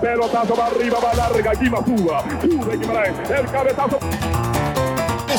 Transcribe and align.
Pelotazo 0.00 0.54
va 0.56 0.66
arriba, 0.66 0.98
va 0.98 1.14
larga, 1.14 1.50
aquí 1.50 1.68
va 1.68 1.84
Suba. 1.84 2.24
Sube 2.40 2.76
Guimaraes, 2.78 3.30
el 3.30 3.46
cabezazo. 3.50 3.98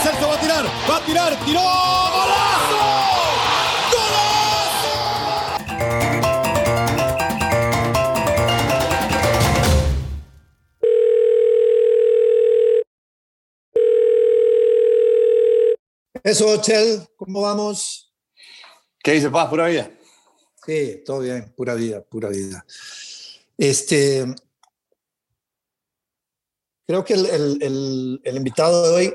Celso 0.01 0.27
va 0.27 0.33
a 0.35 0.39
tirar, 0.39 0.65
va 0.89 0.97
a 0.97 1.05
tirar, 1.05 1.45
tiró, 1.45 1.61
golazo. 1.61 3.01
Eso, 16.23 16.61
Chel, 16.61 17.07
¿cómo 17.15 17.41
vamos? 17.41 18.13
¿Qué 19.03 19.13
dice 19.13 19.31
Paz? 19.31 19.49
Pura 19.49 19.67
vida. 19.67 19.89
Sí, 20.65 21.01
todo 21.03 21.19
bien, 21.19 21.51
pura 21.55 21.73
vida, 21.73 22.03
pura 22.03 22.29
vida. 22.29 22.63
Este, 23.57 24.25
creo 26.85 27.03
que 27.03 27.13
el, 27.13 27.25
el, 27.61 28.21
el, 28.23 28.35
invitado 28.35 28.83
de 28.83 28.95
hoy, 28.95 29.13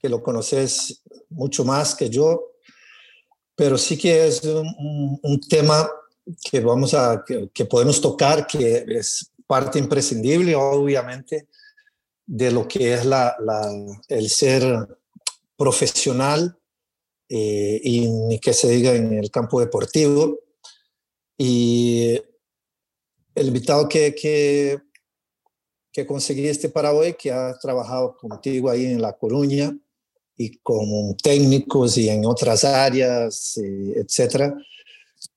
que 0.00 0.08
lo 0.08 0.22
conoces 0.22 1.02
mucho 1.30 1.64
más 1.64 1.94
que 1.94 2.08
yo, 2.08 2.52
pero 3.54 3.76
sí 3.76 3.98
que 3.98 4.26
es 4.26 4.44
un, 4.44 5.18
un 5.22 5.40
tema 5.40 5.88
que 6.50 6.60
vamos 6.60 6.94
a, 6.94 7.24
que, 7.26 7.50
que, 7.52 7.64
podemos 7.64 8.00
tocar, 8.00 8.46
que 8.46 8.84
es 8.88 9.32
parte 9.46 9.78
imprescindible, 9.78 10.54
obviamente, 10.54 11.48
de 12.26 12.50
lo 12.50 12.68
que 12.68 12.94
es 12.94 13.06
la, 13.06 13.34
la, 13.40 13.68
el 14.08 14.28
ser 14.28 14.86
profesional 15.56 16.56
eh, 17.28 17.80
y 17.82 18.08
ni 18.08 18.38
que 18.38 18.52
se 18.52 18.70
diga 18.70 18.94
en 18.94 19.14
el 19.14 19.30
campo 19.30 19.60
deportivo. 19.60 20.38
Y 21.36 22.20
el 23.34 23.46
invitado 23.46 23.88
que, 23.88 24.14
que, 24.14 24.78
que 25.92 26.06
conseguiste 26.06 26.68
para 26.68 26.92
hoy, 26.92 27.14
que 27.14 27.30
ha 27.30 27.58
trabajado 27.58 28.16
contigo 28.16 28.70
ahí 28.70 28.86
en 28.86 29.02
La 29.02 29.12
Coruña 29.14 29.76
y 30.36 30.58
con 30.58 31.16
técnicos 31.16 31.98
y 31.98 32.08
en 32.08 32.24
otras 32.24 32.64
áreas, 32.64 33.56
eh, 33.58 33.94
etcétera, 33.96 34.54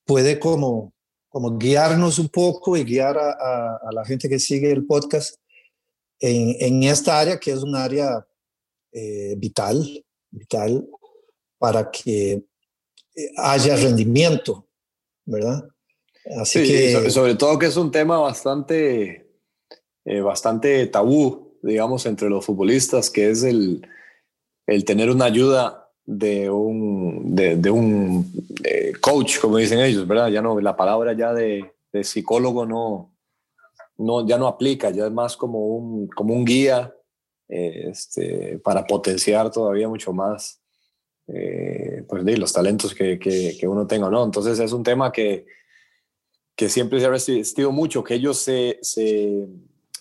puede 0.04 0.38
como, 0.38 0.92
como 1.28 1.58
guiarnos 1.58 2.18
un 2.18 2.28
poco 2.28 2.76
y 2.76 2.84
guiar 2.84 3.18
a, 3.18 3.30
a, 3.32 3.76
a 3.88 3.92
la 3.92 4.04
gente 4.04 4.28
que 4.28 4.38
sigue 4.38 4.70
el 4.70 4.86
podcast 4.86 5.36
en, 6.20 6.54
en, 6.60 6.82
esta 6.84 7.18
área 7.18 7.40
que 7.40 7.50
es 7.50 7.62
un 7.62 7.74
área 7.74 8.24
eh, 8.92 9.34
vital, 9.36 10.04
vital 10.30 10.86
para 11.58 11.90
que 11.90 12.44
haya 13.36 13.76
rendimiento, 13.76 14.68
¿verdad? 15.24 15.64
Así 16.40 16.64
sí, 16.64 16.72
que... 16.72 17.10
Sobre, 17.10 17.34
todo 17.34 17.58
que 17.58 17.66
es 17.66 17.76
un 17.76 17.90
tema 17.90 18.18
bastante, 18.18 19.31
eh, 20.04 20.20
bastante 20.20 20.86
tabú, 20.86 21.58
digamos, 21.62 22.06
entre 22.06 22.28
los 22.28 22.44
futbolistas, 22.44 23.10
que 23.10 23.30
es 23.30 23.42
el, 23.44 23.86
el 24.66 24.84
tener 24.84 25.10
una 25.10 25.26
ayuda 25.26 25.90
de 26.04 26.50
un, 26.50 27.34
de, 27.34 27.56
de 27.56 27.70
un 27.70 28.30
eh, 28.64 28.92
coach, 29.00 29.38
como 29.38 29.56
dicen 29.56 29.80
ellos, 29.80 30.06
¿verdad? 30.06 30.28
Ya 30.28 30.42
no, 30.42 30.58
la 30.60 30.76
palabra 30.76 31.12
ya 31.12 31.32
de, 31.32 31.72
de, 31.92 32.04
psicólogo 32.04 32.66
no, 32.66 33.14
no, 33.98 34.26
ya 34.26 34.38
no 34.38 34.48
aplica, 34.48 34.90
ya 34.90 35.06
es 35.06 35.12
más 35.12 35.36
como 35.36 35.66
un, 35.66 36.08
como 36.08 36.34
un 36.34 36.44
guía 36.44 36.92
eh, 37.48 37.90
este, 37.90 38.58
para 38.58 38.84
potenciar 38.84 39.50
todavía 39.50 39.88
mucho 39.88 40.12
más 40.12 40.60
eh, 41.28 42.04
pues, 42.08 42.24
de 42.24 42.36
los 42.36 42.52
talentos 42.52 42.94
que, 42.94 43.18
que, 43.18 43.56
que 43.58 43.68
uno 43.68 43.86
tenga, 43.86 44.10
¿no? 44.10 44.24
Entonces 44.24 44.58
es 44.58 44.72
un 44.72 44.82
tema 44.82 45.12
que, 45.12 45.46
que 46.56 46.68
siempre 46.68 46.98
se 46.98 47.06
ha 47.06 47.10
resistido 47.10 47.70
mucho, 47.70 48.02
que 48.02 48.14
ellos 48.14 48.38
se, 48.38 48.78
se, 48.82 49.48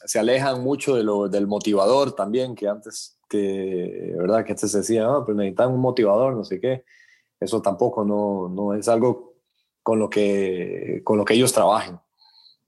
se 0.05 0.19
alejan 0.19 0.61
mucho 0.63 0.95
de 0.95 1.03
lo, 1.03 1.29
del 1.29 1.47
motivador 1.47 2.13
también, 2.13 2.55
que 2.55 2.67
antes, 2.67 3.17
que, 3.29 4.13
¿verdad? 4.17 4.43
Que 4.45 4.51
antes 4.51 4.71
se 4.71 4.79
decía, 4.79 5.03
no, 5.03 5.25
pues 5.25 5.35
necesitan 5.37 5.71
un 5.71 5.79
motivador, 5.79 6.35
no 6.35 6.43
sé 6.43 6.59
qué. 6.59 6.83
Eso 7.39 7.61
tampoco 7.61 8.05
no, 8.05 8.49
no 8.49 8.73
es 8.73 8.87
algo 8.87 9.35
con 9.83 9.99
lo, 9.99 10.09
que, 10.09 11.01
con 11.03 11.17
lo 11.17 11.25
que 11.25 11.33
ellos 11.33 11.53
trabajen. 11.53 11.99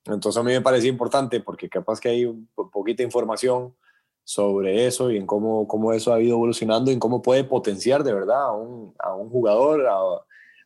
Entonces 0.06 0.40
a 0.40 0.44
mí 0.44 0.52
me 0.52 0.62
parece 0.62 0.88
importante 0.88 1.40
porque 1.40 1.70
capaz 1.70 2.00
que 2.00 2.10
hay 2.10 2.26
un 2.26 2.50
poquita 2.56 3.04
información 3.04 3.76
sobre 4.24 4.86
eso 4.88 5.12
y 5.12 5.18
en 5.18 5.26
cómo, 5.26 5.68
cómo 5.68 5.94
eso 5.94 6.14
ha 6.14 6.22
ido 6.22 6.36
evolucionando 6.36 6.92
y 6.92 6.96
en 6.96 7.00
cómo 7.00 7.22
puede 7.22 7.44
potenciar 7.44 8.04
de 8.04 8.14
verdad 8.14 8.48
a 8.48 8.52
un, 8.52 8.94
a 9.00 9.14
un 9.16 9.30
jugador 9.30 9.86
a, 9.88 9.98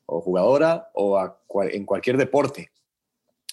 o 0.05 0.21
jugadora 0.21 0.89
o 0.93 1.17
a, 1.17 1.39
en 1.71 1.85
cualquier 1.85 2.17
deporte 2.17 2.71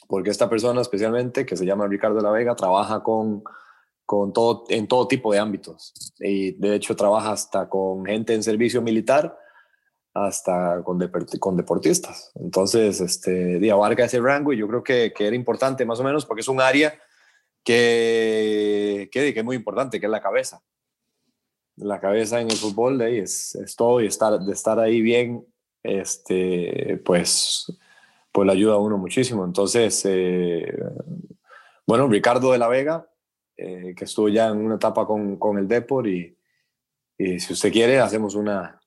porque 0.08 0.30
esta 0.30 0.48
persona 0.48 0.80
especialmente, 0.80 1.46
que 1.46 1.56
se 1.56 1.66
llama 1.66 1.86
Ricardo 1.86 2.20
La 2.20 2.30
Vega, 2.30 2.54
trabaja 2.54 3.02
con, 3.02 3.42
con 4.06 4.32
todo, 4.32 4.64
en 4.68 4.86
todo 4.86 5.08
tipo 5.08 5.32
de 5.32 5.38
ámbitos. 5.38 5.92
Y 6.18 6.52
de 6.52 6.74
hecho 6.74 6.96
trabaja 6.96 7.32
hasta 7.32 7.68
con 7.68 8.04
gente 8.04 8.34
en 8.34 8.42
servicio 8.42 8.82
militar, 8.82 9.36
hasta 10.14 10.82
con, 10.84 10.98
con 11.40 11.56
deportistas. 11.56 12.30
Entonces, 12.36 13.00
este, 13.00 13.70
abarca 13.70 14.04
ese 14.04 14.20
rango 14.20 14.52
y 14.52 14.58
yo 14.58 14.68
creo 14.68 14.82
que, 14.82 15.12
que, 15.12 15.26
era 15.26 15.36
importante 15.36 15.84
más 15.84 15.98
o 16.00 16.04
menos 16.04 16.24
porque 16.24 16.42
es 16.42 16.48
un 16.48 16.60
área 16.60 16.94
que, 17.64 19.08
que, 19.10 19.32
que, 19.32 19.40
es 19.40 19.44
muy 19.44 19.56
importante, 19.56 19.98
que 19.98 20.06
es 20.06 20.12
la 20.12 20.22
cabeza. 20.22 20.62
La 21.76 22.00
cabeza 22.00 22.40
en 22.40 22.50
el 22.50 22.56
fútbol 22.56 22.98
de 22.98 23.06
ahí 23.06 23.18
es, 23.18 23.56
es 23.56 23.74
todo 23.74 24.00
y 24.00 24.06
estar, 24.06 24.38
de 24.38 24.52
estar 24.52 24.78
ahí 24.78 25.00
bien, 25.00 25.44
este, 25.82 27.02
pues 27.04 27.66
pues 28.34 28.46
le 28.46 28.52
ayuda 28.52 28.74
a 28.74 28.78
uno 28.78 28.98
muchísimo. 28.98 29.44
Entonces, 29.44 30.02
eh, 30.06 30.66
bueno, 31.86 32.08
Ricardo 32.08 32.50
de 32.50 32.58
la 32.58 32.66
Vega, 32.66 33.08
eh, 33.56 33.94
que 33.96 34.06
estuvo 34.06 34.28
ya 34.28 34.48
en 34.48 34.58
una 34.58 34.74
etapa 34.74 35.06
con, 35.06 35.36
con 35.36 35.56
el 35.56 35.68
Depor 35.68 36.08
y, 36.08 36.36
y, 37.16 37.38
si 37.38 37.52
usted 37.52 37.70
quiere, 37.70 38.00
hacemos 38.00 38.34
una, 38.34 38.80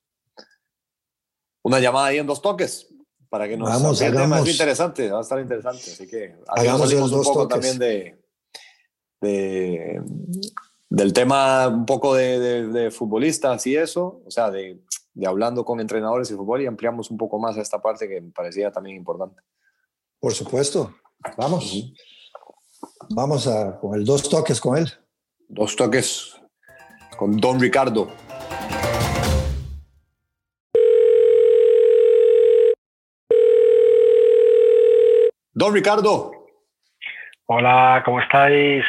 una 1.62 1.80
llamada 1.80 2.08
ahí 2.08 2.18
en 2.18 2.26
dos 2.26 2.42
toques 2.42 2.94
para 3.30 3.48
que 3.48 3.56
nos 3.56 3.70
Vamos, 3.70 3.98
el 4.02 4.14
tema 4.14 4.40
es 4.40 4.48
interesante, 4.50 5.10
va 5.10 5.20
a 5.20 5.22
estar 5.22 5.40
interesante. 5.40 5.78
Así 5.78 6.06
que 6.06 6.36
hagamos 6.46 6.92
un 6.92 7.10
poco 7.10 7.48
toques. 7.48 7.48
también 7.48 7.78
de, 7.78 8.22
de, 9.22 10.02
del 10.90 11.12
tema 11.12 11.68
un 11.68 11.86
poco 11.86 12.14
de, 12.14 12.38
de, 12.38 12.66
de 12.68 12.90
futbolistas 12.90 13.66
y 13.66 13.76
eso, 13.76 14.22
o 14.24 14.30
sea, 14.30 14.50
de 14.50 14.80
de 15.18 15.26
hablando 15.26 15.64
con 15.64 15.80
entrenadores 15.80 16.28
de 16.28 16.36
fútbol 16.36 16.62
y 16.62 16.66
ampliamos 16.66 17.10
un 17.10 17.18
poco 17.18 17.40
más 17.40 17.58
a 17.58 17.60
esta 17.60 17.82
parte 17.82 18.08
que 18.08 18.20
me 18.20 18.30
parecía 18.30 18.70
también 18.70 18.96
importante. 18.96 19.42
Por 20.20 20.32
supuesto. 20.32 20.94
Vamos. 21.36 21.92
Vamos 23.10 23.48
a 23.48 23.80
con 23.80 23.94
el 23.96 24.04
dos 24.04 24.28
toques 24.28 24.60
con 24.60 24.78
él. 24.78 24.88
Dos 25.48 25.74
toques 25.74 26.40
con 27.16 27.36
Don 27.36 27.58
Ricardo. 27.58 28.12
Don 35.52 35.74
Ricardo. 35.74 36.30
Hola, 37.46 38.02
¿cómo 38.04 38.20
estáis? 38.20 38.84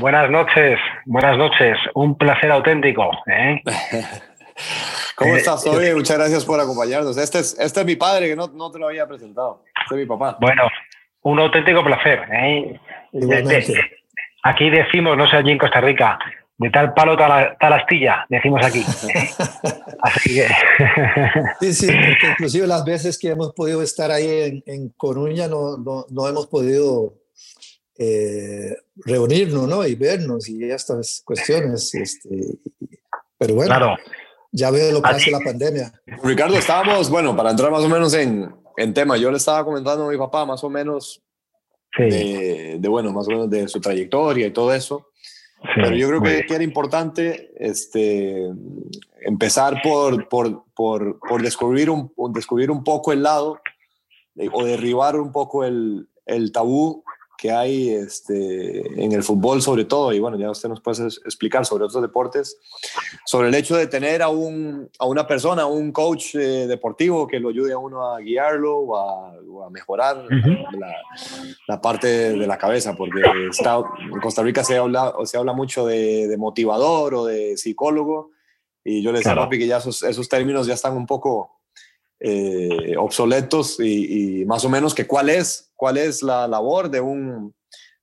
Buenas 0.00 0.30
noches, 0.30 0.78
buenas 1.06 1.38
noches. 1.38 1.76
Un 1.94 2.16
placer 2.16 2.50
auténtico. 2.50 3.10
¿eh? 3.26 3.62
¿Cómo 5.16 5.36
estás, 5.36 5.62
Toby? 5.62 5.94
Muchas 5.94 6.18
gracias 6.18 6.44
por 6.44 6.60
acompañarnos. 6.60 7.16
Este 7.16 7.38
es, 7.38 7.56
este 7.58 7.80
es 7.80 7.86
mi 7.86 7.96
padre, 7.96 8.28
que 8.28 8.36
no, 8.36 8.48
no 8.48 8.70
te 8.70 8.78
lo 8.78 8.88
había 8.88 9.06
presentado. 9.06 9.62
Este 9.82 9.94
es 9.94 10.00
mi 10.00 10.06
papá. 10.06 10.36
Bueno, 10.40 10.64
un 11.22 11.38
auténtico 11.38 11.84
placer. 11.84 12.22
¿eh? 12.32 12.80
Aquí 14.42 14.68
decimos, 14.70 15.16
no 15.16 15.28
sé 15.28 15.36
allí 15.36 15.52
en 15.52 15.58
Costa 15.58 15.80
Rica, 15.80 16.18
de 16.58 16.70
tal 16.70 16.92
palo, 16.94 17.16
tal, 17.16 17.56
tal 17.58 17.72
astilla, 17.72 18.26
decimos 18.28 18.64
aquí. 18.64 18.82
Así 20.02 20.34
que... 20.34 20.48
sí, 21.60 21.72
sí, 21.72 21.92
inclusive 22.30 22.66
las 22.66 22.84
veces 22.84 23.18
que 23.18 23.30
hemos 23.30 23.52
podido 23.54 23.82
estar 23.82 24.10
ahí 24.10 24.28
en, 24.28 24.62
en 24.66 24.88
Coruña 24.90 25.48
no, 25.48 25.76
no, 25.78 26.04
no, 26.10 26.28
hemos 26.28 26.46
podido 26.46 27.14
eh, 27.98 28.76
reunirnos 28.96 29.68
¿no? 29.68 29.86
y 29.86 29.94
vernos 29.94 30.48
y 30.48 30.64
estas 30.64 31.22
cuestiones. 31.24 31.94
Este, 31.94 32.58
pero 33.38 33.54
bueno. 33.54 33.74
Claro 33.74 33.96
ya 34.54 34.70
veo 34.70 34.92
lo 34.92 35.02
que 35.02 35.10
hace 35.10 35.30
la 35.32 35.40
pandemia. 35.40 35.92
Ricardo, 36.22 36.56
estábamos, 36.56 37.10
bueno, 37.10 37.36
para 37.36 37.50
entrar 37.50 37.72
más 37.72 37.82
o 37.82 37.88
menos 37.88 38.14
en, 38.14 38.54
en 38.76 38.94
tema, 38.94 39.16
yo 39.16 39.30
le 39.30 39.36
estaba 39.36 39.64
comentando 39.64 40.06
a 40.06 40.10
mi 40.10 40.16
papá 40.16 40.46
más 40.46 40.62
o 40.62 40.70
menos 40.70 41.20
sí. 41.96 42.04
de, 42.04 42.76
de, 42.78 42.88
bueno, 42.88 43.12
más 43.12 43.26
o 43.26 43.32
menos 43.32 43.50
de 43.50 43.66
su 43.66 43.80
trayectoria 43.80 44.46
y 44.46 44.52
todo 44.52 44.72
eso. 44.72 45.08
Sí, 45.60 45.68
Pero 45.82 45.96
yo 45.96 46.08
creo 46.08 46.22
que, 46.22 46.46
que, 46.46 46.54
era 46.54 46.62
importante 46.62 47.50
este, 47.58 48.48
empezar 49.22 49.80
por, 49.82 50.28
por, 50.28 50.64
por, 50.72 51.18
por 51.18 51.42
descubrir, 51.42 51.90
un, 51.90 52.12
descubrir 52.32 52.70
un 52.70 52.84
poco 52.84 53.12
el 53.12 53.24
lado 53.24 53.60
o 54.52 54.64
derribar 54.64 55.18
un 55.18 55.32
poco 55.32 55.64
el, 55.64 56.08
el 56.26 56.52
tabú 56.52 57.02
que 57.36 57.50
hay 57.50 57.90
este, 57.90 59.02
en 59.02 59.12
el 59.12 59.22
fútbol 59.22 59.60
sobre 59.62 59.84
todo, 59.84 60.12
y 60.12 60.20
bueno, 60.20 60.38
ya 60.38 60.50
usted 60.50 60.68
nos 60.68 60.80
puede 60.80 61.06
explicar 61.06 61.66
sobre 61.66 61.84
otros 61.84 62.02
deportes, 62.02 62.58
sobre 63.24 63.48
el 63.48 63.54
hecho 63.54 63.76
de 63.76 63.86
tener 63.86 64.22
a, 64.22 64.28
un, 64.28 64.88
a 64.98 65.06
una 65.06 65.26
persona, 65.26 65.66
un 65.66 65.92
coach 65.92 66.34
eh, 66.34 66.66
deportivo 66.66 67.26
que 67.26 67.40
lo 67.40 67.50
ayude 67.50 67.72
a 67.72 67.78
uno 67.78 68.06
a 68.06 68.20
guiarlo 68.20 68.78
o 68.78 68.96
a, 68.96 69.70
mejorar 69.70 70.24
la, 70.78 70.94
la, 71.66 71.80
parte 71.80 72.06
de 72.06 72.46
la 72.46 72.58
cabeza, 72.58 72.94
porque 72.94 73.22
está, 73.50 73.82
en 74.00 74.20
Costa 74.20 74.42
Rica 74.42 74.62
se 74.62 74.76
habla, 74.76 75.14
se 75.24 75.38
habla 75.38 75.52
mucho 75.52 75.86
de, 75.86 76.28
de 76.28 76.36
motivador 76.36 77.14
o 77.14 77.24
de 77.24 77.56
psicólogo, 77.56 78.30
y 78.84 79.02
yo 79.02 79.10
le 79.10 79.18
decía 79.18 79.32
a 79.32 79.36
Papi 79.36 79.58
que 79.58 79.66
ya 79.66 79.78
esos, 79.78 80.02
esos 80.02 80.28
términos 80.28 80.66
ya 80.66 80.74
están 80.74 80.94
un 80.94 81.06
poco 81.06 81.54
eh, 82.20 82.94
obsoletos 82.98 83.80
y, 83.80 84.44
más 84.46 84.64
o 84.64 84.68
menos 84.68 84.94
que 84.94 85.06
cuál 85.06 85.30
es, 85.30 85.63
cuál 85.74 85.96
es 85.96 86.22
la 86.22 86.46
labor 86.48 86.90
de 86.90 87.00
un, 87.00 87.54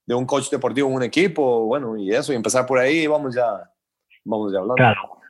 de 0.06 0.16
un 0.16 0.26
coach 0.26 0.50
deportivo 0.50 0.90
en 0.90 0.96
un 0.96 1.04
equipo, 1.04 1.66
bueno, 1.66 1.98
y 1.98 2.12
eso, 2.12 2.34
y 2.34 2.36
empezar 2.36 2.66
por 2.66 2.80
ahí, 2.80 3.08
vamos 3.08 3.36
ya, 3.36 3.48
vamos 4.24 4.52
ya 4.52 4.60
hablando. 4.60 4.76
Claro. 4.76 5.22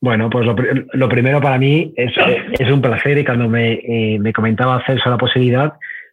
Bueno, 0.00 0.30
pues 0.30 0.46
lo, 0.46 1.08
primero 1.08 1.40
para 1.40 1.58
mí 1.58 1.92
es, 1.96 2.12
es, 2.52 2.70
un 2.70 2.80
placer 2.80 3.18
y 3.18 3.24
cuando 3.24 3.48
me, 3.48 3.72
eh, 3.72 4.18
me 4.20 4.32
comentaba 4.32 4.82
Celso 4.86 5.10
la 5.10 5.18
posibilidad, 5.18 5.72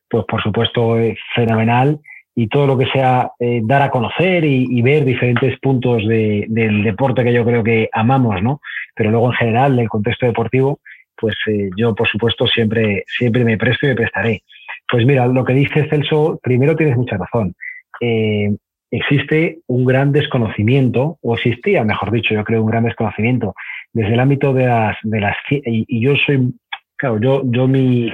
pues 0.10 0.26
por 0.28 0.42
supuesto 0.42 0.98
es 0.98 1.20
fenomenal 1.36 2.00
y 2.36 2.48
todo 2.48 2.68
lo 2.68 2.78
que 2.78 2.88
sea 2.88 3.32
eh, 3.40 3.62
dar 3.64 3.82
a 3.82 3.92
conocer 3.92 4.44
y, 4.44 4.82
ver 4.82 5.06
diferentes 5.06 5.58
puntos 5.60 6.06
de, 6.08 6.46
del 6.50 6.84
deporte 6.84 7.24
que 7.24 7.32
yo 7.32 7.46
creo 7.46 7.64
que 7.64 7.90
amamos, 7.94 8.42
¿no? 8.44 8.60
Pero 8.94 9.10
luego 9.12 9.28
en 9.28 9.38
general 9.38 9.78
del 9.78 9.88
contexto 9.88 10.26
deportivo, 10.26 10.80
pues 11.16 11.36
eh, 11.48 11.70
yo, 11.78 11.96
por 11.96 12.10
supuesto, 12.10 12.46
siempre, 12.46 13.06
siempre 13.08 13.46
me 13.46 13.58
presto 13.58 13.86
y 13.86 13.90
me 13.90 13.96
prestaré. 13.96 14.44
Pues 14.88 15.06
mira, 15.06 15.28
lo 15.28 15.44
que 15.44 15.54
dice 15.54 15.88
Celso, 15.90 16.40
primero 16.42 16.76
tienes 16.76 16.98
mucha 16.98 17.18
razón. 17.18 17.56
Eh, 18.02 18.56
existe 18.92 19.60
un 19.68 19.86
gran 19.86 20.12
desconocimiento, 20.12 21.18
o 21.22 21.36
existía, 21.36 21.84
mejor 21.84 22.12
dicho, 22.12 22.34
yo 22.34 22.44
creo, 22.44 22.62
un 22.62 22.70
gran 22.70 22.84
desconocimiento 22.84 23.56
desde 23.94 24.14
el 24.14 24.20
ámbito 24.20 24.54
de 24.54 24.66
las... 24.68 24.98
De 25.04 25.20
las 25.20 25.36
y, 25.50 26.00
yo 26.00 26.16
soy, 26.26 26.54
claro, 26.98 27.20
yo, 27.20 27.42
yo 27.46 27.68
mi, 27.68 28.12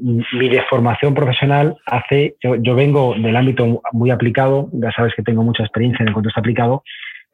mi 0.00 0.48
deformación 0.48 1.14
profesional 1.14 1.76
hace, 1.86 2.36
yo, 2.42 2.56
yo, 2.56 2.74
vengo 2.74 3.14
del 3.14 3.36
ámbito 3.36 3.82
muy 3.92 4.10
aplicado, 4.10 4.68
ya 4.72 4.90
sabes 4.92 5.14
que 5.14 5.22
tengo 5.22 5.42
mucha 5.42 5.62
experiencia 5.62 6.02
en 6.02 6.08
el 6.08 6.14
contexto 6.14 6.40
aplicado, 6.40 6.82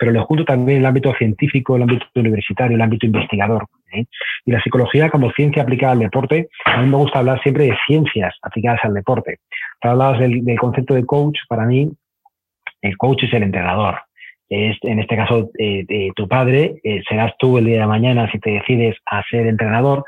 pero 0.02 0.10
le 0.10 0.19
junto 0.19 0.44
también 0.44 0.78
el 0.78 0.87
ámbito 0.87 1.14
científico, 1.14 1.76
el 1.76 1.82
ámbito 1.82 2.04
universitario, 2.16 2.75
el 2.75 2.82
ámbito 2.82 3.06
investigador. 3.06 3.69
¿eh? 3.93 4.04
Y 4.44 4.50
la 4.50 4.60
psicología 4.60 5.08
como 5.10 5.31
ciencia 5.31 5.62
aplicada 5.62 5.93
al 5.93 6.00
deporte, 6.00 6.49
a 6.64 6.82
mí 6.82 6.90
me 6.90 6.96
gusta 6.96 7.20
hablar 7.20 7.40
siempre 7.40 7.66
de 7.66 7.76
ciencias 7.87 8.34
aplicadas 8.43 8.81
al 8.82 8.94
deporte. 8.94 9.38
Hablabas 9.81 10.19
del, 10.19 10.44
del 10.44 10.58
concepto 10.58 10.94
de 10.94 11.06
coach, 11.06 11.38
para 11.49 11.66
mí 11.66 11.88
el 12.81 12.96
coach 12.96 13.22
es 13.22 13.32
el 13.32 13.44
entrenador. 13.44 14.00
Es, 14.49 14.76
en 14.82 14.99
este 14.99 15.14
caso, 15.14 15.50
eh, 15.56 16.10
tu 16.16 16.26
padre, 16.26 16.81
eh, 16.82 17.00
serás 17.08 17.32
tú 17.38 17.58
el 17.58 17.66
día 17.66 17.82
de 17.82 17.87
mañana 17.87 18.28
si 18.32 18.40
te 18.40 18.50
decides 18.50 18.96
a 19.06 19.22
ser 19.31 19.46
entrenador, 19.46 20.05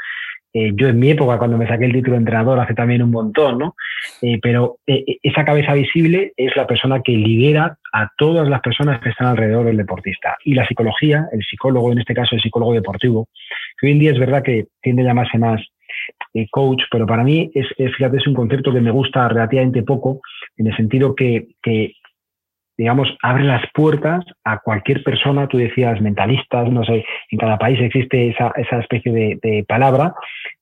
eh, 0.57 0.71
yo 0.77 0.89
en 0.89 1.01
mi 1.01 1.11
época, 1.11 1.37
cuando 1.37 1.59
me 1.59 1.67
saqué 1.67 1.87
el 1.87 1.93
título 1.93 2.13
de 2.13 2.21
entrenador, 2.21 2.61
hace 2.61 2.75
también 2.75 3.03
un 3.03 3.11
montón, 3.11 3.59
¿no? 3.59 3.75
Eh, 4.23 4.39
pero 4.41 4.79
eh, 4.87 5.05
esa 5.21 5.45
cabeza 5.45 5.75
visible 5.75 6.33
es 6.37 6.55
la 6.57 6.65
persona 6.69 7.03
que 7.03 7.11
lidera 7.11 7.77
a 7.93 8.09
todas 8.17 8.49
las 8.49 8.61
personas 8.61 9.01
que 9.01 9.09
están 9.09 9.27
alrededor 9.27 9.67
del 9.67 9.77
deportista. 9.77 10.37
Y 10.45 10.55
la 10.55 10.65
psicología, 10.67 11.27
el 11.33 11.43
psicólogo, 11.45 11.91
en 11.91 11.99
este 11.99 12.15
caso 12.15 12.37
el 12.37 12.41
psicólogo 12.41 12.73
deportivo, 12.73 13.29
que 13.79 13.87
hoy 13.89 13.93
en 13.93 13.99
día 13.99 14.13
es 14.13 14.19
verdad 14.19 14.45
que 14.45 14.67
tiende 14.81 15.03
a 15.03 15.07
llamarse 15.07 15.39
más 15.39 15.61
coach, 16.51 16.83
pero 16.91 17.07
para 17.07 17.23
mí 17.23 17.51
es, 17.55 17.67
fíjate, 17.77 18.17
es 18.17 18.27
un 18.27 18.35
concepto 18.35 18.73
que 18.73 18.81
me 18.81 18.91
gusta 18.91 19.29
relativamente 19.29 19.85
poco, 19.85 20.21
en 20.57 20.67
el 20.67 20.77
sentido 20.77 21.15
que, 21.15 21.47
que 21.63 21.93
digamos, 22.77 23.09
abre 23.23 23.45
las 23.45 23.63
puertas 23.73 24.25
a 24.45 24.59
cualquier 24.59 25.03
persona, 25.05 25.47
tú 25.47 25.59
decías 25.59 26.01
mentalistas, 26.01 26.71
no 26.71 26.85
sé, 26.85 27.05
en 27.31 27.39
cada 27.39 27.57
país 27.59 27.81
existe 27.81 28.31
esa, 28.31 28.53
esa 28.57 28.81
especie 28.81 29.13
de, 29.13 29.65
palabra, 29.69 30.15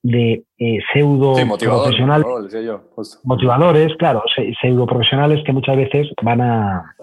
de 0.02 0.42
eh, 0.58 0.78
pseudo 0.92 1.34
profesionales, 1.58 2.26
motivadores, 3.24 3.96
claro, 3.96 4.22
pseudo 4.60 4.86
profesionales 4.86 5.42
que 5.44 5.52
muchas 5.52 5.76
veces 5.76 6.08
van 6.22 6.40
a 6.40 6.94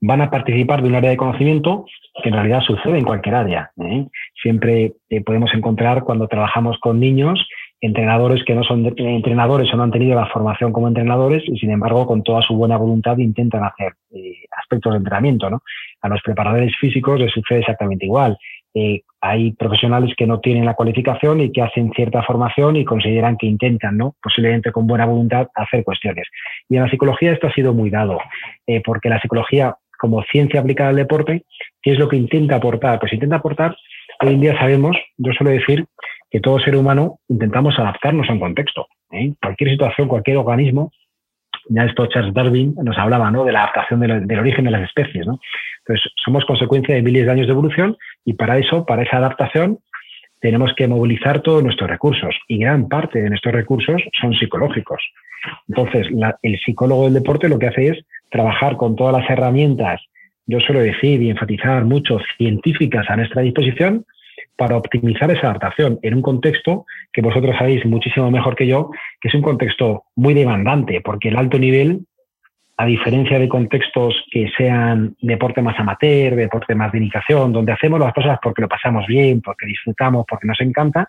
van 0.00 0.20
a 0.20 0.30
participar 0.30 0.82
de 0.82 0.88
un 0.88 0.94
área 0.94 1.10
de 1.10 1.16
conocimiento 1.16 1.84
que 2.22 2.28
en 2.28 2.34
realidad 2.34 2.60
sucede 2.60 2.98
en 2.98 3.04
cualquier 3.04 3.34
área. 3.34 3.72
¿eh? 3.80 4.06
Siempre 4.40 4.94
eh, 5.10 5.20
podemos 5.22 5.52
encontrar 5.54 6.04
cuando 6.04 6.28
trabajamos 6.28 6.78
con 6.80 7.00
niños 7.00 7.44
entrenadores 7.80 8.42
que 8.44 8.54
no 8.54 8.64
son 8.64 8.84
entrenadores 8.96 9.72
o 9.72 9.76
no 9.76 9.84
han 9.84 9.90
tenido 9.90 10.14
la 10.16 10.26
formación 10.26 10.72
como 10.72 10.88
entrenadores 10.88 11.44
y 11.46 11.58
sin 11.58 11.70
embargo 11.70 12.06
con 12.06 12.22
toda 12.22 12.42
su 12.42 12.54
buena 12.54 12.76
voluntad 12.76 13.16
intentan 13.18 13.64
hacer 13.64 13.94
eh, 14.10 14.44
aspectos 14.56 14.92
de 14.92 14.98
entrenamiento. 14.98 15.48
¿no? 15.48 15.62
A 16.02 16.08
los 16.08 16.20
preparadores 16.22 16.74
físicos 16.80 17.20
les 17.20 17.32
sucede 17.32 17.60
exactamente 17.60 18.06
igual. 18.06 18.36
Eh, 18.74 19.02
hay 19.20 19.52
profesionales 19.52 20.14
que 20.16 20.26
no 20.26 20.40
tienen 20.40 20.64
la 20.64 20.74
cualificación 20.74 21.40
y 21.40 21.50
que 21.50 21.62
hacen 21.62 21.90
cierta 21.94 22.22
formación 22.22 22.76
y 22.76 22.84
consideran 22.84 23.36
que 23.36 23.46
intentan, 23.46 23.96
¿no? 23.96 24.14
posiblemente 24.22 24.72
con 24.72 24.86
buena 24.86 25.06
voluntad, 25.06 25.48
hacer 25.54 25.84
cuestiones. 25.84 26.26
Y 26.68 26.76
en 26.76 26.82
la 26.82 26.90
psicología 26.90 27.32
esto 27.32 27.46
ha 27.46 27.52
sido 27.52 27.74
muy 27.74 27.90
dado, 27.90 28.18
eh, 28.66 28.82
porque 28.84 29.08
la 29.08 29.20
psicología 29.20 29.76
como 29.98 30.22
ciencia 30.24 30.60
aplicada 30.60 30.90
al 30.90 30.96
deporte, 30.96 31.44
¿qué 31.82 31.92
es 31.92 31.98
lo 31.98 32.08
que 32.08 32.16
intenta 32.16 32.56
aportar? 32.56 33.00
Pues 33.00 33.12
intenta 33.12 33.36
aportar, 33.36 33.76
hoy 34.20 34.34
en 34.34 34.40
día 34.40 34.58
sabemos, 34.58 34.96
yo 35.16 35.32
suelo 35.32 35.50
decir 35.50 35.86
que 36.30 36.40
todo 36.40 36.58
ser 36.60 36.76
humano 36.76 37.20
intentamos 37.28 37.78
adaptarnos 37.78 38.28
a 38.28 38.32
un 38.32 38.40
contexto. 38.40 38.86
¿eh? 39.10 39.32
Cualquier 39.40 39.70
situación, 39.70 40.08
cualquier 40.08 40.36
organismo, 40.36 40.92
ya 41.68 41.84
esto 41.84 42.06
Charles 42.06 42.34
Darwin 42.34 42.74
nos 42.82 42.96
hablaba 42.98 43.30
¿no? 43.30 43.44
de 43.44 43.52
la 43.52 43.64
adaptación 43.64 44.00
del 44.00 44.38
origen 44.38 44.64
de 44.64 44.70
las 44.70 44.82
especies. 44.82 45.26
¿no? 45.26 45.38
Entonces, 45.80 46.10
somos 46.24 46.44
consecuencia 46.44 46.94
de 46.94 47.02
miles 47.02 47.26
de 47.26 47.32
años 47.32 47.46
de 47.46 47.52
evolución 47.52 47.96
y 48.24 48.34
para 48.34 48.58
eso, 48.58 48.84
para 48.84 49.02
esa 49.02 49.18
adaptación, 49.18 49.78
tenemos 50.40 50.72
que 50.76 50.86
movilizar 50.86 51.40
todos 51.40 51.62
nuestros 51.62 51.90
recursos 51.90 52.34
y 52.46 52.58
gran 52.58 52.88
parte 52.88 53.20
de 53.20 53.28
nuestros 53.28 53.54
recursos 53.54 54.00
son 54.20 54.34
psicológicos. 54.34 55.02
Entonces, 55.68 56.06
el 56.42 56.58
psicólogo 56.60 57.04
del 57.04 57.14
deporte 57.14 57.48
lo 57.48 57.58
que 57.58 57.68
hace 57.68 57.88
es 57.88 58.04
trabajar 58.30 58.76
con 58.76 58.96
todas 58.96 59.20
las 59.20 59.28
herramientas, 59.28 60.00
yo 60.46 60.60
suelo 60.60 60.80
decir 60.80 61.20
y 61.22 61.30
enfatizar 61.30 61.84
mucho, 61.84 62.18
científicas 62.36 63.08
a 63.10 63.16
nuestra 63.16 63.42
disposición 63.42 64.06
para 64.58 64.76
optimizar 64.76 65.30
esa 65.30 65.50
adaptación 65.50 66.00
en 66.02 66.14
un 66.14 66.20
contexto 66.20 66.84
que 67.12 67.22
vosotros 67.22 67.54
sabéis 67.56 67.86
muchísimo 67.86 68.28
mejor 68.28 68.56
que 68.56 68.66
yo, 68.66 68.90
que 69.20 69.28
es 69.28 69.34
un 69.34 69.40
contexto 69.40 70.02
muy 70.16 70.34
demandante, 70.34 71.00
porque 71.00 71.28
el 71.28 71.36
alto 71.36 71.60
nivel, 71.60 72.00
a 72.76 72.84
diferencia 72.84 73.38
de 73.38 73.48
contextos 73.48 74.20
que 74.32 74.50
sean 74.56 75.14
deporte 75.22 75.62
más 75.62 75.78
amateur, 75.78 76.34
deporte 76.34 76.74
más 76.74 76.90
de 76.90 76.98
indicación, 76.98 77.52
donde 77.52 77.70
hacemos 77.70 78.00
las 78.00 78.12
cosas 78.12 78.40
porque 78.42 78.62
lo 78.62 78.68
pasamos 78.68 79.06
bien, 79.06 79.40
porque 79.42 79.64
disfrutamos, 79.64 80.26
porque 80.28 80.48
nos 80.48 80.60
encanta, 80.60 81.08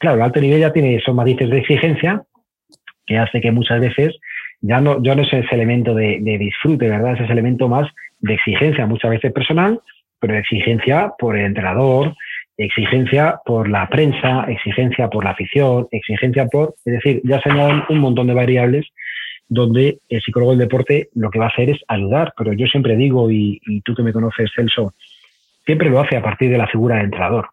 claro, 0.00 0.16
el 0.16 0.22
alto 0.22 0.40
nivel 0.40 0.58
ya 0.58 0.72
tiene 0.72 0.96
esos 0.96 1.14
matices 1.14 1.50
de 1.50 1.58
exigencia 1.58 2.22
que 3.06 3.18
hace 3.18 3.40
que 3.40 3.52
muchas 3.52 3.80
veces 3.80 4.16
ya 4.60 4.80
no, 4.80 5.00
ya 5.00 5.14
no 5.14 5.22
es 5.22 5.32
ese 5.32 5.54
elemento 5.54 5.94
de, 5.94 6.18
de 6.20 6.38
disfrute, 6.38 6.88
¿verdad? 6.88 7.12
Es 7.12 7.20
ese 7.20 7.32
elemento 7.32 7.68
más 7.68 7.88
de 8.18 8.34
exigencia, 8.34 8.84
muchas 8.86 9.12
veces 9.12 9.32
personal, 9.32 9.80
pero 10.18 10.34
de 10.34 10.40
exigencia 10.40 11.12
por 11.16 11.36
el 11.36 11.44
entrenador, 11.44 12.16
exigencia 12.56 13.40
por 13.44 13.68
la 13.68 13.88
prensa, 13.88 14.44
exigencia 14.48 15.08
por 15.08 15.24
la 15.24 15.30
afición, 15.30 15.88
exigencia 15.90 16.46
por, 16.46 16.74
es 16.84 16.92
decir, 16.94 17.20
ya 17.24 17.40
se 17.40 17.50
añaden 17.50 17.82
un 17.88 17.98
montón 17.98 18.26
de 18.26 18.34
variables 18.34 18.86
donde 19.48 19.98
el 20.08 20.22
psicólogo 20.22 20.52
del 20.52 20.60
deporte 20.60 21.08
lo 21.14 21.30
que 21.30 21.38
va 21.38 21.46
a 21.46 21.48
hacer 21.48 21.70
es 21.70 21.78
ayudar, 21.88 22.32
pero 22.36 22.52
yo 22.52 22.66
siempre 22.66 22.96
digo, 22.96 23.30
y, 23.30 23.60
tú 23.84 23.94
que 23.94 24.02
me 24.02 24.12
conoces, 24.12 24.50
Celso, 24.54 24.94
siempre 25.66 25.90
lo 25.90 26.00
hace 26.00 26.16
a 26.16 26.22
partir 26.22 26.50
de 26.50 26.58
la 26.58 26.66
figura 26.66 26.96
del 26.96 27.06
entrenador. 27.06 27.48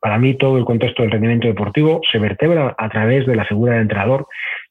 Para 0.00 0.18
mí 0.18 0.34
todo 0.34 0.56
el 0.56 0.64
contexto 0.64 1.02
del 1.02 1.12
rendimiento 1.12 1.46
deportivo 1.46 2.00
se 2.10 2.18
vertebra 2.18 2.74
a 2.78 2.88
través 2.88 3.26
de 3.26 3.36
la 3.36 3.44
figura 3.44 3.74
del 3.74 3.82
entrenador, 3.82 4.26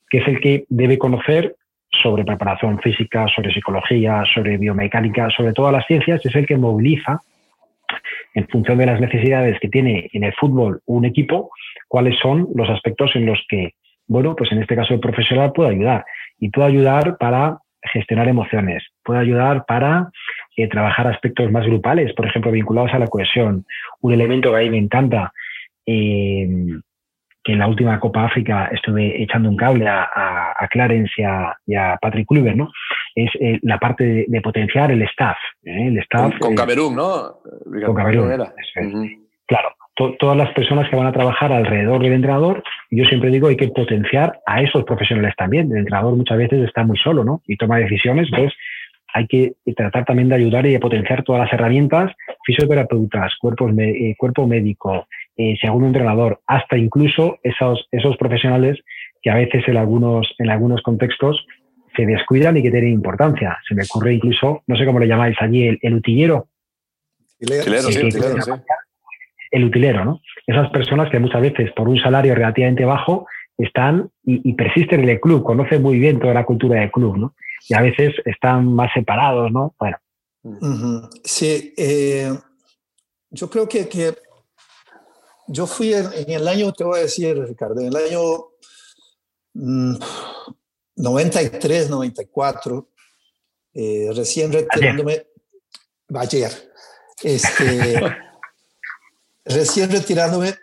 que 0.09 0.19
es 0.19 0.27
el 0.27 0.39
que 0.39 0.65
debe 0.69 0.97
conocer 0.97 1.55
sobre 2.01 2.25
preparación 2.25 2.79
física, 2.79 3.27
sobre 3.35 3.53
psicología, 3.53 4.23
sobre 4.33 4.57
biomecánica, 4.57 5.29
sobre 5.29 5.53
todas 5.53 5.71
las 5.71 5.85
ciencias, 5.85 6.25
es 6.25 6.35
el 6.35 6.47
que 6.47 6.57
moviliza 6.57 7.21
en 8.33 8.47
función 8.47 8.77
de 8.77 8.85
las 8.85 8.99
necesidades 8.99 9.59
que 9.59 9.69
tiene 9.69 10.09
en 10.13 10.23
el 10.23 10.33
fútbol 10.33 10.81
un 10.85 11.05
equipo, 11.05 11.51
cuáles 11.87 12.17
son 12.19 12.47
los 12.55 12.69
aspectos 12.69 13.11
en 13.15 13.25
los 13.25 13.39
que, 13.47 13.73
bueno, 14.07 14.35
pues 14.35 14.51
en 14.51 14.61
este 14.61 14.75
caso 14.75 14.93
el 14.93 14.99
profesional 14.99 15.51
puede 15.53 15.71
ayudar. 15.71 16.05
Y 16.39 16.49
puede 16.49 16.67
ayudar 16.67 17.17
para 17.17 17.59
gestionar 17.91 18.27
emociones, 18.27 18.83
puede 19.03 19.19
ayudar 19.19 19.65
para 19.65 20.09
eh, 20.55 20.67
trabajar 20.67 21.07
aspectos 21.07 21.51
más 21.51 21.65
grupales, 21.65 22.13
por 22.13 22.25
ejemplo, 22.25 22.51
vinculados 22.51 22.93
a 22.93 22.99
la 22.99 23.07
cohesión. 23.07 23.65
Un 24.01 24.13
elemento 24.13 24.51
que 24.51 24.57
a 24.57 24.61
mí 24.61 24.69
me 24.69 24.77
encanta, 24.77 25.33
eh, 25.85 26.47
que 27.43 27.51
en 27.51 27.59
la 27.59 27.67
última 27.67 27.99
Copa 27.99 28.25
África 28.25 28.69
estuve 28.71 29.21
echando 29.21 29.49
un 29.49 29.57
cable 29.57 29.85
a, 29.87 30.67
Clarence 30.71 31.11
y 31.67 31.75
a, 31.75 31.97
Patrick 32.01 32.27
Kluivert, 32.27 32.55
¿no? 32.55 32.71
Es 33.15 33.29
eh, 33.39 33.59
la 33.61 33.79
parte 33.79 34.25
de, 34.27 34.41
potenciar 34.41 34.91
el 34.91 35.01
staff. 35.03 35.37
¿eh? 35.63 35.87
El 35.87 35.97
staff 35.99 36.33
con, 36.39 36.55
Camerún, 36.55 36.95
¿no? 36.95 37.39
Con 37.85 37.95
Camerún, 37.95 38.31
Claro. 39.45 39.69
todas 39.95 40.37
las 40.37 40.51
personas 40.53 40.89
que 40.89 40.95
van 40.95 41.07
a 41.07 41.11
trabajar 41.11 41.51
alrededor 41.51 42.01
del 42.01 42.13
entrenador, 42.13 42.63
yo 42.89 43.05
siempre 43.05 43.29
digo 43.29 43.49
hay 43.49 43.57
que 43.57 43.67
potenciar 43.67 44.39
a 44.47 44.61
esos 44.61 44.83
profesionales 44.83 45.35
también. 45.37 45.71
El 45.71 45.79
entrenador 45.79 46.15
muchas 46.15 46.37
veces 46.37 46.63
está 46.63 46.83
muy 46.83 46.97
solo, 46.97 47.23
¿no? 47.23 47.41
Y 47.45 47.57
toma 47.57 47.77
decisiones, 47.77 48.27
entonces 48.31 48.57
hay 49.13 49.27
que 49.27 49.53
tratar 49.75 50.05
también 50.05 50.29
de 50.29 50.35
ayudar 50.35 50.65
y 50.65 50.71
de 50.71 50.79
potenciar 50.79 51.23
todas 51.23 51.41
las 51.43 51.53
herramientas, 51.53 52.11
fisioterapeutas, 52.45 53.33
cuerpos, 53.39 53.71
eh, 53.77 54.15
cuerpo 54.17 54.47
médico, 54.47 55.07
eh, 55.37 55.55
según 55.61 55.83
un 55.83 55.87
entrenador, 55.89 56.41
hasta 56.47 56.77
incluso 56.77 57.37
esos, 57.43 57.87
esos 57.91 58.17
profesionales 58.17 58.79
que 59.21 59.29
a 59.29 59.35
veces 59.35 59.67
en 59.67 59.77
algunos, 59.77 60.33
en 60.39 60.49
algunos 60.49 60.81
contextos 60.81 61.45
se 61.95 62.05
descuidan 62.05 62.57
y 62.57 62.63
que 62.63 62.71
tienen 62.71 62.93
importancia. 62.93 63.57
Se 63.67 63.75
me 63.75 63.83
ocurre 63.83 64.15
incluso, 64.15 64.63
no 64.67 64.75
sé 64.75 64.85
cómo 64.85 64.99
le 64.99 65.07
llamáis 65.07 65.35
allí, 65.39 65.79
el, 65.81 65.93
utillero. 65.93 66.47
El 69.51 69.63
utilero, 69.65 70.05
¿no? 70.05 70.21
Esas 70.47 70.69
personas 70.71 71.09
que 71.09 71.19
muchas 71.19 71.41
veces 71.41 71.71
por 71.73 71.87
un 71.87 71.99
salario 71.99 72.35
relativamente 72.35 72.85
bajo 72.85 73.27
están 73.57 74.09
y, 74.23 74.49
y 74.49 74.53
persisten 74.53 75.01
en 75.01 75.09
el 75.09 75.19
club, 75.19 75.43
conocen 75.43 75.81
muy 75.81 75.99
bien 75.99 76.19
toda 76.19 76.33
la 76.33 76.45
cultura 76.45 76.79
del 76.79 76.91
club, 76.91 77.17
¿no? 77.17 77.35
y 77.67 77.73
a 77.73 77.81
veces 77.81 78.13
están 78.25 78.73
más 78.73 78.91
separados, 78.93 79.51
¿no? 79.51 79.75
Bueno. 79.79 79.97
Sí, 81.23 81.73
eh, 81.77 82.33
yo 83.29 83.49
creo 83.49 83.67
que, 83.67 83.87
que 83.87 84.13
yo 85.47 85.65
fui 85.65 85.93
en, 85.93 86.29
el 86.29 86.47
año, 86.47 86.73
te 86.73 86.83
voy 86.83 86.99
a 86.99 87.03
decir, 87.03 87.37
Ricardo, 87.37 87.79
en 87.79 87.87
el 87.87 87.95
año 87.95 88.21
93, 90.95 91.87
mm, 91.87 91.91
94, 91.91 92.89
eh, 93.73 94.09
recién 94.13 94.51
retirándome, 94.51 95.27
ayer, 96.15 96.51
este, 97.23 97.99
recién 99.45 99.91
retirándome, 99.91 100.55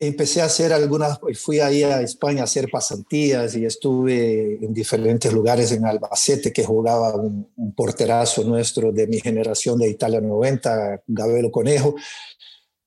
empecé 0.00 0.42
a 0.42 0.46
hacer 0.46 0.72
algunas, 0.72 1.18
fui 1.34 1.60
ahí 1.60 1.82
a 1.82 2.00
España 2.00 2.42
a 2.42 2.44
hacer 2.44 2.68
pasantías 2.70 3.56
y 3.56 3.64
estuve 3.64 4.58
en 4.64 4.72
diferentes 4.72 5.32
lugares 5.32 5.72
en 5.72 5.84
Albacete 5.84 6.52
que 6.52 6.64
jugaba 6.64 7.14
un, 7.16 7.48
porterazo 7.76 8.44
nuestro 8.44 8.92
de 8.92 9.06
mi 9.06 9.20
generación 9.20 9.78
de 9.78 9.88
Italia 9.88 10.20
90, 10.20 11.02
Gabelo 11.06 11.50
Conejo. 11.50 11.96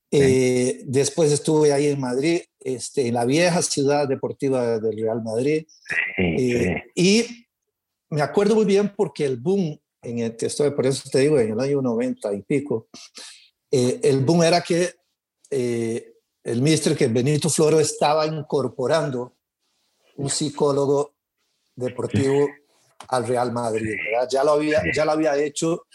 Eh, 0.09 0.83
después 0.85 1.31
estuve 1.31 1.71
ahí 1.71 1.87
en 1.87 1.99
Madrid, 1.99 2.41
este, 2.61 3.07
en 3.07 3.15
la 3.15 3.25
vieja 3.25 3.61
ciudad 3.61 4.07
deportiva 4.07 4.79
del 4.79 4.97
Real 4.97 5.21
Madrid. 5.23 5.65
Eh, 6.17 6.83
y 6.95 7.25
me 8.09 8.21
acuerdo 8.21 8.55
muy 8.55 8.65
bien 8.65 8.93
porque 8.95 9.25
el 9.25 9.37
boom, 9.37 9.79
en 10.01 10.19
el 10.19 10.35
que 10.35 10.45
estoy, 10.47 10.71
por 10.71 10.85
eso 10.85 11.09
te 11.09 11.19
digo, 11.19 11.39
en 11.39 11.51
el 11.51 11.59
año 11.59 11.81
90 11.81 12.33
y 12.33 12.41
pico, 12.43 12.87
eh, 13.69 13.99
el 14.03 14.21
boom 14.21 14.43
era 14.43 14.61
que 14.61 14.93
el 15.49 16.61
mister 16.61 16.95
que 16.95 17.07
Benito 17.07 17.49
Floro 17.49 17.79
estaba 17.79 18.25
incorporando 18.25 19.35
un 20.15 20.29
psicólogo 20.29 21.13
deportivo 21.75 22.47
al 23.07 23.27
Real 23.27 23.51
Madrid. 23.51 23.95
Ya, 24.29 24.43
lo 24.43 24.51
había, 24.51 24.81
ya 24.93 25.05
lo 25.05 25.11
había 25.11 25.35
hecho 25.37 25.85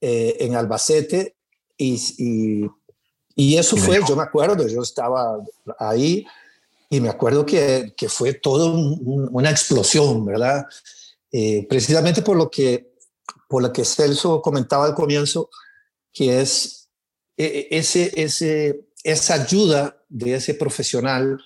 eh, 0.00 0.36
en 0.40 0.54
Albacete 0.54 1.36
y, 1.76 2.00
y, 2.18 2.70
eso 3.56 3.76
fue, 3.76 4.00
yo 4.08 4.16
me 4.16 4.22
acuerdo, 4.22 4.66
yo 4.66 4.82
estaba 4.82 5.38
ahí 5.78 6.26
y 6.90 7.00
me 7.00 7.08
acuerdo 7.08 7.46
que, 7.46 7.94
que 7.96 8.08
fue 8.08 8.34
todo 8.34 8.72
una 8.74 9.50
explosión, 9.50 10.24
¿verdad? 10.24 10.66
Eh, 11.30 11.66
precisamente 11.68 12.22
por 12.22 12.36
lo, 12.36 12.50
que, 12.50 12.94
por 13.48 13.62
lo 13.62 13.72
que 13.72 13.84
Celso 13.84 14.42
comentaba 14.42 14.86
al 14.86 14.94
comienzo, 14.94 15.50
que 16.12 16.40
es 16.40 16.88
e, 17.36 17.68
e, 17.70 17.78
ese, 17.78 18.12
ese 18.16 18.88
esa 19.04 19.34
ayuda 19.34 19.96
de 20.08 20.34
ese 20.34 20.54
profesional, 20.54 21.40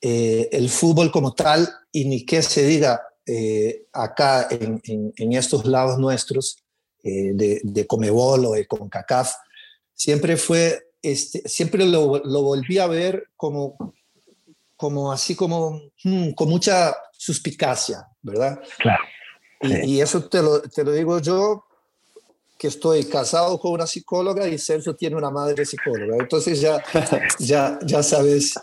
eh, 0.00 0.48
el 0.52 0.68
fútbol 0.68 1.10
como 1.10 1.34
tal, 1.34 1.68
y 1.90 2.04
ni 2.06 2.24
qué 2.24 2.42
se 2.42 2.64
diga 2.64 3.02
eh, 3.26 3.86
acá 3.92 4.48
en, 4.50 4.80
en, 4.84 5.32
estos 5.32 5.64
lados 5.66 5.98
nuestros, 5.98 6.58
eh, 7.04 7.32
de, 7.34 7.60
de, 7.64 7.86
Comebol 7.86 8.46
o 8.46 8.52
de 8.52 8.66
CONCACAF, 8.66 9.32
siempre 9.94 10.36
fue, 10.36 10.91
este, 11.02 11.48
siempre 11.48 11.84
lo, 11.84 12.22
lo 12.24 12.42
volví 12.42 12.78
a 12.78 12.86
ver 12.86 13.28
como, 13.36 13.76
como 14.76 15.12
así 15.12 15.34
como 15.34 15.82
hmm, 16.04 16.30
con 16.32 16.48
mucha 16.48 16.96
suspicacia, 17.16 18.06
¿verdad? 18.22 18.60
Claro. 18.78 19.02
Y, 19.60 19.96
y, 19.96 20.00
eso 20.00 20.24
te 20.24 20.42
lo, 20.42 20.60
te 20.60 20.82
lo 20.82 20.92
digo 20.92 21.20
yo 21.20 21.64
que 22.58 22.68
estoy 22.68 23.04
casado 23.04 23.58
con 23.58 23.72
una 23.72 23.86
psicóloga 23.86 24.46
y 24.46 24.58
Celso 24.58 24.94
tiene 24.94 25.16
una 25.16 25.30
madre 25.30 25.64
psicóloga. 25.64 26.16
Entonces 26.18 26.60
ya, 26.60 26.82
ya, 27.38 27.78
ya 27.84 28.02
sabes 28.02 28.54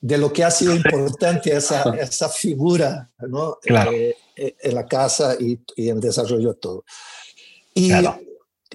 de 0.00 0.18
lo 0.18 0.32
que 0.32 0.44
ha 0.44 0.50
sido 0.50 0.74
importante 0.74 1.54
esa, 1.54 1.82
esa 1.96 2.28
figura 2.28 3.08
¿no? 3.18 3.58
Eh, 3.64 4.16
eh, 4.36 4.56
en 4.60 4.74
la 4.74 4.86
casa 4.86 5.36
y, 5.38 5.58
y, 5.76 5.88
en 5.88 6.00
desarrollo 6.00 6.50
de 6.50 6.58
todo. 6.60 6.84
Y, 7.74 7.90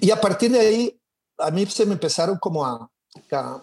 y 0.00 0.10
a 0.10 0.20
partir 0.20 0.50
de 0.50 0.60
ahí, 0.60 0.97
a 1.38 1.50
mí 1.50 1.66
se 1.66 1.86
me 1.86 1.94
empezaron 1.94 2.38
como 2.38 2.64
a, 2.64 2.90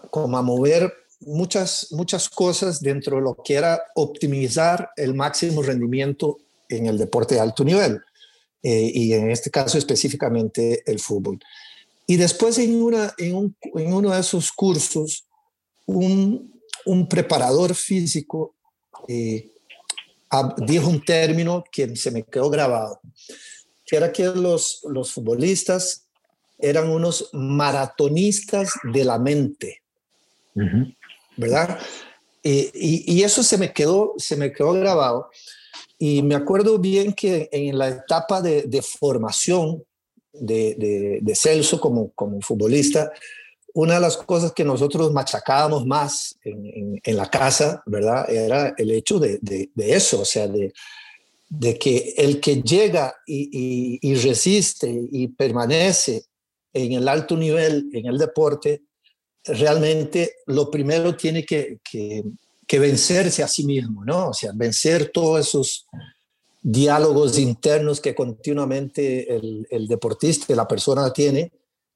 como 0.10 0.38
a 0.38 0.41
mover 0.41 0.94
muchas, 1.22 1.88
muchas 1.91 2.29
cosas 2.29 2.82
dentro 2.82 3.17
de 3.17 3.24
lo 3.24 3.36
que 3.36 3.55
era 3.55 3.82
optimizar 3.96 4.89
el 4.96 5.13
máximo 5.13 5.62
rendimiento 5.62 6.38
en 6.70 6.88
el 6.88 6.98
deporte 6.98 7.36
de 7.36 7.41
alto 7.41 7.63
nivel. 7.63 8.01
Eh, 8.63 8.91
y 8.94 9.13
en 9.13 9.29
este 9.29 9.51
caso 9.51 9.77
específicamente 9.77 10.82
el 10.89 11.00
fútbol. 11.00 11.39
Y 12.08 12.15
después 12.15 12.58
en, 12.58 12.82
una, 12.82 13.13
en, 13.17 13.36
un, 13.36 13.55
en 13.62 13.94
uno 13.94 14.12
de 14.12 14.20
esos 14.20 14.51
cursos, 14.51 15.25
un, 15.86 16.60
un 16.86 17.08
preparador 17.08 17.75
físico 17.75 18.55
eh, 19.08 19.51
dijo 20.65 20.89
un 20.89 21.03
término 21.03 21.63
que 21.72 21.96
se 21.96 22.12
me 22.12 22.24
quedó 22.24 22.50
grabado, 22.50 23.00
que 23.86 23.96
era 23.96 24.12
que 24.12 24.25
los, 24.25 24.82
los 24.89 25.12
futbolistas 25.12 26.05
eran 26.58 26.90
unos 26.90 27.30
maratonistas 27.34 28.72
de 28.84 29.04
la 29.04 29.20
mente, 29.20 29.82
¿verdad? 31.36 31.80
Eh, 32.44 32.72
y, 32.74 33.14
y, 33.14 33.24
eso 33.24 33.44
se 33.44 33.58
me 33.58 33.74
quedó, 33.74 34.14
se 34.18 34.38
me 34.38 34.54
quedó 34.54 34.74
grabado. 34.74 35.30
Y 35.98 36.22
me 36.22 36.36
acuerdo 36.36 36.78
bien 36.78 37.14
que 37.14 37.50
en 37.52 37.78
la 37.78 37.90
etapa 37.90 38.42
de, 38.42 38.82
formación 38.82 39.84
de, 40.32 41.20
de, 41.22 41.36
Celso 41.36 41.80
como, 41.80 42.12
como 42.12 42.40
futbolista, 42.42 43.12
una 43.74 43.96
de 43.96 44.02
las 44.02 44.18
cosas 44.18 44.54
que 44.54 44.64
nosotros 44.64 45.12
machacábamos 45.12 45.86
más 45.86 46.38
en, 46.44 47.00
en, 47.04 47.18
la 47.18 47.30
casa, 47.30 47.82
¿verdad? 47.86 48.30
Era 48.30 48.76
el 48.78 48.92
hecho 48.92 49.20
de, 49.20 49.40
de 49.42 49.70
eso, 49.76 50.22
o 50.22 50.26
sea, 50.26 50.48
de, 50.48 50.72
de 51.50 51.78
que 51.78 52.14
el 52.18 52.40
que 52.40 52.62
llega 52.62 53.16
y, 53.26 54.00
y, 54.02 54.16
resiste 54.16 55.08
y 55.12 55.28
permanece 55.28 56.26
en 56.75 56.91
el 56.91 57.08
alto 57.08 57.38
nivel 57.38 57.89
en 57.94 58.05
el 58.05 58.17
deporte, 58.17 58.84
realmente 59.46 60.36
lo 60.48 60.70
primero 60.70 61.15
tiene 61.15 61.46
que, 61.46 61.79
que, 61.89 62.24
que 62.67 62.79
vencerse 62.79 63.41
a 63.41 63.48
sí 63.48 63.63
mismo, 63.63 64.03
¿no? 64.03 64.29
O 64.29 64.34
sea, 64.34 64.51
vencer 64.53 65.12
todos 65.13 65.48
esos 65.48 65.88
diálogos 66.62 67.39
internos 67.39 68.01
que 68.01 68.13
continuamente 68.13 69.34
el, 69.34 69.65
el 69.70 69.88
deportista, 69.88 70.53
la 70.53 70.67
persona 70.67 71.13
tiene, 71.13 71.51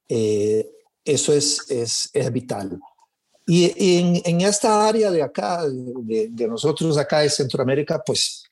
eh, 0.08 0.70
eso 1.04 1.34
es, 1.34 1.70
es, 1.70 2.10
es, 2.14 2.32
vital. 2.32 2.80
Y 3.46 3.98
en, 3.98 4.22
en, 4.24 4.42
esta 4.42 4.88
área 4.88 5.12
de 5.12 5.24
acá, 5.24 5.68
de, 5.68 6.30
de, 6.30 6.48
nosotros 6.48 6.98
acá 6.98 7.20
de 7.20 7.30
Centroamérica, 7.30 8.02
pues 8.06 8.44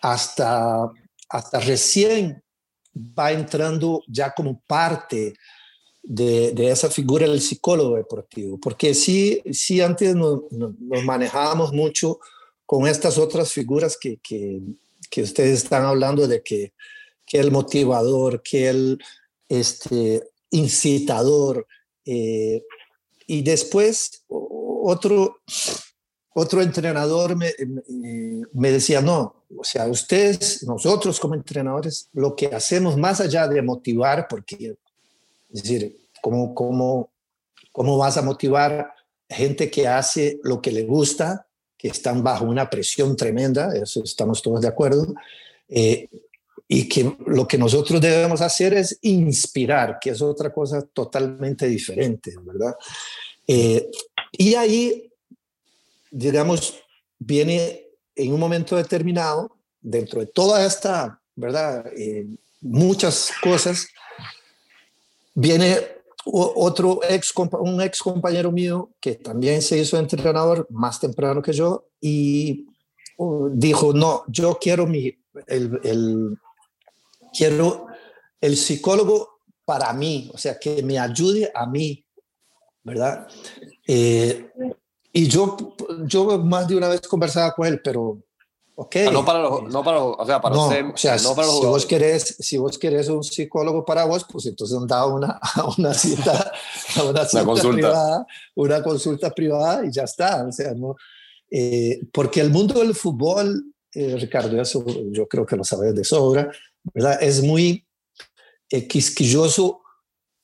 hasta, 0.00 0.90
hasta 1.28 1.60
recién 1.60 2.42
va 2.96 3.30
entrando 3.30 4.02
ya 4.08 4.32
como 4.32 4.60
parte 4.66 5.34
de, 6.02 6.70
esa 6.70 6.90
figura 6.90 7.26
del 7.26 7.40
psicólogo 7.40 7.96
deportivo, 7.96 8.58
porque 8.58 8.94
sí, 8.94 9.42
sí 9.52 9.80
antes 9.80 10.14
nos, 10.14 10.42
nos 10.50 11.04
manejábamos 11.04 11.72
mucho 11.72 12.18
con 12.66 12.86
estas 12.86 13.18
otras 13.18 13.52
figuras 13.52 13.96
que, 13.96 14.18
que, 14.18 14.60
que, 15.10 15.22
ustedes 15.22 15.62
están 15.62 15.84
hablando 15.84 16.26
de 16.28 16.42
que, 16.42 16.74
que 17.24 17.38
el 17.38 17.50
motivador, 17.50 18.42
que 18.42 18.68
el 18.68 18.98
este, 19.48 20.22
incitador, 20.50 21.66
eh, 22.04 22.62
y 23.26 23.42
después 23.42 24.24
otro, 24.28 25.40
otro 26.34 26.62
entrenador 26.62 27.36
me, 27.36 27.52
me, 28.52 28.70
decía, 28.70 29.02
no, 29.02 29.44
o 29.56 29.64
sea, 29.64 29.86
ustedes, 29.86 30.62
nosotros 30.62 31.20
como 31.20 31.34
entrenadores, 31.34 32.08
lo 32.12 32.34
que 32.34 32.46
hacemos 32.46 32.96
más 32.96 33.20
allá 33.20 33.46
de 33.46 33.60
motivar, 33.60 34.26
porque 34.28 34.76
es 35.52 35.62
decir, 35.62 35.96
¿cómo, 36.20 36.54
cómo, 36.54 37.10
cómo 37.72 37.96
vas 37.96 38.16
a 38.16 38.22
motivar 38.22 38.92
gente 39.28 39.70
que 39.70 39.86
hace 39.86 40.38
lo 40.42 40.60
que 40.60 40.72
le 40.72 40.84
gusta, 40.84 41.46
que 41.76 41.88
están 41.88 42.22
bajo 42.22 42.44
una 42.44 42.68
presión 42.68 43.16
tremenda, 43.16 43.74
eso 43.76 44.02
estamos 44.02 44.42
todos 44.42 44.60
de 44.60 44.68
acuerdo, 44.68 45.14
eh, 45.68 46.08
y 46.66 46.88
que 46.88 47.16
lo 47.26 47.46
que 47.46 47.56
nosotros 47.56 48.00
debemos 48.00 48.40
hacer 48.40 48.74
es 48.74 48.98
inspirar, 49.02 49.98
que 50.00 50.10
es 50.10 50.20
otra 50.20 50.52
cosa 50.52 50.82
totalmente 50.82 51.66
diferente, 51.66 52.34
¿verdad? 52.42 52.74
Eh, 53.46 53.90
y 54.32 54.54
ahí, 54.54 55.10
digamos, 56.10 56.74
viene 57.18 57.86
en 58.14 58.32
un 58.32 58.40
momento 58.40 58.76
determinado, 58.76 59.56
dentro 59.80 60.20
de 60.20 60.26
toda 60.26 60.66
esta, 60.66 61.20
¿verdad? 61.34 61.86
Eh, 61.96 62.26
muchas 62.60 63.30
cosas, 63.42 63.86
viene 65.38 65.78
otro 66.24 67.00
ex, 67.08 67.32
un 67.36 67.80
ex 67.80 68.00
compañero 68.00 68.50
mío 68.50 68.90
que 69.00 69.14
también 69.14 69.62
se 69.62 69.78
hizo 69.78 69.96
entrenador 69.96 70.66
más 70.68 70.98
temprano 70.98 71.40
que 71.40 71.52
yo 71.52 71.86
y 72.00 72.66
uh, 73.18 73.48
dijo, 73.52 73.92
no, 73.92 74.24
yo 74.26 74.58
quiero 74.60 74.86
mi, 74.86 75.16
el, 75.46 75.80
el, 75.84 76.36
quiero 77.32 77.86
el 78.40 78.56
psicólogo 78.56 79.40
para 79.64 79.92
mí, 79.92 80.28
o 80.34 80.38
sea, 80.38 80.58
que 80.58 80.82
me 80.82 80.98
ayude 80.98 81.50
a 81.54 81.66
mí, 81.66 82.04
¿verdad? 82.82 83.28
Eh, 83.86 84.50
y 85.12 85.28
yo, 85.28 85.56
yo 86.04 86.38
más 86.38 86.66
de 86.66 86.76
una 86.76 86.88
vez 86.88 87.02
conversaba 87.02 87.52
con 87.54 87.66
él, 87.66 87.80
pero 87.82 88.18
Okay. 88.80 89.08
Ah, 89.08 89.10
no 89.10 89.24
para 89.24 89.40
los, 89.40 89.64
no 89.72 89.82
para 89.82 90.00
o 90.04 90.24
sea, 90.24 90.40
para 90.40 90.54
no, 90.54 90.68
o 90.68 90.96
sea, 90.96 91.18
si, 91.18 91.26
vos 91.26 91.84
querés, 91.84 92.36
si 92.38 92.58
vos 92.58 92.78
querés 92.78 93.08
un 93.08 93.24
psicólogo 93.24 93.84
para 93.84 94.04
vos, 94.04 94.24
pues 94.30 94.46
entonces 94.46 94.78
anda 94.78 95.04
una, 95.04 95.40
una 95.78 95.92
cita, 95.92 96.52
una, 97.04 97.24
cita 97.24 97.44
consulta. 97.44 97.74
privada, 97.74 98.26
una 98.54 98.80
consulta 98.80 99.30
privada 99.30 99.84
y 99.84 99.90
ya 99.90 100.04
está. 100.04 100.46
O 100.46 100.52
sea, 100.52 100.74
no, 100.74 100.94
eh, 101.50 102.02
porque 102.12 102.40
el 102.40 102.50
mundo 102.50 102.78
del 102.78 102.94
fútbol, 102.94 103.64
eh, 103.94 104.14
Ricardo, 104.16 104.62
eso 104.62 104.84
yo 105.10 105.26
creo 105.26 105.44
que 105.44 105.56
lo 105.56 105.64
sabes 105.64 105.92
de 105.96 106.04
sobra, 106.04 106.48
¿verdad? 106.94 107.20
Es 107.20 107.42
muy 107.42 107.84
eh, 108.70 108.86
quisquilloso 108.86 109.80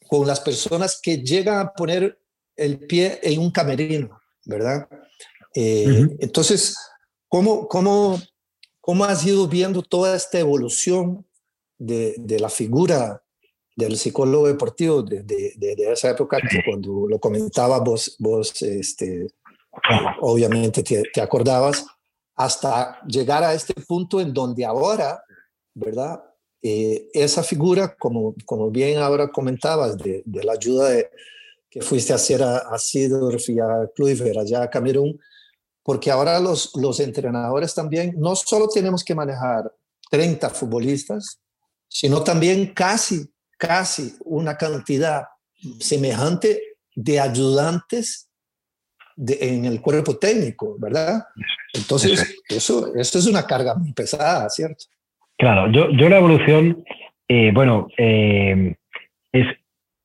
con 0.09 0.27
las 0.27 0.41
personas 0.41 0.99
que 1.01 1.19
llegan 1.19 1.61
a 1.61 1.73
poner 1.73 2.19
el 2.57 2.81
pie 2.81 3.21
en 3.23 3.39
un 3.39 3.53
camerino, 3.53 4.19
¿verdad? 4.45 4.89
Entonces, 5.55 6.77
¿Cómo, 7.35 7.67
cómo, 7.67 8.21
cómo 8.81 9.05
has 9.05 9.27
ido 9.27 9.49
viendo 9.49 9.83
toda 9.83 10.15
esta 10.15 10.39
evolución 10.39 11.27
de, 11.77 12.15
de 12.17 12.39
la 12.39 12.49
figura 12.49 13.25
del 13.75 13.97
psicólogo 13.97 14.47
deportivo 14.47 15.03
desde 15.03 15.53
de, 15.57 15.75
de, 15.75 15.93
esa 15.93 16.11
época 16.11 16.39
que 16.39 16.63
cuando 16.65 17.09
lo 17.09 17.19
comentaba 17.19 17.81
vos, 17.81 18.15
vos 18.21 18.63
este, 18.63 19.27
obviamente 20.21 20.85
te, 20.85 21.03
te, 21.13 21.21
acordabas, 21.21 21.85
hasta 22.37 23.01
llegar 23.05 23.43
a 23.43 23.53
este 23.53 23.75
punto 23.83 24.21
en 24.21 24.33
donde 24.33 24.65
ahora, 24.65 25.21
¿verdad? 25.75 26.23
Eh, 26.63 27.09
esa 27.15 27.43
figura, 27.43 27.97
como, 27.97 28.37
como 28.45 28.71
bien 28.71 28.99
ahora 28.99 29.27
comentabas, 29.27 29.99
de, 29.99 30.23
de 30.25 30.45
la 30.45 30.53
ayuda 30.53 30.89
que 31.69 31.81
fuiste 31.83 32.13
a 32.13 32.17
hacer 32.17 32.45
a, 32.45 32.59
a 32.59 32.79
Sidorf 32.79 33.49
y 33.49 33.59
a 33.59 33.91
Kluivert 33.93 34.39
allá 34.39 34.63
a 34.63 34.71
Camerún, 34.71 35.19
porque 35.85 36.11
ahora 36.11 36.41
los, 36.41 36.75
los 36.77 36.99
entrenadores 36.99 37.75
también 37.75 38.15
no 38.17 38.35
solo 38.35 38.69
tenemos 38.69 39.05
que 39.05 39.15
manejar 39.15 39.71
30 40.11 40.49
futbolistas, 40.51 41.41
sino 41.87 42.25
también 42.25 42.73
casi, 42.73 43.31
casi 43.59 44.15
una 44.25 44.57
cantidad 44.57 45.25
semejante 45.79 46.61
de 46.95 47.21
ayudantes 47.21 48.31
de, 49.15 49.39
en 49.41 49.67
el 49.67 49.81
cuerpo 49.83 50.17
técnico, 50.17 50.77
¿verdad? 50.79 51.23
Entonces, 51.75 52.35
eso, 52.49 52.95
eso 52.97 53.19
es 53.19 53.27
una 53.27 53.47
carga 53.47 53.75
muy 53.75 53.93
pesada, 53.93 54.49
¿cierto? 54.49 54.87
Claro, 55.37 55.71
yo, 55.71 55.91
yo 55.91 56.09
la 56.09 56.19
evolución, 56.19 56.83
eh, 57.29 57.51
bueno, 57.53 57.89
eh, 57.99 58.75
es, 59.33 59.47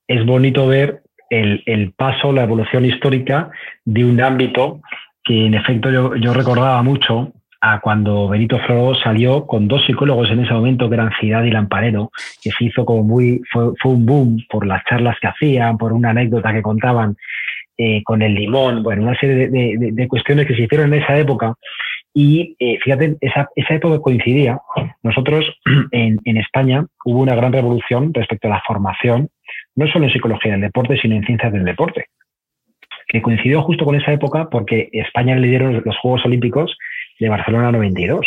es 0.07 0.25
bonito 0.25 0.67
ver 0.67 1.03
el, 1.29 1.63
el, 1.65 1.93
paso, 1.93 2.33
la 2.33 2.43
evolución 2.43 2.83
histórica 2.83 3.49
de 3.85 4.03
un 4.03 4.19
ámbito 4.21 4.81
que 5.29 5.45
en 5.45 5.53
efecto 5.53 5.91
yo, 5.91 6.15
yo 6.15 6.33
recordaba 6.33 6.81
mucho 6.81 7.33
a 7.61 7.79
cuando 7.81 8.27
Benito 8.29 8.57
Floro 8.65 8.95
salió 8.95 9.45
con 9.45 9.67
dos 9.67 9.85
psicólogos 9.85 10.31
en 10.31 10.39
ese 10.39 10.55
momento, 10.55 10.89
que 10.89 10.95
eran 10.95 11.11
Ciudad 11.19 11.43
y 11.43 11.51
Lamparero, 11.51 12.09
que 12.41 12.49
se 12.49 12.65
hizo 12.65 12.83
como 12.83 13.03
muy, 13.03 13.39
fue, 13.51 13.73
un 13.83 14.07
boom 14.07 14.43
por 14.49 14.65
las 14.65 14.83
charlas 14.85 15.17
que 15.21 15.27
hacían, 15.27 15.77
por 15.77 15.93
una 15.93 16.09
anécdota 16.09 16.51
que 16.51 16.63
contaban 16.63 17.15
eh, 17.77 18.01
con 18.03 18.23
el 18.23 18.33
limón, 18.33 18.81
bueno, 18.81 19.03
una 19.03 19.19
serie 19.19 19.35
de, 19.35 19.49
de, 19.49 19.91
de, 19.91 20.07
cuestiones 20.07 20.47
que 20.47 20.55
se 20.55 20.63
hicieron 20.63 20.91
en 20.91 21.03
esa 21.03 21.15
época. 21.15 21.53
Y 22.11 22.55
eh, 22.57 22.79
fíjate, 22.83 23.17
esa, 23.21 23.49
esa 23.55 23.75
época 23.75 23.99
coincidía. 23.99 24.59
Nosotros 25.03 25.45
en, 25.91 26.19
en 26.23 26.37
España 26.37 26.87
hubo 27.05 27.21
una 27.21 27.35
gran 27.35 27.53
revolución 27.53 28.11
respecto 28.15 28.47
a 28.47 28.51
la 28.51 28.63
formación, 28.65 29.29
no 29.75 29.85
solo 29.89 30.05
en 30.05 30.11
psicología 30.11 30.53
del 30.53 30.61
deporte, 30.61 30.97
sino 30.99 31.13
en 31.13 31.23
ciencias 31.23 31.53
del 31.53 31.65
deporte 31.65 32.07
que 33.09 33.21
coincidió 33.23 33.63
justo 33.63 33.83
con 33.83 33.95
esa 33.95 34.13
época 34.13 34.49
porque 34.49 34.89
España 34.93 35.35
le 35.35 35.47
dieron 35.47 35.81
los 35.83 35.97
Juegos 35.97 36.25
Olímpicos 36.25 36.77
de 37.19 37.27
Barcelona 37.27 37.71
92. 37.71 38.25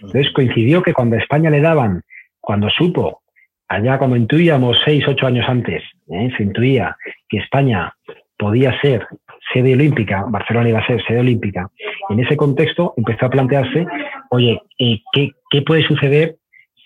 Entonces 0.00 0.32
coincidió 0.32 0.82
que 0.82 0.94
cuando 0.94 1.16
España 1.16 1.50
le 1.50 1.60
daban, 1.60 2.02
cuando 2.40 2.70
supo, 2.70 3.22
allá 3.68 3.98
cuando 3.98 4.16
intuíamos 4.16 4.78
seis, 4.84 5.04
ocho 5.08 5.26
años 5.26 5.46
antes, 5.48 5.82
¿eh? 6.08 6.30
se 6.36 6.42
intuía 6.44 6.96
que 7.28 7.38
España 7.38 7.92
podía 8.38 8.80
ser 8.80 9.06
sede 9.52 9.74
olímpica, 9.74 10.24
Barcelona 10.28 10.68
iba 10.68 10.78
a 10.78 10.86
ser 10.86 11.04
sede 11.04 11.20
olímpica, 11.20 11.68
en 12.08 12.20
ese 12.20 12.36
contexto 12.36 12.94
empezó 12.96 13.26
a 13.26 13.30
plantearse, 13.30 13.86
oye, 14.30 14.60
eh, 14.78 15.00
¿qué, 15.12 15.32
¿qué 15.50 15.62
puede 15.62 15.82
suceder 15.82 16.36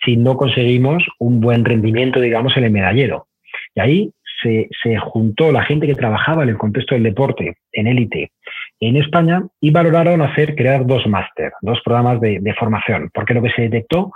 si 0.03 0.17
no 0.17 0.37
conseguimos 0.37 1.03
un 1.19 1.39
buen 1.39 1.65
rendimiento, 1.65 2.19
digamos, 2.19 2.57
en 2.57 2.63
el 2.63 2.71
medallero? 2.71 3.27
Y 3.75 3.79
ahí 3.79 4.11
se, 4.41 4.69
se, 4.81 4.97
juntó 4.97 5.51
la 5.51 5.63
gente 5.63 5.87
que 5.87 5.95
trabajaba 5.95 6.43
en 6.43 6.49
el 6.49 6.57
contexto 6.57 6.95
del 6.95 7.03
deporte, 7.03 7.57
en 7.71 7.87
élite, 7.87 8.31
en 8.79 8.97
España, 8.97 9.43
y 9.59 9.71
valoraron 9.71 10.21
hacer, 10.21 10.55
crear 10.55 10.85
dos 10.85 11.05
máster, 11.07 11.51
dos 11.61 11.79
programas 11.83 12.19
de, 12.21 12.39
de, 12.39 12.53
formación, 12.55 13.09
porque 13.13 13.33
lo 13.33 13.41
que 13.41 13.51
se 13.51 13.63
detectó 13.63 14.11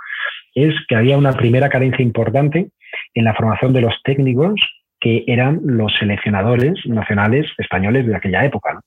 es 0.54 0.74
que 0.88 0.96
había 0.96 1.18
una 1.18 1.32
primera 1.32 1.68
carencia 1.68 2.02
importante 2.02 2.68
en 3.14 3.24
la 3.24 3.34
formación 3.34 3.72
de 3.72 3.82
los 3.82 3.94
técnicos 4.02 4.54
que 5.00 5.24
eran 5.26 5.60
los 5.62 5.92
seleccionadores 5.98 6.74
nacionales 6.86 7.46
españoles 7.58 8.06
de 8.06 8.16
aquella 8.16 8.44
época. 8.44 8.80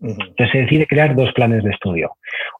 Entonces 0.00 0.50
se 0.52 0.58
decide 0.58 0.86
crear 0.86 1.16
dos 1.16 1.32
planes 1.32 1.64
de 1.64 1.70
estudio. 1.70 2.12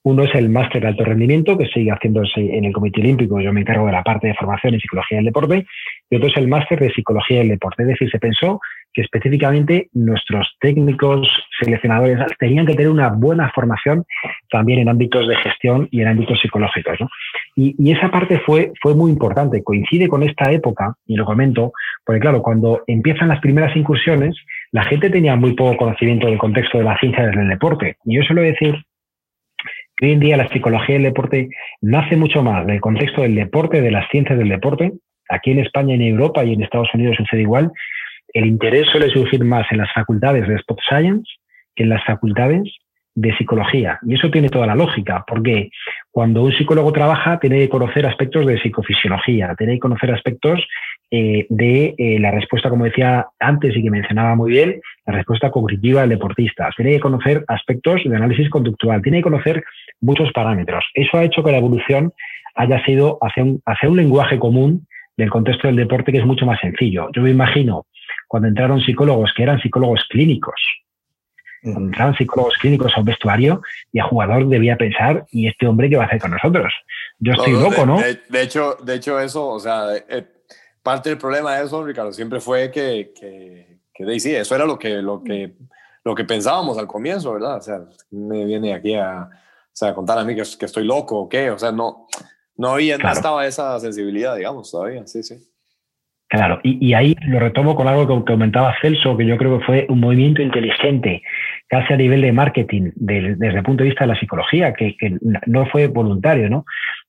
Uno 0.03 0.25
es 0.25 0.35
el 0.35 0.49
máster 0.49 0.83
de 0.83 0.89
alto 0.89 1.05
rendimiento, 1.05 1.59
que 1.59 1.67
sigue 1.67 1.91
haciéndose 1.91 2.41
en 2.41 2.65
el 2.65 2.73
Comité 2.73 3.01
Olímpico, 3.01 3.41
yo 3.41 3.53
me 3.53 3.61
encargo 3.61 3.87
de 3.87 3.93
la 3.93 4.03
parte 4.03 4.29
de 4.29 4.35
formación 4.35 4.75
en 4.75 4.81
psicología 4.81 5.19
del 5.19 5.27
deporte, 5.27 5.67
y 6.11 6.17
otro 6.17 6.29
es 6.29 6.37
el 6.37 6.49
máster 6.49 6.79
de 6.81 6.93
psicología 6.93 7.39
del 7.39 7.49
deporte. 7.49 7.83
Es 7.83 7.89
decir, 7.89 8.11
se 8.11 8.19
pensó 8.19 8.61
que 8.93 9.03
específicamente 9.03 9.89
nuestros 9.93 10.57
técnicos 10.61 11.29
seleccionadores 11.61 12.19
tenían 12.39 12.65
que 12.65 12.75
tener 12.75 12.91
una 12.91 13.11
buena 13.11 13.51
formación 13.55 14.05
también 14.51 14.79
en 14.79 14.89
ámbitos 14.89 15.29
de 15.29 15.37
gestión 15.37 15.89
y 15.91 16.01
en 16.01 16.09
ámbitos 16.09 16.41
psicológicos. 16.41 16.99
¿no? 17.01 17.09
Y, 17.57 17.75
y, 17.79 17.93
esa 17.93 18.11
parte 18.11 18.39
fue, 18.41 18.73
fue 18.81 18.95
muy 18.95 19.11
importante, 19.11 19.63
coincide 19.63 20.09
con 20.09 20.23
esta 20.23 20.51
época, 20.51 20.95
y 21.07 21.17
lo 21.17 21.27
comento, 21.27 21.73
porque 22.05 22.21
claro, 22.21 22.41
cuando 22.41 22.85
empiezan 22.87 23.29
las 23.29 23.41
primeras 23.41 23.77
incursiones, 23.77 24.35
la 24.73 24.85
gente 24.85 25.11
tenía 25.11 25.37
muy 25.37 25.55
poco 25.55 25.77
conocimiento 25.77 26.27
del 26.27 26.39
contexto 26.39 26.79
de 26.79 26.85
la 26.85 26.99
ciencia 26.99 27.27
del 27.27 27.49
deporte. 27.49 27.97
Y 28.05 28.17
yo 28.17 28.23
suelo 28.23 28.43
decir 28.43 28.77
que 29.97 30.07
hoy 30.07 30.13
en 30.13 30.21
día 30.21 30.37
la 30.37 30.49
psicología 30.49 30.95
del 30.95 31.05
deporte 31.05 31.49
nace 31.81 32.17
mucho 32.17 32.43
más 32.43 32.67
del 32.67 32.81
contexto 32.81 33.23
del 33.23 33.35
deporte, 33.35 33.81
de 33.81 33.91
las 33.91 34.09
ciencias 34.11 34.39
del 34.39 34.49
deporte. 34.49 34.93
Aquí 35.29 35.51
en 35.51 35.61
España, 35.61 35.95
en 35.95 36.03
Europa 36.03 36.45
y 36.45 36.53
en 36.53 36.63
Estados 36.63 36.89
Unidos 36.95 37.17
sucede 37.17 37.43
igual. 37.43 37.73
El 38.33 38.47
interés 38.47 38.87
suele 38.91 39.09
surgir 39.11 39.45
más 39.45 39.67
en 39.71 39.79
las 39.79 39.93
facultades 39.93 40.47
de 40.47 40.57
Sport 40.57 40.81
Science 40.89 41.29
que 41.75 41.85
en 41.85 41.91
las 41.91 42.05
facultades 42.05 42.71
de 43.17 43.35
psicología. 43.37 43.99
Y 44.07 44.15
eso 44.15 44.31
tiene 44.31 44.51
toda 44.51 44.67
la 44.67 44.75
lógica, 44.75 45.25
porque 45.27 45.71
cuando 46.11 46.43
un 46.43 46.53
psicólogo 46.53 46.93
trabaja 46.93 47.39
tiene 47.41 47.59
que 47.61 47.69
conocer 47.69 48.07
aspectos 48.07 48.47
de 48.47 48.61
psicofisiología, 48.61 49.55
tiene 49.57 49.75
que 49.75 49.81
conocer 49.81 50.13
aspectos 50.13 50.61
eh, 51.11 51.47
de 51.49 51.95
eh, 51.97 52.19
la 52.21 52.31
respuesta, 52.31 52.69
como 52.69 52.85
decía 52.85 53.27
antes 53.41 53.75
y 53.75 53.83
que 53.83 53.91
mencionaba 53.91 54.35
muy 54.35 54.51
bien, 54.51 54.81
la 55.07 55.15
respuesta 55.15 55.51
cognitiva 55.51 56.03
del 56.03 56.11
deportista. 56.11 56.69
Tiene 56.77 56.93
que 56.93 57.01
conocer 57.01 57.43
aspectos 57.49 58.03
de 58.05 58.15
análisis 58.15 58.51
conductual, 58.51 59.01
tiene 59.01 59.19
que 59.19 59.25
conocer 59.25 59.65
muchos 60.03 60.31
parámetros. 60.33 60.85
Eso 60.93 61.17
ha 61.17 61.25
hecho 61.25 61.43
que 61.43 61.53
la 61.53 61.59
evolución 61.59 62.13
haya 62.55 62.85
sido 62.85 63.19
hacia 63.23 63.45
hacia 63.65 63.89
un 63.89 63.97
lenguaje 63.97 64.39
común 64.39 64.87
del 65.17 65.31
contexto 65.31 65.69
del 65.69 65.77
deporte 65.77 66.13
que 66.13 66.19
es 66.19 66.27
mucho 66.27 66.47
más 66.47 66.61
sencillo. 66.61 67.09
Yo 67.13 67.23
me 67.23 67.31
imagino 67.31 67.87
cuando 68.29 68.49
entraron 68.49 68.81
psicólogos 68.81 69.33
que 69.37 69.43
eran 69.43 69.61
psicólogos 69.61 70.05
clínicos, 70.11 70.61
cuando 71.63 71.89
entraban 71.89 72.17
psicólogos 72.17 72.57
clínicos 72.59 72.93
a 72.95 73.01
un 73.01 73.07
vestuario 73.07 73.63
y 73.93 73.99
el 73.99 74.05
jugador 74.05 74.47
debía 74.49 74.77
pensar, 74.77 75.27
¿y 75.31 75.49
este 75.49 75.67
hombre 75.67 75.89
qué 75.89 75.97
va 75.97 76.05
a 76.05 76.07
hacer 76.07 76.21
con 76.21 76.31
nosotros? 76.31 76.73
Yo 77.19 77.33
estoy 77.33 77.53
loco, 77.55 77.87
¿no? 77.87 78.01
De, 78.01 78.21
de, 78.29 78.43
hecho, 78.43 78.77
de 78.83 78.95
hecho, 78.95 79.19
eso, 79.19 79.49
o 79.49 79.59
sea, 79.59 79.97
eh, 79.97 80.27
parte 80.83 81.09
del 81.09 81.19
problema 81.19 81.57
de 81.57 81.65
eso, 81.65 81.85
Ricardo, 81.85 82.13
siempre 82.13 82.41
fue 82.41 82.71
que, 82.71 83.13
que, 83.19 83.81
que 83.93 84.21
sí, 84.21 84.35
eso 84.35 84.55
era 84.55 84.67
lo 84.67 84.79
que, 84.79 85.03
lo, 85.03 85.23
que, 85.23 85.55
lo 86.05 86.15
que 86.15 86.25
pensábamos 86.25 86.79
al 86.79 86.87
comienzo, 86.87 87.33
¿verdad? 87.33 87.57
O 87.57 87.61
sea, 87.61 87.81
me 88.11 88.45
viene 88.45 88.75
aquí 88.75 88.95
a, 88.95 89.29
o 89.29 89.71
sea, 89.73 89.89
a 89.89 89.95
contar 89.95 90.19
a 90.19 90.25
mí 90.25 90.35
que, 90.35 90.43
que, 90.59 90.67
estoy 90.67 90.85
loco 90.85 91.19
o 91.19 91.29
qué, 91.29 91.51
o 91.51 91.59
sea, 91.59 91.73
no, 91.73 92.07
no, 92.57 92.69
había, 92.69 92.97
claro. 92.97 93.15
no 93.15 93.19
estaba 93.19 93.47
esa 93.47 93.79
sensibilidad, 93.81 94.37
digamos, 94.37 94.71
todavía, 94.71 95.07
sí, 95.07 95.23
sí. 95.23 95.37
Claro, 96.29 96.59
y, 96.65 96.93
ahí 96.95 97.15
lo 97.29 97.39
retomo 97.39 97.77
con 97.77 97.87
algo 97.87 98.25
que 98.25 98.33
comentaba 98.33 98.75
Celso, 98.83 99.17
que 99.17 99.25
yo 99.25 99.37
creo 99.37 99.59
que 99.59 99.65
fue 99.65 99.87
un 99.89 100.01
movimiento 100.01 100.43
inteligente, 100.43 101.23
casi 101.69 101.93
a 101.93 101.97
nivel 101.97 102.21
de 102.21 102.33
marketing, 102.33 102.91
desde 102.97 103.47
el 103.47 103.63
punto 103.63 103.85
de 103.85 103.91
vista 103.91 104.05
de 104.05 104.13
la 104.13 104.19
psicología, 104.19 104.75
que, 104.75 104.97
no 105.47 105.67
fue 105.67 105.87
voluntario, 105.87 106.51
¿no? 106.51 106.65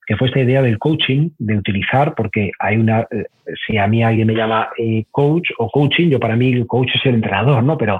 Que 0.05 0.15
fue 0.17 0.27
esta 0.27 0.39
idea 0.39 0.61
del 0.61 0.77
coaching, 0.77 1.31
de 1.39 1.57
utilizar, 1.57 2.13
porque 2.13 2.51
hay 2.59 2.77
una, 2.77 3.07
eh, 3.09 3.25
si 3.65 3.77
a 3.79 3.87
mí 3.87 4.03
alguien 4.03 4.27
me 4.27 4.35
llama 4.35 4.69
eh, 4.77 5.05
coach 5.09 5.49
o 5.57 5.67
coaching, 5.71 6.09
yo 6.09 6.19
para 6.19 6.35
mí 6.35 6.53
el 6.53 6.67
coach 6.67 6.89
es 6.93 7.05
el 7.07 7.15
entrenador, 7.15 7.63
¿no? 7.63 7.75
Pero 7.75 7.99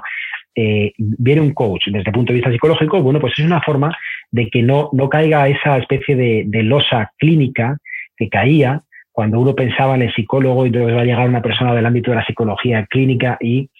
eh, 0.54 0.92
viene 0.96 1.40
un 1.40 1.52
coach 1.52 1.86
desde 1.86 2.10
el 2.10 2.14
punto 2.14 2.32
de 2.32 2.36
vista 2.36 2.52
psicológico, 2.52 3.02
bueno, 3.02 3.20
pues 3.20 3.32
es 3.36 3.44
una 3.44 3.60
forma 3.60 3.90
de 4.30 4.48
que 4.50 4.62
no, 4.62 4.90
no 4.92 5.08
caiga 5.08 5.48
esa 5.48 5.78
especie 5.78 6.16
de, 6.16 6.62
losa 6.62 7.12
clínica 7.18 7.78
que 8.16 8.28
caía 8.28 8.82
cuando 9.12 9.40
uno 9.40 9.54
pensaba 9.54 9.94
en 9.94 10.02
el 10.02 10.14
psicólogo 10.14 10.64
y 10.64 10.68
entonces 10.68 10.96
va 10.96 11.00
a 11.00 11.04
llegar 11.04 11.28
una 11.28 11.42
persona 11.42 11.74
del 11.74 11.86
ámbito 11.86 12.10
de 12.10 12.18
la 12.18 12.26
psicología 12.26 12.86
clínica 12.86 13.36
y 13.40 13.70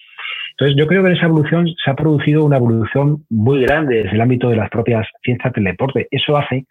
entonces 0.51 0.77
yo 0.77 0.87
creo 0.87 1.01
que 1.01 1.09
en 1.09 1.15
esa 1.15 1.27
evolución 1.27 1.67
se 1.83 1.89
ha 1.89 1.95
producido 1.95 2.43
una 2.43 2.57
evolución 2.57 3.25
muy 3.29 3.61
grande 3.61 4.03
desde 4.03 4.15
el 4.15 4.21
ámbito 4.21 4.49
de 4.49 4.57
las 4.57 4.69
propias 4.69 5.07
ciencias 5.23 5.53
del 5.53 5.63
deporte. 5.63 6.07
Eso 6.11 6.35
hace 6.35 6.65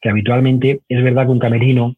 que 0.00 0.08
habitualmente 0.08 0.80
es 0.88 1.04
verdad 1.04 1.26
que 1.26 1.32
un 1.32 1.38
camerino, 1.38 1.94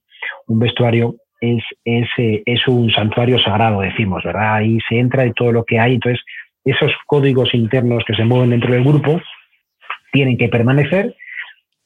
un 0.49 0.59
vestuario 0.59 1.17
es, 1.41 1.63
es, 1.85 2.09
eh, 2.19 2.43
es 2.47 2.67
un 2.67 2.91
santuario 2.91 3.39
sagrado, 3.39 3.81
decimos, 3.81 4.25
¿verdad? 4.25 4.57
Ahí 4.57 4.79
se 4.89 4.99
entra 4.99 5.23
de 5.23 5.33
todo 5.33 5.53
lo 5.53 5.65
que 5.65 5.79
hay. 5.79 5.95
Entonces, 5.95 6.21
esos 6.65 6.93
códigos 7.07 7.55
internos 7.55 8.05
que 8.05 8.15
se 8.15 8.25
mueven 8.25 8.51
dentro 8.51 8.73
del 8.73 8.83
grupo 8.83 9.21
tienen 10.13 10.37
que 10.37 10.49
permanecer, 10.49 11.15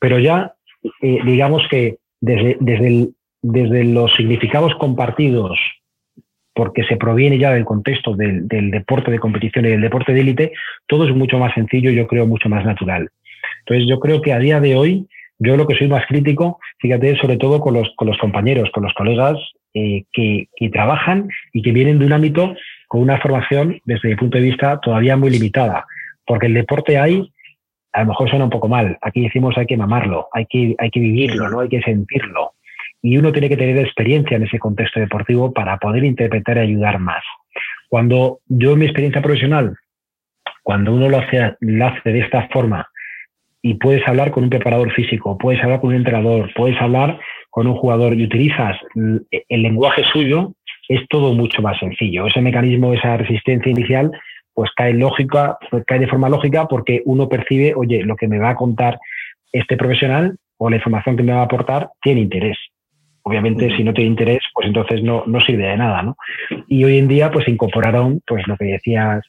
pero 0.00 0.18
ya 0.18 0.54
eh, 1.02 1.20
digamos 1.24 1.62
que 1.70 1.98
desde, 2.20 2.56
desde 2.60 3.10
desde 3.42 3.84
los 3.84 4.12
significados 4.16 4.74
compartidos, 4.76 5.58
porque 6.54 6.84
se 6.84 6.96
proviene 6.96 7.38
ya 7.38 7.52
del 7.52 7.64
contexto 7.64 8.14
del, 8.14 8.46
deporte 8.48 9.10
de 9.10 9.18
competición 9.18 9.64
y 9.64 9.70
del 9.70 9.80
deporte 9.80 10.12
de 10.12 10.20
élite, 10.20 10.52
todo 10.86 11.08
es 11.08 11.14
mucho 11.14 11.38
más 11.38 11.54
sencillo, 11.54 11.90
yo 11.90 12.06
creo, 12.06 12.26
mucho 12.26 12.48
más 12.48 12.64
natural. 12.64 13.08
Entonces, 13.60 13.88
yo 13.88 13.98
creo 14.00 14.20
que 14.20 14.32
a 14.32 14.38
día 14.38 14.60
de 14.60 14.76
hoy, 14.76 15.06
yo 15.38 15.56
lo 15.56 15.66
que 15.66 15.76
soy 15.76 15.88
más 15.88 16.04
crítico, 16.06 16.58
fíjate, 16.78 17.16
sobre 17.16 17.38
todo 17.38 17.60
con 17.60 17.74
los, 17.74 17.90
con 17.96 18.08
los 18.08 18.18
compañeros, 18.18 18.70
con 18.72 18.82
los 18.82 18.92
colegas 18.92 19.38
eh, 19.72 20.04
que, 20.12 20.48
que 20.56 20.68
trabajan 20.68 21.28
y 21.52 21.62
que 21.62 21.72
vienen 21.72 21.98
de 21.98 22.06
un 22.06 22.12
ámbito 22.12 22.54
con 22.88 23.00
una 23.00 23.20
formación, 23.20 23.80
desde 23.84 24.08
mi 24.08 24.16
punto 24.16 24.36
de 24.36 24.44
vista, 24.44 24.80
todavía 24.80 25.16
muy 25.16 25.30
limitada. 25.30 25.86
Porque 26.26 26.46
el 26.46 26.54
deporte 26.54 26.98
hay, 26.98 27.32
a 27.92 28.00
lo 28.00 28.06
mejor 28.06 28.28
suena 28.28 28.44
un 28.44 28.50
poco 28.50 28.68
mal, 28.68 28.98
aquí 29.00 29.22
decimos 29.22 29.56
hay 29.58 29.66
que 29.66 29.76
mamarlo, 29.76 30.28
hay 30.32 30.46
que, 30.46 30.74
hay 30.78 30.90
que 30.90 31.00
vivirlo, 31.00 31.48
¿no? 31.48 31.60
hay 31.60 31.68
que 31.68 31.82
sentirlo 31.82 32.52
y 33.02 33.16
uno 33.16 33.32
tiene 33.32 33.48
que 33.48 33.56
tener 33.56 33.78
experiencia 33.78 34.36
en 34.36 34.44
ese 34.44 34.58
contexto 34.58 35.00
deportivo 35.00 35.52
para 35.52 35.78
poder 35.78 36.04
interpretar 36.04 36.58
y 36.58 36.60
ayudar 36.60 36.98
más. 36.98 37.22
Cuando 37.88 38.40
yo 38.46 38.72
en 38.72 38.80
mi 38.80 38.84
experiencia 38.84 39.22
profesional, 39.22 39.76
cuando 40.62 40.92
uno 40.94 41.08
lo 41.08 41.18
hace, 41.18 41.56
lo 41.60 41.86
hace 41.86 42.12
de 42.12 42.20
esta 42.20 42.48
forma 42.48 42.88
y 43.62 43.74
puedes 43.74 44.06
hablar 44.06 44.30
con 44.30 44.44
un 44.44 44.50
preparador 44.50 44.92
físico, 44.92 45.36
puedes 45.38 45.62
hablar 45.62 45.80
con 45.80 45.90
un 45.90 45.96
entrenador, 45.96 46.50
puedes 46.54 46.80
hablar 46.80 47.18
con 47.50 47.66
un 47.66 47.74
jugador 47.74 48.14
y 48.14 48.24
utilizas 48.24 48.76
el 48.94 49.62
lenguaje 49.62 50.02
suyo, 50.12 50.52
es 50.88 51.06
todo 51.08 51.34
mucho 51.34 51.62
más 51.62 51.78
sencillo. 51.78 52.26
Ese 52.26 52.40
mecanismo, 52.40 52.94
esa 52.94 53.16
resistencia 53.16 53.70
inicial, 53.70 54.10
pues 54.60 54.72
cae 54.76 54.92
lógica, 54.92 55.56
cae 55.86 56.00
de 56.00 56.06
forma 56.06 56.28
lógica 56.28 56.68
porque 56.68 57.00
uno 57.06 57.30
percibe, 57.30 57.72
oye, 57.74 58.02
lo 58.04 58.14
que 58.14 58.28
me 58.28 58.38
va 58.38 58.50
a 58.50 58.56
contar 58.56 58.98
este 59.50 59.78
profesional 59.78 60.36
o 60.58 60.68
la 60.68 60.76
información 60.76 61.16
que 61.16 61.22
me 61.22 61.32
va 61.32 61.40
a 61.40 61.44
aportar 61.44 61.88
tiene 62.02 62.20
interés. 62.20 62.58
Obviamente, 63.22 63.74
si 63.74 63.82
no 63.82 63.94
tiene 63.94 64.10
interés, 64.10 64.40
pues 64.52 64.66
entonces 64.66 65.02
no, 65.02 65.24
no 65.26 65.40
sirve 65.40 65.64
de 65.64 65.78
nada, 65.78 66.02
¿no? 66.02 66.14
Y 66.68 66.84
hoy 66.84 66.98
en 66.98 67.08
día, 67.08 67.30
pues 67.30 67.48
incorporaron, 67.48 68.20
pues 68.26 68.46
lo 68.46 68.58
que 68.58 68.66
decías, 68.66 69.24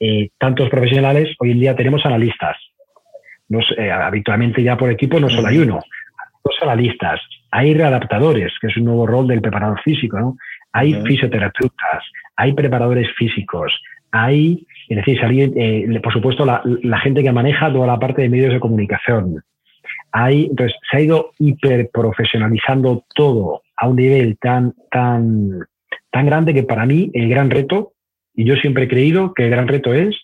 eh, 0.00 0.30
tantos 0.38 0.70
profesionales, 0.70 1.36
hoy 1.40 1.50
en 1.50 1.60
día 1.60 1.76
tenemos 1.76 2.06
analistas. 2.06 2.56
Eh, 3.76 3.90
habitualmente 3.90 4.62
ya 4.62 4.78
por 4.78 4.90
equipo 4.90 5.20
no 5.20 5.28
solo 5.28 5.48
hay 5.48 5.58
uno, 5.58 5.80
dos 6.42 6.56
analistas. 6.62 7.20
Hay 7.50 7.74
readaptadores, 7.74 8.54
que 8.58 8.68
es 8.68 8.78
un 8.78 8.84
nuevo 8.86 9.06
rol 9.06 9.28
del 9.28 9.42
preparador 9.42 9.78
físico, 9.82 10.18
¿no? 10.18 10.38
Hay 10.72 10.94
fisioterapeutas, 11.02 12.02
hay 12.34 12.54
preparadores 12.54 13.08
físicos, 13.18 13.78
hay, 14.12 14.66
es 14.90 14.96
decir, 14.96 15.20
eh, 15.56 16.00
por 16.02 16.12
supuesto, 16.12 16.44
la, 16.44 16.62
la, 16.64 16.98
gente 16.98 17.22
que 17.22 17.30
maneja 17.30 17.72
toda 17.72 17.86
la 17.86 17.98
parte 17.98 18.22
de 18.22 18.28
medios 18.28 18.52
de 18.52 18.58
comunicación, 18.58 19.42
hay, 20.10 20.46
entonces, 20.46 20.76
se 20.90 20.96
ha 20.96 21.00
ido 21.00 21.30
hiperprofesionalizando 21.38 23.04
todo 23.14 23.62
a 23.76 23.86
un 23.86 23.96
nivel 23.96 24.36
tan, 24.38 24.74
tan, 24.90 25.60
tan 26.10 26.26
grande 26.26 26.52
que 26.52 26.64
para 26.64 26.86
mí 26.86 27.08
el 27.14 27.28
gran 27.28 27.50
reto, 27.50 27.92
y 28.34 28.44
yo 28.44 28.56
siempre 28.56 28.84
he 28.84 28.88
creído 28.88 29.32
que 29.32 29.44
el 29.44 29.50
gran 29.50 29.68
reto 29.68 29.94
es 29.94 30.16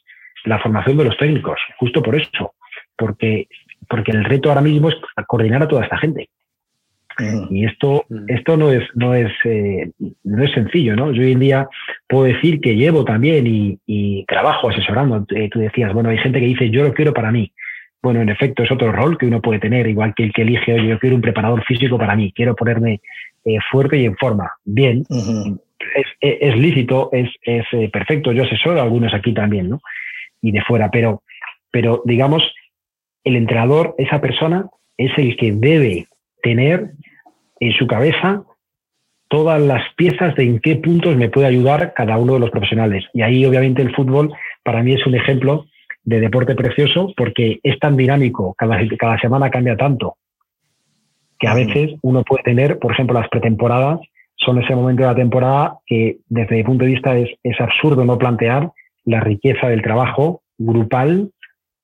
la 0.45 0.59
formación 0.59 0.97
de 0.97 1.05
los 1.05 1.17
técnicos, 1.17 1.61
justo 1.79 2.03
por 2.03 2.17
eso, 2.17 2.55
porque, 2.97 3.47
porque 3.89 4.11
el 4.11 4.25
reto 4.25 4.49
ahora 4.49 4.63
mismo 4.63 4.89
es 4.89 4.97
coordinar 5.29 5.63
a 5.63 5.69
toda 5.69 5.85
esta 5.85 5.99
gente. 5.99 6.29
Y 7.51 7.65
esto, 7.65 8.05
esto 8.27 8.57
no 8.59 8.71
es, 8.71 8.83
no 8.95 9.15
es, 9.15 9.33
eh, 9.45 9.91
no 10.25 10.45
es 10.45 10.53
sencillo, 10.53 10.95
¿no? 10.97 11.13
Yo 11.13 11.23
hoy 11.23 11.33
en 11.33 11.41
día 11.41 11.69
puedo 12.09 12.25
decir 12.25 12.61
que 12.61 12.77
llevo 12.77 13.05
también 13.05 13.47
y, 13.47 13.79
y 13.87 14.25
trabajo 14.27 14.69
asesorando. 14.69 15.25
Eh, 15.35 15.49
tú 15.51 15.59
decías, 15.59 15.93
bueno, 15.93 16.11
hay 16.11 16.19
gente 16.19 16.41
que 16.41 16.47
dice, 16.47 16.71
yo 16.71 16.83
lo 16.83 16.95
quiero 16.95 17.13
para 17.13 17.33
mí. 17.33 17.53
Bueno, 18.03 18.21
en 18.21 18.29
efecto, 18.29 18.63
es 18.63 18.71
otro 18.71 18.93
rol 18.93 19.19
que 19.19 19.27
uno 19.27 19.41
puede 19.41 19.59
tener, 19.59 19.87
igual 19.89 20.15
que 20.15 20.25
el 20.25 20.33
que 20.33 20.43
elige, 20.43 20.75
oye, 20.75 20.89
yo 20.89 20.99
quiero 20.99 21.17
un 21.17 21.23
preparador 21.23 21.65
físico 21.65 21.99
para 21.99 22.15
mí, 22.15 22.33
quiero 22.33 22.55
ponerme 22.55 23.01
eh, 23.45 23.59
fuerte 23.71 23.99
y 23.99 24.05
en 24.05 24.17
forma. 24.17 24.53
Bien, 24.65 25.05
es, 26.21 26.57
lícito, 26.57 27.11
es, 27.13 27.29
eh, 27.45 27.91
perfecto. 27.93 28.33
Yo 28.33 28.45
asesoro 28.45 28.79
a 28.79 28.85
algunos 28.85 29.13
aquí 29.13 29.35
también, 29.35 29.71
¿no? 29.71 29.81
Y 30.41 30.53
de 30.53 30.63
fuera, 30.63 30.91
pero, 30.91 31.23
pero 31.71 32.03
digamos, 32.05 32.43
el 33.25 33.37
entrenador, 33.37 33.95
esa 33.99 34.21
persona, 34.21 34.67
es 34.97 35.11
el 35.19 35.37
que 35.37 35.53
debe 35.53 36.07
tener 36.43 36.93
en 37.59 37.73
su 37.73 37.87
cabeza 37.87 38.45
todas 39.29 39.61
las 39.61 39.83
piezas 39.97 40.35
de 40.37 40.45
en 40.45 40.61
qué 40.61 40.77
puntos 40.77 41.17
me 41.17 41.29
puede 41.29 41.47
ayudar 41.47 41.93
cada 41.95 42.17
uno 42.17 42.35
de 42.35 42.41
los 42.41 42.51
profesionales. 42.51 43.05
Y 43.13 43.23
ahí, 43.23 43.45
obviamente, 43.45 43.83
el 43.83 43.95
fútbol 43.95 44.33
para 44.63 44.83
mí 44.83 44.93
es 44.93 45.07
un 45.07 45.15
ejemplo 45.15 45.67
de 46.05 46.21
deporte 46.21 46.55
precioso 46.55 47.13
porque 47.17 47.59
es 47.63 47.79
tan 47.79 47.97
dinámico, 47.97 48.55
cada, 48.57 48.79
cada 48.99 49.19
semana 49.19 49.51
cambia 49.51 49.77
tanto, 49.77 50.17
que 51.39 51.49
a 51.49 51.55
veces 51.55 51.95
uno 52.03 52.23
puede 52.23 52.45
tener, 52.45 52.79
por 52.79 52.93
ejemplo, 52.93 53.19
las 53.19 53.29
pretemporadas, 53.29 54.01
son 54.37 54.63
ese 54.63 54.75
momento 54.75 55.03
de 55.03 55.09
la 55.09 55.15
temporada 55.15 55.79
que 55.87 56.19
desde 56.29 56.57
mi 56.57 56.65
punto 56.65 56.85
de 56.85 56.93
vista 56.93 57.17
es, 57.17 57.31
es 57.43 57.61
absurdo 57.61 58.05
no 58.05 58.19
plantear 58.19 58.71
la 59.05 59.21
riqueza 59.21 59.69
del 59.69 59.83
trabajo 59.83 60.43
grupal 60.59 61.31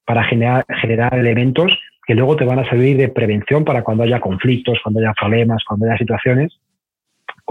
para 0.04 0.24
generar, 0.24 0.64
generar 0.80 1.14
elementos 1.18 1.72
que 2.06 2.14
luego 2.14 2.36
te 2.36 2.44
van 2.44 2.58
a 2.58 2.68
servir 2.68 2.96
de 2.96 3.08
prevención 3.08 3.64
para 3.64 3.82
cuando 3.82 4.04
haya 4.04 4.20
conflictos, 4.20 4.78
cuando 4.82 5.00
haya 5.00 5.14
problemas, 5.14 5.62
cuando 5.64 5.86
haya 5.86 5.98
situaciones 5.98 6.52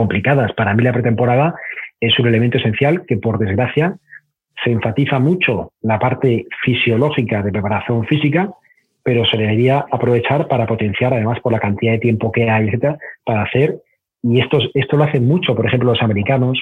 complicadas. 0.02 0.52
Para 0.54 0.74
mí 0.74 0.82
la 0.84 0.94
pretemporada 0.94 1.54
es 2.00 2.18
un 2.18 2.28
elemento 2.28 2.58
esencial 2.58 3.06
que 3.06 3.18
por 3.18 3.38
desgracia 3.38 3.98
se 4.64 4.72
enfatiza 4.72 5.20
mucho 5.20 5.74
la 5.82 6.00
parte 6.00 6.48
fisiológica 6.64 7.44
de 7.44 7.52
preparación 7.52 8.04
física, 8.08 8.50
pero 9.04 9.26
se 9.26 9.38
debería 9.38 9.86
aprovechar 9.92 10.48
para 10.48 10.66
potenciar, 10.66 11.14
además 11.14 11.40
por 11.40 11.52
la 11.52 11.60
cantidad 11.60 11.94
de 11.94 12.00
tiempo 12.00 12.32
que 12.32 12.50
hay, 12.50 12.68
etcétera, 12.68 12.98
para 13.24 13.44
hacer, 13.44 13.80
y 14.24 14.40
esto, 14.40 14.58
esto 14.74 14.98
lo 14.98 15.04
hacen 15.04 15.28
mucho, 15.28 15.56
por 15.56 15.68
ejemplo, 15.68 15.92
los 15.92 16.02
americanos, 16.02 16.60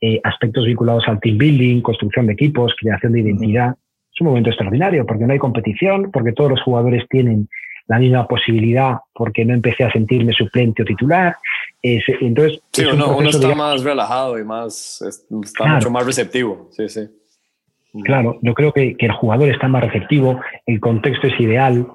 eh, 0.00 0.20
aspectos 0.24 0.64
vinculados 0.64 1.06
al 1.08 1.20
team 1.20 1.36
building, 1.36 1.82
construcción 1.82 2.26
de 2.26 2.32
equipos, 2.32 2.74
creación 2.80 3.12
de 3.12 3.20
identidad. 3.20 3.74
Es 4.14 4.20
un 4.20 4.28
momento 4.28 4.48
extraordinario 4.48 5.04
porque 5.04 5.26
no 5.26 5.32
hay 5.34 5.38
competición, 5.38 6.10
porque 6.10 6.32
todos 6.32 6.50
los 6.50 6.62
jugadores 6.62 7.04
tienen 7.08 7.48
la 7.88 7.98
misma 7.98 8.28
posibilidad, 8.28 8.98
porque 9.14 9.44
no 9.44 9.54
empecé 9.54 9.84
a 9.84 9.90
sentirme 9.90 10.32
suplente 10.32 10.82
o 10.82 10.84
titular. 10.84 11.36
entonces, 11.82 12.60
sí, 12.72 12.84
uno, 12.84 13.20
está 13.22 13.54
más 13.54 13.82
relajado 13.82 14.38
y 14.38 14.44
más, 14.44 15.02
está 15.42 15.66
mucho 15.66 15.90
más 15.90 16.06
receptivo. 16.06 16.68
Sí, 16.70 16.88
sí. 16.88 17.08
Claro, 18.04 18.38
yo 18.42 18.54
creo 18.54 18.72
que, 18.72 18.94
el 18.98 19.12
jugador 19.12 19.48
está 19.48 19.66
más 19.66 19.82
receptivo, 19.82 20.40
el 20.66 20.78
contexto 20.78 21.26
es 21.26 21.40
ideal. 21.40 21.86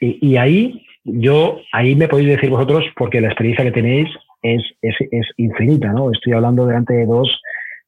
y, 0.00 0.36
ahí 0.36 0.86
yo, 1.04 1.60
ahí 1.72 1.94
me 1.94 2.08
podéis 2.08 2.30
decir 2.30 2.50
vosotros, 2.50 2.84
porque 2.96 3.20
la 3.20 3.28
experiencia 3.28 3.64
que 3.64 3.72
tenéis 3.72 4.08
es, 4.42 4.62
es, 4.82 4.96
infinita, 5.36 5.92
¿no? 5.92 6.10
Estoy 6.12 6.32
hablando 6.32 6.66
delante 6.66 6.94
de 6.94 7.06
dos, 7.06 7.40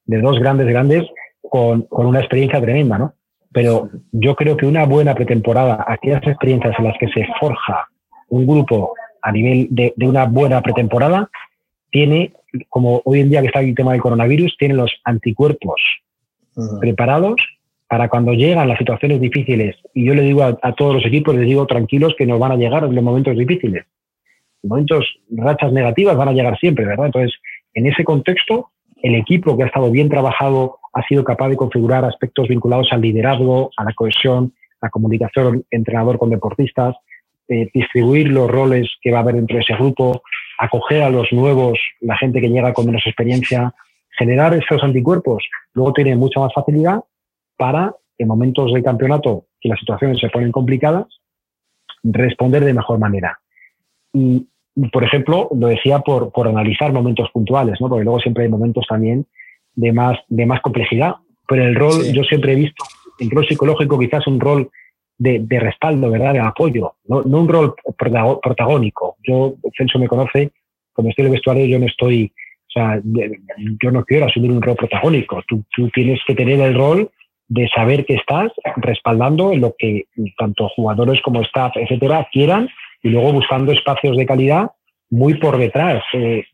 de 0.05 0.21
dos 0.21 0.39
grandes, 0.39 0.67
grandes, 0.67 1.05
con, 1.43 1.87
una 1.91 2.21
experiencia 2.21 2.61
tremenda, 2.61 2.99
¿no? 2.99 3.15
Pero 3.53 3.91
yo 4.13 4.37
creo 4.37 4.57
que 4.57 4.67
una 4.67 4.87
buena 4.87 5.15
pretemporada, 5.15 5.85
aquellas 5.87 6.23
experiencias 6.27 6.75
en 6.79 6.85
las 6.85 6.97
que 6.99 7.09
se 7.09 7.27
forja 7.41 7.89
un 8.29 8.47
grupo 8.47 8.95
a 9.23 9.33
nivel 9.33 9.67
de, 9.71 9.93
de 9.97 10.09
una 10.09 10.27
buena 10.27 10.63
pretemporada, 10.63 11.29
tiene, 11.91 12.33
como 12.69 13.03
hoy 13.05 13.21
en 13.21 13.31
día 13.31 13.41
que 13.41 13.49
está 13.49 13.61
el 13.61 13.75
tema 13.75 13.93
del 13.93 14.01
coronavirus, 14.01 14.57
tiene 14.59 14.75
los 14.75 14.93
anticuerpos 15.05 15.81
preparados 16.81 17.37
para 17.89 18.09
cuando 18.09 18.33
llegan 18.33 18.69
las 18.69 18.79
situaciones 18.79 19.21
difíciles. 19.21 19.77
Y 19.95 20.05
yo 20.05 20.15
le 20.15 20.23
digo 20.23 20.45
a, 20.45 20.73
todos 20.75 20.95
los 20.95 21.07
equipos, 21.07 21.35
les 21.35 21.47
digo 21.47 21.67
tranquilos 21.67 22.15
que 22.17 22.27
nos 22.27 22.39
van 22.39 22.53
a 22.53 22.57
llegar 22.57 22.83
los 22.83 23.03
momentos 23.03 23.37
difíciles. 23.37 23.85
Momentos, 24.63 25.07
rachas 25.31 25.73
negativas 25.73 26.17
van 26.17 26.29
a 26.29 26.33
llegar 26.33 26.59
siempre, 26.59 26.85
¿verdad? 26.85 27.07
Entonces, 27.07 27.33
en 27.75 27.87
ese 27.87 28.05
contexto, 28.05 28.71
el 29.03 29.15
equipo 29.15 29.57
que 29.57 29.65
ha 29.65 29.67
estado 29.67 29.91
bien 29.91 30.09
trabajado 30.09 30.79
ha 30.93 31.03
sido 31.07 31.25
capaz 31.25 31.49
de 31.49 31.57
configurar 31.57 32.05
aspectos 32.05 32.49
vinculados 32.49 32.89
al 32.93 33.01
liderazgo, 33.01 33.71
a 33.77 33.85
la 33.85 33.93
cohesión, 33.93 34.55
la 34.81 34.91
comunicación 34.91 35.65
entrenador 35.71 36.19
con 36.19 36.31
deportistas, 36.31 36.97
eh, 37.49 37.71
distribuir 37.73 38.29
los 38.29 38.51
roles 38.51 38.89
que 39.03 39.11
va 39.11 39.19
a 39.19 39.23
haber 39.23 39.37
dentro 39.37 39.57
de 39.57 39.63
ese 39.63 39.75
grupo, 39.75 40.23
acoger 40.59 41.03
a 41.03 41.11
los 41.11 41.33
nuevos, 41.33 41.79
la 42.01 42.17
gente 42.17 42.41
que 42.41 42.49
llega 42.49 42.73
con 42.73 42.87
menos 42.87 43.03
experiencia, 43.07 43.75
generar 44.19 44.55
esos 44.55 44.83
anticuerpos. 44.83 45.45
Luego 45.75 45.93
tiene 45.93 46.17
mucha 46.17 46.41
más 46.41 46.53
facilidad 46.53 47.01
para, 47.57 47.95
en 48.19 48.29
momentos 48.29 48.73
de 48.73 48.83
campeonato 48.83 49.47
que 49.61 49.69
las 49.69 49.79
situaciones 49.81 50.19
se 50.19 50.29
ponen 50.29 50.53
complicadas, 50.53 51.07
responder 52.03 52.65
de 52.65 52.75
mejor 52.75 52.99
manera. 52.99 53.39
Y, 54.13 54.47
por 54.93 55.05
ejemplo, 55.05 55.49
lo 55.55 55.69
decía 55.69 56.01
por, 56.01 56.33
por 56.33 56.49
analizar 56.49 56.93
momentos 56.93 57.31
puntuales, 57.33 57.81
¿no? 57.81 57.89
porque 57.89 58.05
luego 58.05 58.21
siempre 58.21 58.45
hay 58.45 58.51
momentos 58.51 58.87
también 58.89 59.27
de 59.75 59.93
más, 59.93 60.19
de 60.29 60.47
más 60.47 60.61
complejidad. 60.61 61.17
Pero 61.47 61.65
el 61.65 61.75
rol, 61.75 62.13
yo 62.13 62.23
siempre 62.25 62.53
he 62.53 62.57
visto, 62.57 62.85
el 63.19 63.31
rol 63.31 63.47
psicológico 63.47 63.99
quizás 63.99 64.27
un 64.27 64.41
rol 64.41 64.71
de, 65.19 65.41
de 65.41 65.61
respaldo, 65.61 66.11
¿verdad? 66.11 66.33
De 66.33 66.39
apoyo, 66.41 66.95
no, 67.07 67.23
no 67.23 67.41
un 67.41 67.49
rol 67.49 67.75
protagónico. 68.43 69.17
Yo, 69.27 69.55
Celso 69.77 69.99
me 69.99 70.09
conoce, 70.09 70.53
cuando 70.93 71.11
estoy 71.11 71.25
en 71.25 71.27
el 71.27 71.33
vestuario 71.33 71.67
yo 71.67 71.79
no 71.79 71.87
estoy, 71.87 72.33
o 72.35 72.71
sea, 72.73 73.01
yo 73.05 73.91
no 73.91 74.05
quiero 74.05 74.27
asumir 74.27 74.51
un 74.51 74.63
rol 74.63 74.77
protagónico. 74.77 75.43
Tú, 75.47 75.65
tú 75.75 75.91
tienes 75.91 76.21
que 76.27 76.35
tener 76.35 76.61
el 76.61 76.75
rol 76.75 77.11
de 77.49 77.69
saber 77.75 78.07
que 78.07 78.15
estás 78.15 78.53
respaldando 78.77 79.55
lo 79.57 79.75
que 79.77 80.05
tanto 80.39 80.69
jugadores 80.69 81.21
como 81.21 81.43
staff, 81.43 81.77
etcétera, 81.77 82.29
quieran 82.33 82.69
y 83.03 83.09
luego 83.09 83.33
buscando 83.33 83.73
espacios 83.73 84.17
de 84.17 84.25
calidad 84.25 84.71
muy 85.11 85.35
por 85.35 85.59
detrás. 85.59 86.03
Eh, 86.13 86.45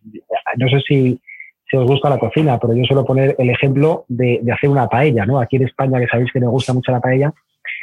no 0.57 0.69
sé 0.69 0.81
si, 0.89 1.21
si, 1.69 1.77
os 1.77 1.87
gusta 1.87 2.11
la 2.11 2.19
cocina, 2.19 2.59
pero 2.59 2.75
yo 2.75 2.85
suelo 2.85 3.05
poner 3.05 3.37
el 3.39 3.51
ejemplo 3.51 4.05
de, 4.09 4.41
de, 4.43 4.53
hacer 4.53 4.71
una 4.71 4.89
paella, 4.89 5.27
¿no? 5.27 5.41
Aquí 5.41 5.57
en 5.57 5.65
España, 5.65 5.99
que 6.01 6.07
sabéis 6.07 6.33
que 6.33 6.41
me 6.41 6.47
gusta 6.47 6.73
mucho 6.73 6.93
la 6.93 7.01
paella, 7.01 7.33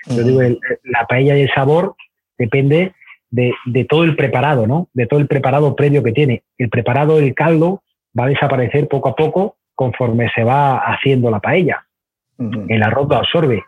yo 0.08 0.24
digo, 0.24 0.42
la 0.84 1.06
paella 1.08 1.38
y 1.38 1.42
el 1.42 1.54
sabor 1.54 1.96
depende 2.38 2.94
de, 3.30 3.54
de, 3.66 3.86
todo 3.86 4.04
el 4.04 4.16
preparado, 4.16 4.68
¿no? 4.68 4.90
De 4.94 5.08
todo 5.08 5.20
el 5.20 5.28
preparado 5.28 5.76
previo 5.76 6.04
que 6.04 6.12
tiene. 6.12 6.44
El 6.58 6.70
preparado 6.70 7.18
del 7.18 7.34
caldo 7.34 7.82
va 8.18 8.26
a 8.26 8.30
desaparecer 8.30 8.88
poco 8.88 9.10
a 9.10 9.16
poco 9.16 9.58
conforme 9.76 10.30
se 10.36 10.44
va 10.44 10.78
haciendo 10.78 11.32
la 11.32 11.40
paella. 11.40 11.86
El 12.68 12.84
arroz 12.84 13.08
lo 13.10 13.16
absorbe. 13.16 13.64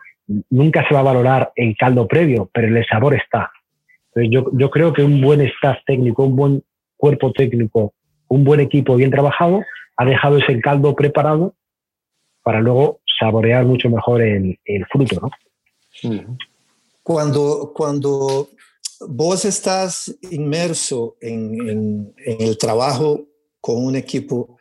Nunca 0.50 0.86
se 0.86 0.94
va 0.94 1.00
a 1.00 1.04
valorar 1.04 1.52
el 1.56 1.76
caldo 1.76 2.06
previo, 2.06 2.50
pero 2.52 2.68
el 2.68 2.86
sabor 2.86 3.14
está. 3.14 3.50
Yo, 4.14 4.50
yo 4.52 4.70
creo 4.70 4.92
que 4.92 5.02
un 5.02 5.20
buen 5.20 5.40
staff 5.40 5.78
técnico, 5.86 6.24
un 6.24 6.36
buen 6.36 6.62
cuerpo 6.96 7.32
técnico, 7.32 7.94
un 8.28 8.44
buen 8.44 8.60
equipo 8.60 8.96
bien 8.96 9.10
trabajado, 9.10 9.62
ha 9.96 10.04
dejado 10.04 10.38
ese 10.38 10.60
caldo 10.60 10.94
preparado 10.94 11.54
para 12.42 12.60
luego 12.60 13.00
saborear 13.18 13.64
mucho 13.64 13.88
mejor 13.88 14.22
el, 14.22 14.58
el 14.64 14.86
fruto, 14.86 15.20
¿no? 15.20 15.30
Cuando, 17.02 17.72
cuando 17.74 18.48
vos 19.00 19.44
estás 19.44 20.14
inmerso 20.30 21.16
en, 21.20 21.68
en, 21.68 22.14
en, 22.24 22.42
el 22.42 22.58
trabajo 22.58 23.26
con 23.60 23.84
un 23.84 23.96
equipo 23.96 24.58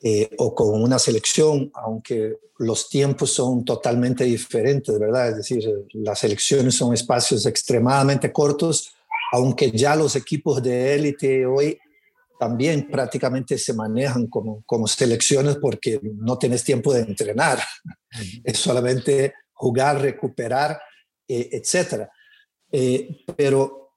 eh, 0.00 0.30
o 0.38 0.54
con 0.54 0.82
una 0.82 0.98
selección, 0.98 1.70
aunque 1.74 2.36
los 2.58 2.88
tiempos 2.88 3.32
son 3.32 3.64
totalmente 3.64 4.24
diferentes, 4.24 4.98
¿verdad? 4.98 5.30
Es 5.30 5.36
decir, 5.36 5.64
las 5.92 6.22
elecciones 6.24 6.74
son 6.74 6.94
espacios 6.94 7.44
extremadamente 7.46 8.32
cortos, 8.32 8.94
aunque 9.32 9.70
ya 9.70 9.96
los 9.96 10.14
equipos 10.16 10.62
de 10.62 10.94
élite 10.94 11.44
hoy 11.46 11.78
también 12.42 12.88
prácticamente 12.90 13.56
se 13.56 13.72
manejan 13.72 14.26
como, 14.26 14.64
como 14.66 14.88
selecciones 14.88 15.58
porque 15.58 16.00
no 16.02 16.36
tienes 16.38 16.64
tiempo 16.64 16.92
de 16.92 17.02
entrenar, 17.02 17.60
es 18.42 18.58
solamente 18.58 19.32
jugar, 19.52 20.00
recuperar, 20.00 20.80
eh, 21.28 21.50
etc. 21.52 22.08
Eh, 22.72 23.24
pero 23.36 23.92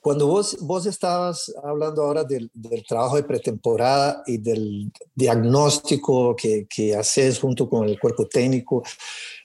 cuando 0.00 0.26
vos, 0.26 0.56
vos 0.62 0.84
estabas 0.86 1.54
hablando 1.62 2.02
ahora 2.02 2.24
del, 2.24 2.50
del, 2.52 2.84
trabajo 2.84 3.14
de 3.14 3.22
pretemporada 3.22 4.24
y 4.26 4.38
del 4.38 4.90
diagnóstico 5.14 6.34
que, 6.34 6.66
que, 6.68 6.96
haces 6.96 7.38
junto 7.38 7.68
con 7.70 7.88
el 7.88 8.00
cuerpo 8.00 8.26
técnico 8.26 8.82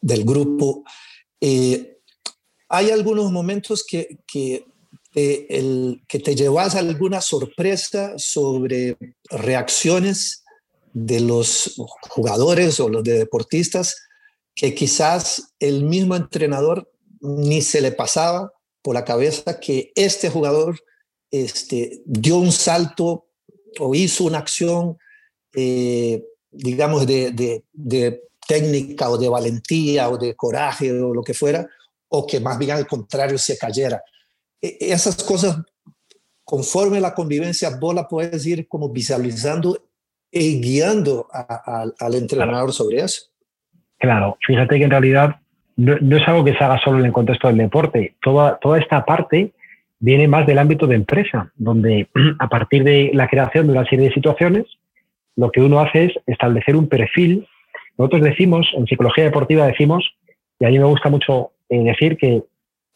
del 0.01 0.23
grupo, 0.25 0.83
eh, 1.39 1.99
¿hay 2.69 2.89
algunos 2.89 3.31
momentos 3.31 3.85
que, 3.87 4.17
que, 4.25 4.65
el, 5.15 6.03
que 6.07 6.19
te 6.19 6.35
llevas 6.35 6.75
alguna 6.75 7.21
sorpresa 7.21 8.13
sobre 8.17 8.97
reacciones 9.29 10.43
de 10.93 11.19
los 11.19 11.75
jugadores 12.09 12.79
o 12.79 12.89
los 12.89 13.03
de 13.03 13.17
deportistas 13.17 13.95
que 14.55 14.75
quizás 14.75 15.53
el 15.59 15.83
mismo 15.83 16.15
entrenador 16.15 16.91
ni 17.21 17.61
se 17.61 17.81
le 17.81 17.91
pasaba 17.91 18.51
por 18.81 18.93
la 18.93 19.05
cabeza 19.05 19.59
que 19.59 19.91
este 19.95 20.29
jugador 20.29 20.79
este, 21.31 22.01
dio 22.05 22.37
un 22.37 22.51
salto 22.51 23.27
o 23.79 23.95
hizo 23.95 24.23
una 24.23 24.39
acción, 24.39 24.97
eh, 25.55 26.23
digamos, 26.51 27.05
de, 27.05 27.63
de, 27.73 28.23
técnica 28.47 29.11
o 29.11 29.17
de 29.17 29.29
valentía 29.29 30.09
o 30.09 30.17
de 30.17 30.35
coraje 30.35 30.91
o 30.91 31.13
lo 31.13 31.21
que 31.21 31.35
fuera, 31.35 31.69
o 32.07 32.25
que 32.25 32.39
más 32.39 32.57
bien 32.57 32.71
al 32.71 32.87
contrario 32.87 33.37
se 33.37 33.57
cayera. 33.57 34.01
E, 34.61 34.77
esas 34.79 35.23
cosas, 35.23 35.61
conforme 36.43 36.99
la 36.99 37.13
convivencia, 37.13 37.77
vos 37.79 37.93
la 37.93 38.07
puedes 38.07 38.45
ir 38.45 38.67
como 38.67 38.89
visualizando 38.89 39.77
y 40.31 40.61
guiando 40.61 41.27
a, 41.31 41.81
a, 41.81 41.85
al 41.99 42.15
entrenador 42.15 42.71
sobre 42.73 43.01
eso. 43.01 43.23
Claro, 43.97 44.37
fíjate 44.45 44.77
que 44.77 44.83
en 44.85 44.91
realidad 44.91 45.39
no, 45.79 46.17
es 46.17 46.27
algo 46.27 46.43
que 46.43 46.53
se 46.53 46.63
haga 46.63 46.79
solo 46.83 46.99
en 46.99 47.05
el 47.05 47.13
contexto 47.13 47.47
del 47.47 47.57
deporte. 47.57 48.15
Toda, 48.21 48.57
toda 48.57 48.79
esta 48.79 49.05
parte 49.05 49.53
viene 49.99 50.27
más 50.27 50.45
del 50.45 50.59
ámbito 50.59 50.87
de 50.87 50.95
empresa, 50.95 51.51
donde 51.55 52.09
a 52.39 52.49
partir 52.49 52.83
de 52.83 53.11
la 53.13 53.27
creación 53.27 53.67
de 53.67 53.73
una 53.73 53.85
serie 53.85 54.09
de 54.09 54.13
situaciones, 54.13 54.65
lo 55.35 55.51
que 55.51 55.61
uno 55.61 55.79
hace 55.79 56.05
es 56.05 56.13
establecer 56.27 56.75
un 56.75 56.87
perfil. 56.89 57.47
Nosotros 57.97 58.21
decimos, 58.23 58.67
en 58.73 58.87
psicología 58.87 59.23
deportiva 59.23 59.67
decimos, 59.67 60.15
y 60.59 60.65
a 60.65 60.69
mí 60.69 60.77
me 60.79 60.85
gusta 60.85 61.09
mucho 61.09 61.51
eh, 61.69 61.81
decir 61.83 62.17
que, 62.17 62.43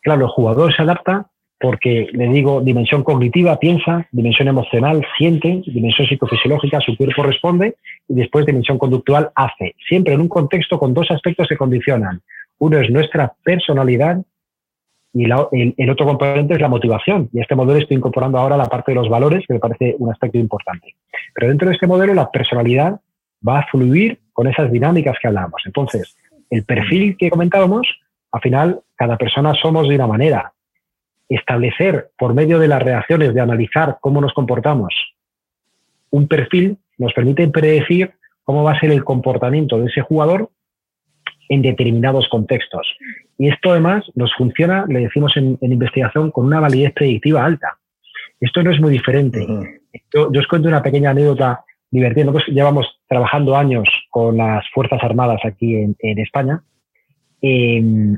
claro, 0.02 0.26
el 0.26 0.32
jugador 0.32 0.76
se 0.76 0.82
adapta 0.82 1.28
porque 1.64 2.10
le 2.12 2.28
digo 2.28 2.60
dimensión 2.60 3.04
cognitiva, 3.04 3.58
piensa, 3.58 4.06
dimensión 4.12 4.50
emocional, 4.50 5.02
siente, 5.18 5.64
dimensión 5.66 6.06
psicofisiológica, 6.10 6.82
su 6.82 6.98
cuerpo 6.98 7.24
responde, 7.24 7.78
y 8.10 8.16
después 8.16 8.46
dimensión 8.46 8.78
conductual, 8.78 9.32
hace. 9.34 9.74
Siempre 9.88 10.14
en 10.14 10.20
un 10.20 10.28
contexto 10.28 10.78
con 10.78 10.94
dos 10.94 11.10
aspectos 11.10 11.48
que 11.48 11.56
condicionan. 11.56 12.22
Uno 12.58 12.80
es 12.80 12.90
nuestra 12.90 13.32
personalidad 13.46 14.22
y 15.14 15.24
el, 15.24 15.90
otro 15.90 16.06
componente 16.06 16.56
es 16.56 16.60
la 16.60 16.68
motivación. 16.68 17.30
Y 17.32 17.40
este 17.40 17.56
modelo 17.56 17.80
estoy 17.80 17.96
incorporando 17.96 18.40
ahora 18.40 18.58
la 18.58 18.66
parte 18.66 18.92
de 18.92 18.96
los 18.96 19.08
valores, 19.08 19.46
que 19.48 19.54
me 19.54 19.62
parece 19.62 19.96
un 20.00 20.12
aspecto 20.12 20.38
importante. 20.38 20.96
Pero 21.34 21.48
dentro 21.48 21.70
de 21.70 21.76
este 21.76 21.88
modelo, 21.88 22.14
la 22.14 22.30
personalidad 22.30 23.00
va 23.48 23.60
a 23.60 23.68
fluir 23.68 24.20
con 24.34 24.48
esas 24.48 24.70
dinámicas 24.70 25.16
que 25.22 25.30
hablamos. 25.30 25.62
Entonces, 25.66 26.18
el 26.50 26.66
perfil 26.66 27.16
que 27.16 27.30
comentábamos, 27.30 27.88
al 28.34 28.42
final, 28.42 28.82
cada 28.98 29.16
persona 29.16 29.54
somos 29.54 29.88
de 29.88 29.96
una 29.96 30.08
manera. 30.08 30.53
Establecer 31.36 32.12
por 32.18 32.34
medio 32.34 32.60
de 32.60 32.68
las 32.68 32.82
reacciones, 32.82 33.34
de 33.34 33.42
analizar 33.42 33.98
cómo 34.02 34.22
nos 34.22 34.34
comportamos, 34.34 34.94
un 36.10 36.28
perfil 36.28 36.78
nos 36.98 37.14
permite 37.14 37.48
predecir 37.48 38.14
cómo 38.44 38.64
va 38.64 38.74
a 38.74 38.80
ser 38.80 38.92
el 38.92 39.04
comportamiento 39.04 39.80
de 39.80 39.88
ese 39.88 40.02
jugador 40.02 40.50
en 41.50 41.62
determinados 41.62 42.28
contextos. 42.30 42.88
Y 43.38 43.50
esto 43.50 43.72
además 43.72 44.06
nos 44.16 44.34
funciona, 44.36 44.86
le 44.88 45.02
decimos 45.02 45.36
en, 45.38 45.58
investigación, 45.62 46.32
con 46.32 46.46
una 46.46 46.60
validez 46.60 46.94
predictiva 46.94 47.44
alta. 47.44 47.78
Esto 48.40 48.62
no 48.62 48.72
es 48.72 48.80
muy 48.80 48.92
diferente. 48.92 49.46
yo, 50.14 50.30
os 50.30 50.48
cuento 50.48 50.68
una 50.68 50.84
pequeña 50.84 51.12
anécdota 51.12 51.64
divertida. 51.90 52.26
Nosotros 52.26 52.50
llevamos 52.50 53.00
trabajando 53.08 53.56
años 53.56 53.88
con 54.10 54.38
las 54.38 54.66
Fuerzas 54.74 55.00
Armadas 55.04 55.42
aquí 55.44 55.76
en, 55.76 56.20
España. 56.20 56.62
Em, 57.42 58.18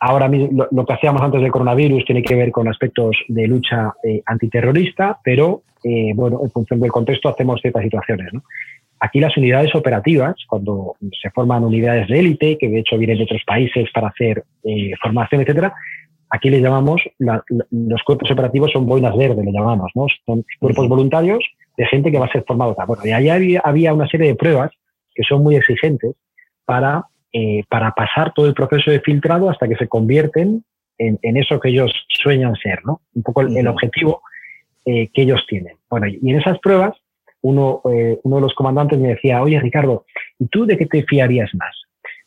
ahora 0.00 0.28
mismo, 0.28 0.66
lo, 0.70 0.86
que 0.86 0.92
hacíamos 0.94 1.22
antes 1.22 1.42
del 1.42 1.52
coronavirus 1.52 2.04
tiene 2.04 2.22
que 2.22 2.34
ver 2.34 2.50
con 2.50 2.66
aspectos 2.68 3.16
de 3.28 3.46
lucha 3.46 3.94
eh, 4.02 4.22
antiterrorista, 4.26 5.18
pero 5.22 5.62
eh, 5.84 6.12
bueno, 6.14 6.40
en 6.42 6.50
función 6.50 6.80
del 6.80 6.90
contexto 6.90 7.28
hacemos 7.28 7.60
ciertas 7.60 7.82
situaciones. 7.82 8.32
¿no? 8.32 8.42
Aquí 8.98 9.20
las 9.20 9.36
unidades 9.36 9.74
operativas, 9.74 10.34
cuando 10.48 10.94
se 11.22 11.30
forman 11.30 11.64
unidades 11.64 12.08
de 12.08 12.18
élite, 12.18 12.58
que 12.58 12.68
de 12.68 12.80
hecho 12.80 12.98
vienen 12.98 13.18
de 13.18 13.24
otros 13.24 13.42
países 13.46 13.88
para 13.94 14.08
hacer 14.08 14.44
eh, 14.64 14.92
formación, 15.00 15.42
etcétera, 15.42 15.74
aquí 16.30 16.48
les 16.48 16.62
llamamos, 16.62 17.02
los 17.18 18.02
cuerpos 18.04 18.30
operativos 18.30 18.70
son 18.72 18.86
boinas 18.86 19.16
verdes, 19.16 19.44
le 19.44 19.52
llamamos, 19.52 19.90
¿no? 19.94 20.06
Son 20.24 20.44
cuerpos 20.58 20.88
voluntarios 20.88 21.44
de 21.76 21.86
gente 21.86 22.10
que 22.10 22.18
va 22.18 22.26
a 22.26 22.32
ser 22.32 22.44
formada. 22.46 22.84
Bueno, 22.86 23.02
y 23.04 23.10
ahí 23.10 23.28
había, 23.28 23.60
había, 23.64 23.92
una 23.94 24.06
serie 24.08 24.28
de 24.28 24.34
pruebas 24.34 24.70
que 25.14 25.22
son 25.24 25.42
muy 25.42 25.56
exigentes 25.56 26.14
para, 26.64 27.04
eh, 27.32 27.64
para 27.68 27.92
pasar 27.92 28.32
todo 28.34 28.46
el 28.46 28.54
proceso 28.54 28.90
de 28.90 29.00
filtrado 29.00 29.50
hasta 29.50 29.68
que 29.68 29.76
se 29.76 29.88
convierten 29.88 30.64
en, 30.98 31.18
en 31.22 31.36
eso 31.36 31.60
que 31.60 31.68
ellos 31.68 31.92
sueñan 32.08 32.56
ser, 32.56 32.84
¿no? 32.84 33.02
Un 33.14 33.22
poco 33.22 33.42
el, 33.42 33.66
objetivo 33.68 34.22
eh, 34.84 35.08
que 35.12 35.22
ellos 35.22 35.44
tienen. 35.48 35.76
Bueno, 35.88 36.06
y 36.08 36.18
en 36.30 36.38
esas 36.38 36.58
pruebas 36.58 36.96
uno, 37.42 37.80
eh, 37.90 38.18
uno 38.22 38.36
de 38.36 38.42
los 38.42 38.54
comandantes 38.54 38.98
me 38.98 39.08
decía, 39.08 39.42
oye 39.42 39.60
Ricardo, 39.60 40.04
¿y 40.38 40.46
tú 40.48 40.66
de 40.66 40.76
qué 40.76 40.86
te 40.86 41.04
fiarías 41.04 41.54
más? 41.54 41.74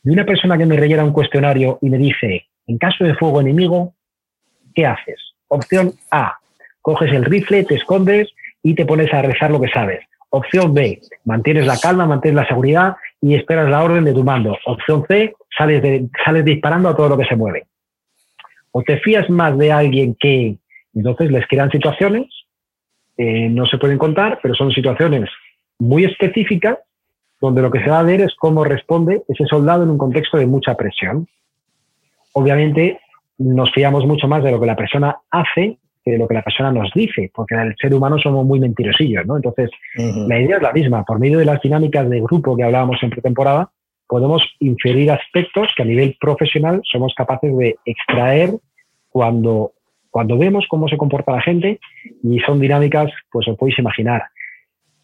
De 0.02 0.12
una 0.12 0.26
persona 0.26 0.58
que 0.58 0.66
me 0.66 0.78
rellena 0.78 1.04
un 1.04 1.13
cuestionario 1.13 1.80
y 1.82 1.89
me 1.89 1.98
dice, 1.98 2.48
en 2.68 2.78
caso 2.78 3.04
de 3.04 3.16
fuego 3.16 3.42
enemigo, 3.42 3.94
¿qué 4.74 4.86
haces? 4.86 5.20
Opción 5.48 5.94
A, 6.12 6.38
coges 6.82 7.12
el 7.13 7.26
rifle, 7.26 7.63
te 7.63 7.76
escondes 7.76 8.30
y 8.63 8.74
te 8.74 8.86
pones 8.86 9.13
a 9.13 9.22
rezar 9.22 9.52
lo 9.52 9.62
que 9.62 9.70
sabes. 9.70 10.00
Opción 10.30 10.74
B, 10.74 11.00
mantienes 11.26 11.68
la 11.68 11.78
calma, 11.78 12.08
mantienes 12.08 12.42
la 12.42 12.48
seguridad 12.48 12.96
y 13.23 13.36
esperas 13.36 13.69
la 13.69 13.81
orden 13.81 14.03
de 14.03 14.13
tu 14.13 14.21
mando. 14.21 14.57
Opción 14.65 15.05
C, 15.07 15.33
sales, 15.57 15.81
sales 16.25 16.43
disparando 16.43 16.89
a 16.89 16.95
todo 16.95 17.07
lo 17.07 17.17
que 17.17 17.23
se 17.23 17.38
mueve. 17.38 17.67
O 18.71 18.83
te 18.83 18.97
fías 18.97 19.29
más 19.29 19.57
de 19.57 19.71
alguien 19.71 20.13
que 20.19 20.57
entonces 20.93 21.31
les 21.31 21.47
crean 21.47 21.71
situaciones, 21.71 22.27
eh, 23.17 23.47
no 23.47 23.65
se 23.65 23.77
pueden 23.77 23.97
contar, 23.97 24.39
pero 24.43 24.53
son 24.55 24.71
situaciones 24.71 25.29
muy 25.79 26.03
específicas 26.03 26.79
donde 27.39 27.62
lo 27.62 27.71
que 27.71 27.81
se 27.81 27.89
va 27.89 27.99
a 27.99 28.03
ver 28.03 28.19
es 28.19 28.36
cómo 28.36 28.65
responde 28.65 29.23
ese 29.29 29.45
soldado 29.45 29.83
en 29.83 29.91
un 29.91 29.97
contexto 29.97 30.38
de 30.38 30.45
mucha 30.45 30.75
presión. 30.75 31.25
Obviamente 32.33 32.99
nos 33.38 33.71
fiamos 33.71 34.05
mucho 34.05 34.27
más 34.27 34.43
de 34.43 34.51
lo 34.51 34.59
que 34.59 34.65
la 34.65 34.75
persona 34.75 35.15
hace 35.31 35.77
que 36.04 36.18
lo 36.18 36.28
que 36.28 36.34
la 36.34 36.42
persona 36.42 36.72
nos 36.72 36.92
dice, 36.94 37.32
porque 37.34 37.56
el 37.56 37.76
ser 37.80 37.94
humano 37.94 38.18
somos 38.18 38.46
muy 38.46 38.60
mentirosillos, 38.60 39.26
¿no? 39.26 39.38
Entonces, 39.38 39.70
la 39.96 40.39
idea 40.39 40.58
es 40.58 40.62
la 40.62 40.74
misma. 40.74 41.04
Por 41.06 41.20
medio 41.20 41.39
de 41.39 41.46
las 41.46 41.62
dinámicas 41.62 42.10
de 42.10 42.22
grupo 42.22 42.58
que 42.58 42.63
hablábamos 42.63 43.02
en 43.02 43.10
pretemporada, 43.10 43.72
podemos 44.08 44.44
inferir 44.60 45.12
aspectos 45.12 45.70
que 45.76 45.84
a 45.84 45.86
nivel 45.86 46.18
profesional 46.20 46.82
somos 46.84 47.13
capaces 47.16 47.56
de 47.58 47.78
extraer 47.86 48.52
cuando, 49.10 49.74
cuando 50.10 50.38
vemos 50.38 50.66
cómo 50.70 50.88
se 50.88 50.98
comporta 50.98 51.32
la 51.32 51.42
gente 51.42 51.80
y 52.22 52.39
son 52.39 52.60
dinámicas, 52.60 53.12
pues 53.32 53.48
os 53.48 53.58
podéis 53.58 53.80
imaginar, 53.80 54.24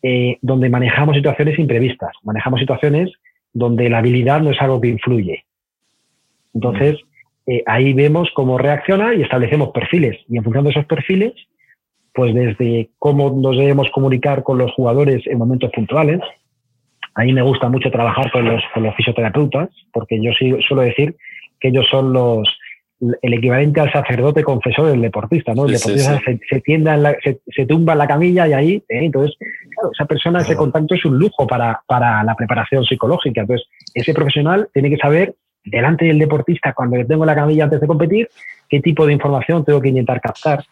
eh, 0.04 0.38
donde 0.42 0.70
manejamos 0.70 1.16
situaciones 1.16 1.58
imprevistas, 1.60 2.12
manejamos 2.24 2.60
situaciones 2.60 3.12
donde 3.54 3.90
la 3.90 4.00
habilidad 4.00 4.42
no 4.42 4.52
es 4.52 4.62
algo 4.62 4.80
que 4.82 4.90
influye. 4.90 5.46
Entonces, 6.54 6.98
eh, 7.50 7.64
ahí 7.66 7.94
vemos 7.94 8.30
cómo 8.36 8.60
reacciona 8.60 9.16
y 9.16 9.24
establecemos 9.24 9.70
perfiles. 9.70 10.20
Y 10.30 10.38
en 10.38 10.44
función 10.44 10.66
de 10.66 10.70
esos 10.70 10.86
perfiles, 10.86 11.34
pues 12.14 12.36
desde 12.36 12.92
cómo 13.00 13.32
nos 13.32 13.58
debemos 13.58 13.90
comunicar 13.92 14.44
con 14.44 14.60
los 14.60 14.72
jugadores 14.74 15.26
en 15.26 15.40
momentos 15.40 15.72
puntuales. 15.72 16.20
A 17.16 17.24
mí 17.24 17.34
me 17.34 17.42
gusta 17.42 17.68
mucho 17.68 17.90
trabajar 17.90 18.32
con 18.32 18.46
los, 18.46 18.62
con 18.72 18.84
los 18.84 18.96
fisioterapeutas, 18.96 19.70
porque 19.92 20.22
yo 20.22 20.32
sí, 20.38 20.54
suelo 20.68 20.84
decir 20.84 21.16
que 21.60 21.70
ellos 21.70 21.88
son 21.90 22.14
los, 22.14 22.48
el 23.00 23.34
equivalente 23.34 23.82
al 23.82 23.92
sacerdote 23.92 24.44
confesor 24.44 24.92
del 24.92 25.02
deportista, 25.02 25.56
¿no? 25.56 25.66
El 25.66 25.72
deportista 25.72 26.20
Se, 26.24 26.40
se, 27.24 27.40
se, 27.48 27.66
tumba 27.66 27.94
en 27.94 28.00
la 28.00 28.08
camilla 28.08 28.48
y 28.48 28.54
ahí, 28.54 28.74
¿eh? 28.76 29.06
entonces, 29.06 29.36
claro, 29.40 29.90
esa 29.92 30.06
persona, 30.06 30.42
ese 30.42 30.56
contacto 30.56 30.94
es 30.94 31.04
un 31.04 31.18
lujo 31.18 31.48
para, 31.48 31.82
para 31.88 32.24
la 32.24 32.36
preparación 32.36 32.86
psicológica. 32.86 33.42
Entonces, 33.42 33.68
ese 33.96 34.14
profesional 34.14 34.70
tiene 34.72 34.92
que 34.92 34.98
saber 34.98 35.34
delante 35.64 36.06
del 36.06 36.20
deportista 36.20 36.74
cuando 36.74 36.98
le 36.98 37.06
tengo 37.06 37.26
la 37.26 37.36
camilla 37.36 37.66
antes 37.66 37.82
de 37.82 37.88
competir, 37.88 38.30
qué 38.68 38.80
tipo 38.80 39.06
de 39.06 39.14
información 39.14 39.66
tengo 39.66 39.82
que 39.82 39.90
intentar 39.90 40.22
captar, 40.22 40.64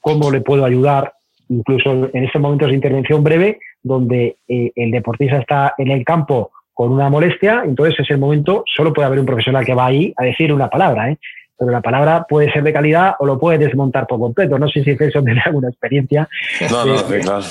cómo 0.00 0.30
le 0.30 0.40
puedo 0.40 0.64
ayudar, 0.64 1.12
incluso 1.48 2.10
en 2.12 2.24
ese 2.24 2.38
momento 2.38 2.66
de 2.66 2.74
intervención 2.74 3.22
breve, 3.22 3.58
donde 3.82 4.36
eh, 4.48 4.72
el 4.74 4.90
deportista 4.90 5.38
está 5.38 5.74
en 5.78 5.90
el 5.90 6.04
campo 6.04 6.50
con 6.72 6.90
una 6.90 7.08
molestia, 7.08 7.62
entonces 7.64 8.00
ese 8.00 8.16
momento 8.16 8.64
solo 8.74 8.92
puede 8.92 9.06
haber 9.06 9.20
un 9.20 9.26
profesional 9.26 9.64
que 9.64 9.74
va 9.74 9.86
ahí 9.86 10.12
a 10.16 10.24
decir 10.24 10.52
una 10.52 10.68
palabra, 10.68 11.10
¿eh? 11.10 11.18
pero 11.56 11.70
la 11.70 11.80
palabra 11.80 12.26
puede 12.28 12.52
ser 12.52 12.64
de 12.64 12.72
calidad 12.72 13.14
o 13.18 13.26
lo 13.26 13.38
puede 13.38 13.58
desmontar 13.58 14.06
por 14.06 14.18
completo. 14.18 14.58
No 14.58 14.68
sé 14.68 14.82
si 14.82 14.90
eso 14.90 15.22
tiene 15.22 15.40
alguna 15.44 15.68
experiencia. 15.68 16.28
No, 16.70 16.84
no, 16.84 17.02
de, 17.02 17.20
claro. 17.20 17.44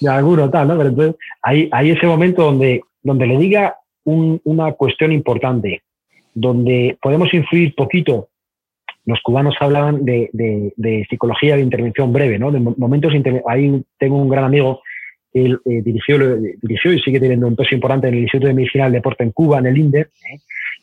de 0.00 0.10
alguno 0.10 0.50
tal, 0.50 0.68
¿no? 0.68 0.76
Pero 0.76 0.88
entonces 0.88 1.16
hay, 1.42 1.68
hay 1.72 1.90
ese 1.92 2.06
momento 2.06 2.42
donde, 2.42 2.82
donde 3.02 3.26
le 3.26 3.38
diga 3.38 3.76
una 4.06 4.72
cuestión 4.72 5.12
importante, 5.12 5.82
donde 6.32 6.96
podemos 7.02 7.32
influir 7.34 7.74
poquito. 7.74 8.28
Los 9.04 9.20
cubanos 9.20 9.54
hablaban 9.60 10.04
de, 10.04 11.06
psicología 11.08 11.56
de 11.56 11.62
intervención 11.62 12.12
breve, 12.12 12.38
¿no? 12.38 12.50
De 12.50 12.60
momentos 12.60 13.12
ahí 13.46 13.82
tengo 13.98 14.16
un 14.16 14.28
gran 14.28 14.44
amigo 14.44 14.80
él 15.44 15.60
eh, 15.66 15.82
dirigió, 15.82 16.18
dirigió 16.62 16.92
y 16.92 17.00
sigue 17.00 17.20
teniendo 17.20 17.46
un 17.46 17.56
peso 17.56 17.74
importante 17.74 18.08
en 18.08 18.14
el 18.14 18.20
Instituto 18.20 18.48
de 18.48 18.54
Medicina 18.54 18.84
del 18.84 18.94
Deporte 18.94 19.22
en 19.22 19.32
Cuba, 19.32 19.58
en 19.58 19.66
el 19.66 19.76
INDER. 19.76 20.06
¿eh? 20.06 20.38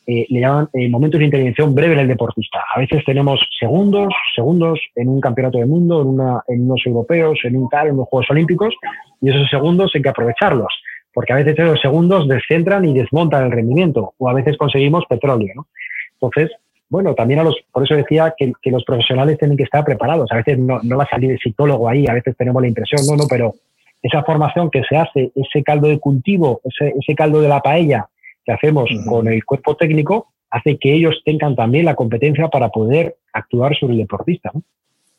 Eh, 0.06 0.26
le 0.30 0.42
llaman 0.42 0.70
momentos 0.90 1.18
de 1.20 1.26
intervención 1.26 1.74
breve 1.74 1.94
en 1.94 2.02
el 2.02 2.08
deportista. 2.08 2.60
A 2.76 2.80
veces 2.80 3.04
tenemos 3.06 3.40
segundos, 3.58 4.14
segundos 4.36 4.80
en 4.96 5.08
un 5.08 5.22
campeonato 5.22 5.58
del 5.58 5.68
mundo, 5.68 6.02
en, 6.02 6.08
una, 6.08 6.44
en 6.48 6.66
unos 6.66 6.82
europeos, 6.86 7.40
en 7.46 7.56
un 7.56 7.70
tal, 7.70 7.88
en 7.88 7.98
los 7.98 8.08
Juegos 8.10 8.30
Olímpicos, 8.30 8.76
y 9.22 9.30
esos 9.30 9.50
segundos 9.50 9.92
hay 9.96 10.02
que 10.02 10.10
aprovecharlos 10.10 10.74
porque 11.14 11.34
a 11.34 11.38
veces 11.38 11.58
esos 11.58 11.80
segundos 11.80 12.28
descentran 12.28 12.86
y 12.86 12.94
desmontan 12.94 13.46
el 13.46 13.52
rendimiento, 13.52 14.14
o 14.18 14.30
a 14.30 14.34
veces 14.34 14.58
conseguimos 14.58 15.06
petróleo. 15.08 15.54
¿no? 15.56 15.68
Entonces, 16.14 16.52
bueno, 16.90 17.14
también 17.14 17.40
a 17.40 17.44
los, 17.44 17.56
por 17.72 17.84
eso 17.84 17.96
decía 17.96 18.34
que, 18.38 18.54
los 18.66 18.84
profesionales 18.84 19.38
tienen 19.38 19.58
que 19.58 19.64
estar 19.64 19.84
preparados. 19.84 20.32
A 20.32 20.38
veces 20.38 20.60
no, 20.60 20.80
va 20.98 21.04
a 21.04 21.10
salir 21.10 21.32
el 21.32 21.40
psicólogo 21.40 21.90
ahí, 21.90 22.08
a 22.08 22.14
veces 22.14 22.36
tenemos 22.38 22.62
la 22.62 22.68
impresión, 22.68 23.02
no, 23.08 23.16
no, 23.16 23.28
pero 23.28 23.56
esa 24.02 24.24
formación 24.24 24.70
que 24.70 24.84
se 24.84 24.98
hace, 24.98 25.32
ese 25.36 25.64
caldo 25.64 25.88
de 25.88 26.00
cultivo, 26.00 26.62
ese, 26.64 26.94
ese 27.00 27.16
caldo 27.16 27.42
de 27.42 27.48
la 27.48 27.62
paella 27.62 28.08
que 28.46 28.52
hacemos 28.52 28.90
con 29.08 29.28
el 29.28 29.44
cuerpo 29.46 29.76
técnico, 29.76 30.28
hace 30.50 30.78
que 30.78 30.94
ellos 30.94 31.20
tengan 31.26 31.56
también 31.56 31.86
la 31.86 31.96
competencia 31.96 32.48
para 32.50 32.70
poder 32.70 33.16
actuar 33.32 33.76
sobre 33.76 33.94
el 33.94 34.00
deportista. 34.00 34.52
¿no? 34.54 34.62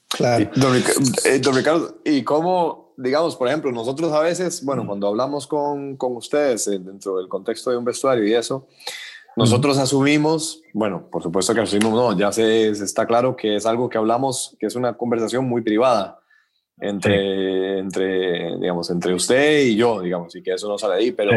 Claro. 0.09 0.49
Don, 0.55 0.77
eh, 0.77 1.39
don 1.41 1.57
Ricardo, 1.57 1.97
¿y 2.05 2.23
cómo, 2.23 2.84
digamos, 2.97 3.37
por 3.37 3.49
ejemplo, 3.49 3.73
nosotros 3.73 4.13
a 4.13 4.21
veces, 4.21 4.65
bueno, 4.65 4.87
cuando 4.87 5.09
hablamos 5.09 5.47
con, 5.47 5.97
con 5.97 6.17
ustedes 6.17 6.67
eh, 6.69 6.79
dentro 6.79 7.17
del 7.17 7.29
contexto 7.29 7.71
de 7.71 7.77
un 7.77 7.85
vestuario 7.85 8.27
y 8.27 8.35
eso, 8.35 8.67
nosotros 9.37 9.79
asumimos, 9.79 10.63
bueno, 10.73 11.09
por 11.11 11.23
supuesto 11.23 11.55
que 11.55 11.61
asumimos, 11.61 11.93
no, 11.93 12.19
ya 12.19 12.31
se, 12.31 12.69
está 12.69 13.07
claro 13.07 13.35
que 13.37 13.57
es 13.57 13.67
algo 13.67 13.89
que 13.89 13.99
hablamos, 13.99 14.57
que 14.61 14.67
es 14.67 14.77
una 14.77 14.97
conversación 14.97 15.45
muy 15.45 15.63
privada 15.63 16.21
entre, 16.79 17.79
entre, 17.79 18.57
digamos, 18.59 18.91
entre 18.91 19.15
usted 19.15 19.63
y 19.63 19.77
yo, 19.77 20.01
digamos, 20.01 20.35
y 20.37 20.43
que 20.43 20.53
eso 20.53 20.69
no 20.69 20.79
sale 20.79 20.95
ahí, 20.95 21.13
pero 21.13 21.33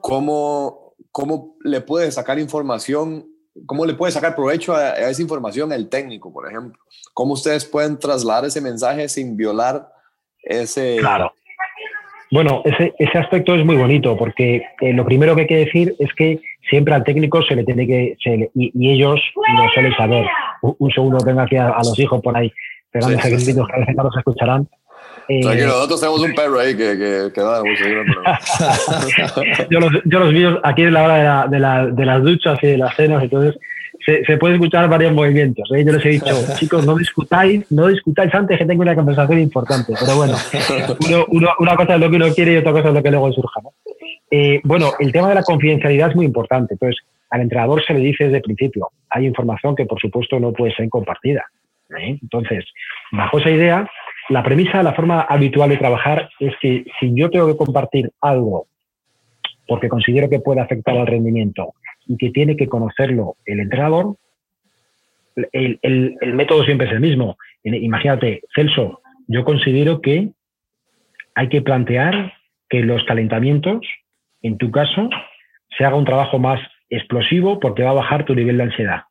¿cómo, 0.00 0.94
¿cómo 1.10 1.56
le 1.64 1.80
puede 1.80 2.10
sacar 2.10 2.38
información 2.38 3.26
¿Cómo 3.66 3.84
le 3.86 3.94
puede 3.94 4.12
sacar 4.12 4.36
provecho 4.36 4.74
a, 4.74 4.90
a, 4.90 5.10
esa 5.10 5.22
información 5.22 5.72
el 5.72 5.88
técnico, 5.88 6.32
por 6.32 6.48
ejemplo? 6.48 6.78
¿Cómo 7.12 7.32
ustedes 7.32 7.64
pueden 7.64 7.98
trasladar 7.98 8.44
ese 8.44 8.60
mensaje 8.60 9.08
sin 9.08 9.36
violar 9.36 9.90
ese... 10.48 10.96
Claro. 10.98 11.32
Bueno, 12.30 12.62
ese, 12.64 12.94
ese 12.98 13.18
aspecto 13.18 13.54
es 13.54 13.64
muy 13.64 13.76
bonito 13.76 14.16
porque 14.16 14.62
eh, 14.80 14.92
lo 14.92 15.04
primero 15.04 15.34
que 15.34 15.42
hay 15.42 15.46
que 15.46 15.64
decir 15.64 15.94
es 15.98 16.12
que 16.14 16.40
siempre 16.68 16.94
al 16.94 17.04
técnico 17.04 17.42
se 17.42 17.54
le 17.56 17.64
tiene 17.64 17.86
que... 17.86 18.16
y, 18.54 18.90
ellos 18.90 19.20
lo 19.56 19.68
suelen 19.70 19.94
saber. 19.96 20.26
Un, 20.60 20.90
segundo, 20.90 21.18
tengo 21.18 21.40
aquí 21.40 21.56
a, 21.56 21.68
los 21.78 21.98
hijos 21.98 22.20
por 22.20 22.36
ahí 22.36 22.52
pegando 22.90 23.18
sí, 23.20 23.30
gritos 23.30 23.66
que 23.68 23.74
a 23.74 23.78
veces 23.78 23.96
no 23.96 24.02
los 24.04 24.16
escucharán. 24.16 24.68
Eh, 25.28 25.40
Tranquilo, 25.40 25.68
nosotros 25.68 26.00
tenemos 26.00 26.20
un 26.22 26.34
perro 26.34 26.58
ahí 26.58 26.76
que, 26.76 26.98
que, 26.98 27.30
que 27.34 27.40
da 27.40 27.62
mucho 27.62 27.84
yo, 29.70 29.80
los, 29.80 29.92
yo 30.04 30.20
los 30.20 30.32
míos, 30.32 30.58
aquí 30.62 30.82
es 30.82 30.92
la 30.92 31.04
hora 31.04 31.16
de, 31.16 31.24
la, 31.24 31.46
de, 31.46 31.58
la, 31.58 31.86
de 31.86 32.06
las 32.06 32.22
duchas 32.22 32.58
y 32.62 32.66
de 32.66 32.78
las 32.78 32.96
cenas, 32.96 33.22
entonces 33.22 33.58
se, 34.08 34.24
se 34.24 34.38
puede 34.38 34.54
escuchar 34.54 34.88
varios 34.88 35.12
movimientos. 35.12 35.70
¿eh? 35.74 35.84
Yo 35.84 35.92
les 35.92 36.06
he 36.06 36.08
dicho, 36.08 36.34
chicos, 36.56 36.86
no 36.86 36.96
discutáis, 36.96 37.70
no 37.70 37.88
discutáis 37.88 38.34
antes 38.34 38.56
que 38.56 38.64
tenga 38.64 38.80
una 38.80 38.94
conversación 38.94 39.38
importante. 39.38 39.92
Pero 40.00 40.16
bueno, 40.16 40.34
uno, 41.28 41.50
una 41.58 41.76
cosa 41.76 41.94
es 41.94 42.00
lo 42.00 42.08
que 42.08 42.16
uno 42.16 42.32
quiere 42.34 42.54
y 42.54 42.56
otra 42.56 42.72
cosa 42.72 42.88
es 42.88 42.94
lo 42.94 43.02
que 43.02 43.10
luego 43.10 43.30
surja. 43.32 43.60
Eh, 44.30 44.60
bueno, 44.64 44.92
el 44.98 45.12
tema 45.12 45.28
de 45.28 45.34
la 45.34 45.42
confidencialidad 45.42 46.10
es 46.10 46.16
muy 46.16 46.24
importante. 46.24 46.74
Entonces, 46.74 47.04
al 47.28 47.42
entrenador 47.42 47.84
se 47.84 47.92
le 47.92 48.00
dice 48.00 48.24
desde 48.24 48.38
el 48.38 48.42
principio, 48.42 48.88
hay 49.10 49.26
información 49.26 49.76
que 49.76 49.84
por 49.84 50.00
supuesto 50.00 50.40
no 50.40 50.52
puede 50.54 50.74
ser 50.74 50.88
compartida. 50.88 51.44
¿eh? 51.98 52.18
Entonces, 52.22 52.64
bajo 53.12 53.38
esa 53.38 53.50
idea, 53.50 53.90
la 54.30 54.42
premisa, 54.42 54.82
la 54.82 54.94
forma 54.94 55.20
habitual 55.20 55.68
de 55.68 55.76
trabajar 55.76 56.30
es 56.40 56.54
que 56.62 56.86
si 56.98 57.12
yo 57.14 57.28
tengo 57.28 57.46
que 57.46 57.58
compartir 57.58 58.10
algo 58.22 58.68
porque 59.66 59.90
considero 59.90 60.30
que 60.30 60.40
puede 60.40 60.62
afectar 60.62 60.96
al 60.96 61.06
rendimiento 61.06 61.74
y 62.08 62.16
que 62.16 62.30
tiene 62.30 62.56
que 62.56 62.68
conocerlo 62.68 63.36
el 63.44 63.60
entrenador, 63.60 64.16
el, 65.52 65.78
el, 65.82 66.34
método 66.34 66.64
siempre 66.64 66.88
es 66.88 66.92
el 66.92 67.00
mismo. 67.00 67.36
Imagínate, 67.62 68.42
Celso, 68.54 69.02
yo 69.28 69.44
considero 69.44 70.00
que 70.00 70.30
hay 71.34 71.48
que 71.48 71.62
plantear 71.62 72.32
que 72.68 72.80
los 72.80 73.04
calentamientos, 73.04 73.86
en 74.42 74.58
tu 74.58 74.70
caso, 74.70 75.08
se 75.76 75.84
haga 75.84 75.96
un 75.96 76.04
trabajo 76.04 76.38
más 76.38 76.60
explosivo 76.90 77.60
porque 77.60 77.84
va 77.84 77.90
a 77.90 77.94
bajar 77.94 78.24
tu 78.24 78.34
nivel 78.34 78.56
de 78.56 78.64
ansiedad. 78.64 79.02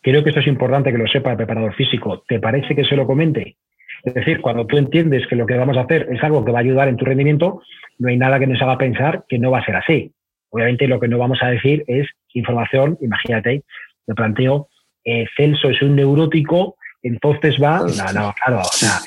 Creo 0.00 0.22
que 0.22 0.30
esto 0.30 0.40
es 0.40 0.46
importante 0.46 0.92
que 0.92 0.98
lo 0.98 1.06
sepa 1.08 1.32
el 1.32 1.36
preparador 1.36 1.74
físico. 1.74 2.24
¿Te 2.28 2.38
parece 2.38 2.74
que 2.74 2.84
se 2.84 2.96
lo 2.96 3.06
comente? 3.06 3.56
Es 4.04 4.14
decir, 4.14 4.40
cuando 4.40 4.66
tú 4.66 4.76
entiendes 4.76 5.26
que 5.26 5.36
lo 5.36 5.46
que 5.46 5.56
vamos 5.56 5.76
a 5.76 5.82
hacer 5.82 6.08
es 6.10 6.22
algo 6.22 6.44
que 6.44 6.52
va 6.52 6.58
a 6.58 6.62
ayudar 6.62 6.88
en 6.88 6.96
tu 6.96 7.04
rendimiento, 7.04 7.62
no 7.98 8.08
hay 8.08 8.16
nada 8.16 8.38
que 8.38 8.46
nos 8.46 8.60
haga 8.60 8.78
pensar 8.78 9.24
que 9.28 9.38
no 9.38 9.50
va 9.50 9.58
a 9.60 9.64
ser 9.64 9.76
así. 9.76 10.12
Obviamente 10.50 10.86
lo 10.86 11.00
que 11.00 11.08
no 11.08 11.18
vamos 11.18 11.42
a 11.42 11.48
decir 11.48 11.84
es 11.86 12.06
información, 12.34 12.98
imagínate, 13.00 13.64
me 14.06 14.14
planteo, 14.14 14.68
eh, 15.04 15.26
Celso 15.36 15.70
es 15.70 15.80
un 15.82 15.96
neurótico, 15.96 16.76
entonces 17.02 17.56
va, 17.62 17.80
no, 17.80 18.12
no, 18.12 18.34
claro, 18.44 18.60
o 18.60 18.64
sea, 18.64 19.00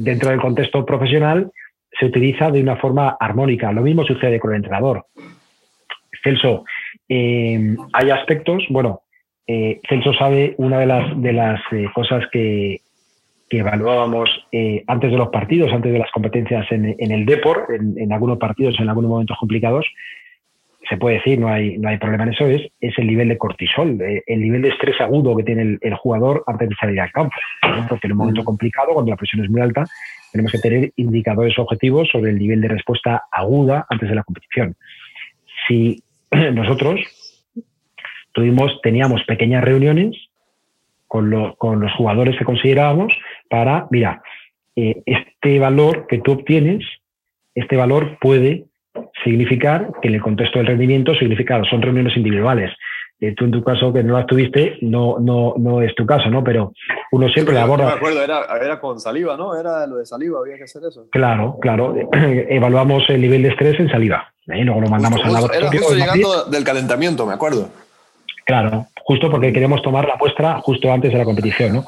dentro 0.00 0.30
del 0.30 0.40
contexto 0.40 0.84
profesional, 0.84 1.50
se 1.98 2.06
utiliza 2.06 2.50
de 2.50 2.60
una 2.60 2.76
forma 2.76 3.16
armónica. 3.18 3.72
Lo 3.72 3.82
mismo 3.82 4.04
sucede 4.04 4.38
con 4.38 4.50
el 4.52 4.58
entrenador. 4.58 5.06
Celso, 6.22 6.64
eh, 7.08 7.76
hay 7.92 8.10
aspectos, 8.10 8.64
bueno, 8.70 9.02
eh, 9.46 9.80
Celso 9.88 10.12
sabe 10.14 10.54
una 10.58 10.78
de 10.80 10.86
las, 10.86 11.20
de 11.22 11.32
las 11.32 11.60
eh, 11.72 11.86
cosas 11.94 12.24
que, 12.30 12.80
evaluábamos 13.50 14.28
antes 14.88 15.10
de 15.10 15.16
los 15.16 15.30
partidos, 15.30 15.72
antes 15.72 15.90
de 15.90 15.98
las 15.98 16.10
competencias 16.10 16.70
en, 16.70 16.84
el 17.00 17.24
Deport, 17.24 17.70
en, 17.70 18.12
algunos 18.12 18.36
partidos, 18.36 18.78
en 18.78 18.90
algunos 18.90 19.08
momentos 19.08 19.38
complicados, 19.40 19.86
se 20.88 20.96
puede 20.96 21.16
decir, 21.16 21.38
no 21.38 21.48
hay, 21.48 21.76
no 21.78 21.88
hay 21.88 21.98
problema 21.98 22.24
en 22.24 22.32
eso, 22.32 22.46
es, 22.46 22.62
es 22.80 22.98
el 22.98 23.06
nivel 23.06 23.28
de 23.28 23.38
cortisol, 23.38 23.98
el 24.00 24.40
nivel 24.40 24.62
de 24.62 24.70
estrés 24.70 25.00
agudo 25.00 25.36
que 25.36 25.42
tiene 25.42 25.78
el, 25.80 25.94
jugador 25.94 26.44
antes 26.46 26.68
de 26.68 26.74
salir 26.76 27.00
al 27.00 27.12
campo. 27.12 27.34
Porque 27.88 28.06
en 28.06 28.12
un 28.12 28.18
momento 28.18 28.44
complicado, 28.44 28.94
cuando 28.94 29.10
la 29.10 29.16
presión 29.16 29.44
es 29.44 29.50
muy 29.50 29.60
alta, 29.60 29.84
tenemos 30.32 30.52
que 30.52 30.58
tener 30.58 30.92
indicadores 30.96 31.58
objetivos 31.58 32.08
sobre 32.10 32.30
el 32.30 32.38
nivel 32.38 32.60
de 32.60 32.68
respuesta 32.68 33.24
aguda 33.30 33.86
antes 33.90 34.08
de 34.08 34.14
la 34.14 34.22
competición. 34.22 34.76
Si 35.66 36.02
nosotros 36.30 37.00
tuvimos, 38.32 38.80
teníamos 38.82 39.22
pequeñas 39.24 39.64
reuniones 39.64 40.16
con, 41.06 41.30
los 41.30 41.92
jugadores 41.96 42.36
que 42.38 42.44
considerábamos 42.44 43.12
para, 43.50 43.88
mira, 43.90 44.22
eh, 44.76 45.02
este 45.06 45.58
valor 45.58 46.06
que 46.06 46.18
tú 46.18 46.32
obtienes, 46.32 46.84
este 47.54 47.76
valor 47.76 48.18
puede 48.20 48.67
significar 49.24 49.90
que 50.00 50.08
en 50.08 50.14
el 50.14 50.22
contexto 50.22 50.58
del 50.58 50.68
rendimiento 50.68 51.14
significa, 51.14 51.62
son 51.68 51.82
reuniones 51.82 52.16
individuales. 52.16 52.72
Eh, 53.20 53.34
tú 53.34 53.46
en 53.46 53.50
tu 53.50 53.64
caso 53.64 53.92
que 53.92 54.04
no 54.04 54.16
las 54.16 54.26
tuviste, 54.26 54.78
no, 54.80 55.16
no, 55.18 55.54
no 55.58 55.82
es 55.82 55.92
tu 55.96 56.06
caso, 56.06 56.30
¿no? 56.30 56.44
Pero 56.44 56.72
uno 57.10 57.28
siempre 57.28 57.52
le 57.52 57.60
aborda. 57.60 57.84
No 57.84 57.90
me 57.90 57.96
acuerdo, 57.96 58.22
era, 58.22 58.46
era, 58.62 58.78
con 58.78 59.00
saliva, 59.00 59.36
¿no? 59.36 59.58
Era 59.58 59.88
lo 59.88 59.96
de 59.96 60.06
saliva, 60.06 60.38
había 60.38 60.56
que 60.56 60.64
hacer 60.64 60.82
eso. 60.88 61.06
Claro, 61.10 61.58
claro. 61.60 61.96
Evaluamos 62.12 63.02
el 63.10 63.20
nivel 63.20 63.42
de 63.42 63.48
estrés 63.48 63.80
en 63.80 63.90
saliva. 63.90 64.32
¿eh? 64.46 64.64
Luego 64.64 64.82
lo 64.82 64.88
mandamos 64.88 65.20
al 65.24 65.32
laboratorio. 65.32 65.68
Era 65.68 65.78
justo 65.78 65.94
llegando 65.96 66.44
del 66.44 66.62
calentamiento, 66.62 67.26
me 67.26 67.34
acuerdo. 67.34 67.68
Claro, 68.46 68.86
justo 69.02 69.30
porque 69.30 69.52
queremos 69.52 69.82
tomar 69.82 70.06
la 70.06 70.16
muestra 70.16 70.60
justo 70.60 70.92
antes 70.92 71.12
de 71.12 71.18
la 71.18 71.24
competición. 71.24 71.74
¿no? 71.74 71.84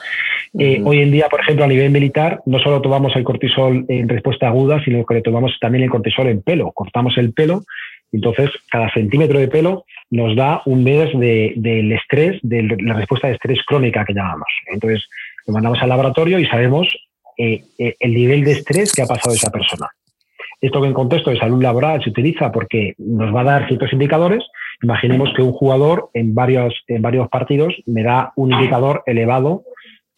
Eh, 0.59 0.82
hoy 0.84 1.01
en 1.01 1.12
día, 1.12 1.28
por 1.28 1.40
ejemplo, 1.40 1.64
a 1.64 1.68
nivel 1.68 1.90
militar, 1.90 2.40
no 2.44 2.59
solo 2.59 2.82
tomamos 2.82 3.14
el 3.14 3.22
cortisol 3.22 3.84
en 3.88 4.09
respuesta 4.09 4.48
aguda, 4.48 4.82
sino 4.84 5.07
que 5.07 5.14
le 5.14 5.22
tomamos 5.22 5.57
también 5.61 5.84
el 5.84 5.90
cortisol 5.90 6.26
en 6.26 6.42
pelo. 6.42 6.72
Cortamos 6.72 7.16
el 7.18 7.32
pelo, 7.32 7.62
entonces 8.12 8.51
cada 8.68 8.92
centímetro 8.92 9.38
de 9.38 9.48
pelo 9.48 9.84
nos 10.11 10.34
da 10.34 10.62
un 10.66 10.82
mes 10.82 11.11
del 11.14 11.92
estrés, 11.92 12.40
de 12.42 12.76
la 12.80 12.94
respuesta 12.94 13.28
de 13.28 13.34
estrés 13.34 13.61
crónica 13.64 14.05
que 14.05 14.14
llamamos. 14.14 14.48
Entonces, 14.66 15.07
lo 15.46 15.55
mandamos 15.55 15.80
al 15.82 15.88
laboratorio 15.88 16.40
y 16.40 16.46
sabemos 16.46 16.88
eh, 17.38 17.62
eh, 17.78 17.94
el 18.01 18.12
nivel 18.12 18.42
de 18.42 18.53
estrés 18.53 18.92
que 18.92 19.03
ha 19.03 19.07
pasado 19.07 19.34
esa 19.34 19.51
persona. 19.51 19.88
Esto 20.61 20.82
que 20.82 20.88
en 20.88 20.94
contexto 20.94 21.30
de 21.30 21.38
salud 21.38 21.62
laboral 21.62 22.03
se 22.03 22.11
utiliza 22.11 22.53
porque 22.53 22.94
nos 22.98 23.34
va 23.34 23.40
a 23.42 23.44
dar 23.44 23.68
ciertos 23.68 23.92
indicadores. 23.92 24.44
Imaginemos 24.82 25.32
que 25.34 25.42
un 25.42 25.53
jugador 25.53 26.11
en 26.12 26.34
varios, 26.34 26.74
en 26.88 27.01
varios 27.01 27.28
partidos 27.28 27.74
me 27.86 28.03
da 28.03 28.32
un 28.36 28.53
indicador 28.53 29.03
elevado 29.07 29.62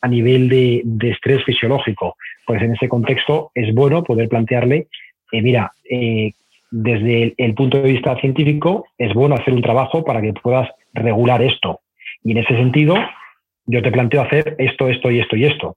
a 0.03 0.09
nivel 0.09 0.48
de, 0.48 1.11
estrés 1.11 1.44
fisiológico. 1.44 2.16
Pues 2.46 2.61
en 2.61 2.74
ese 2.74 2.88
contexto 2.88 3.50
es 3.55 3.72
bueno 3.74 4.03
poder 4.03 4.28
plantearle, 4.28 4.88
eh, 5.30 5.42
mira, 5.42 5.72
eh, 5.88 6.32
desde 6.70 7.34
el, 7.36 7.55
punto 7.55 7.80
de 7.80 7.92
vista 7.92 8.16
científico 8.16 8.86
es 8.98 9.14
bueno 9.14 9.34
hacer 9.34 9.55
un 9.55 9.62
trabajo 9.62 10.05
para 10.05 10.20
que 10.20 10.32
puedas 10.32 10.68
regular 10.92 11.40
esto. 11.42 11.80
Y 12.24 12.32
en 12.32 12.38
ese 12.38 12.57
sentido, 12.57 12.94
yo 13.66 13.82
te 13.82 13.92
planteo 13.92 14.22
hacer 14.22 14.57
esto, 14.59 14.88
esto 14.88 15.11
y 15.11 15.20
esto 15.20 15.36
y 15.36 15.44
esto. 15.44 15.76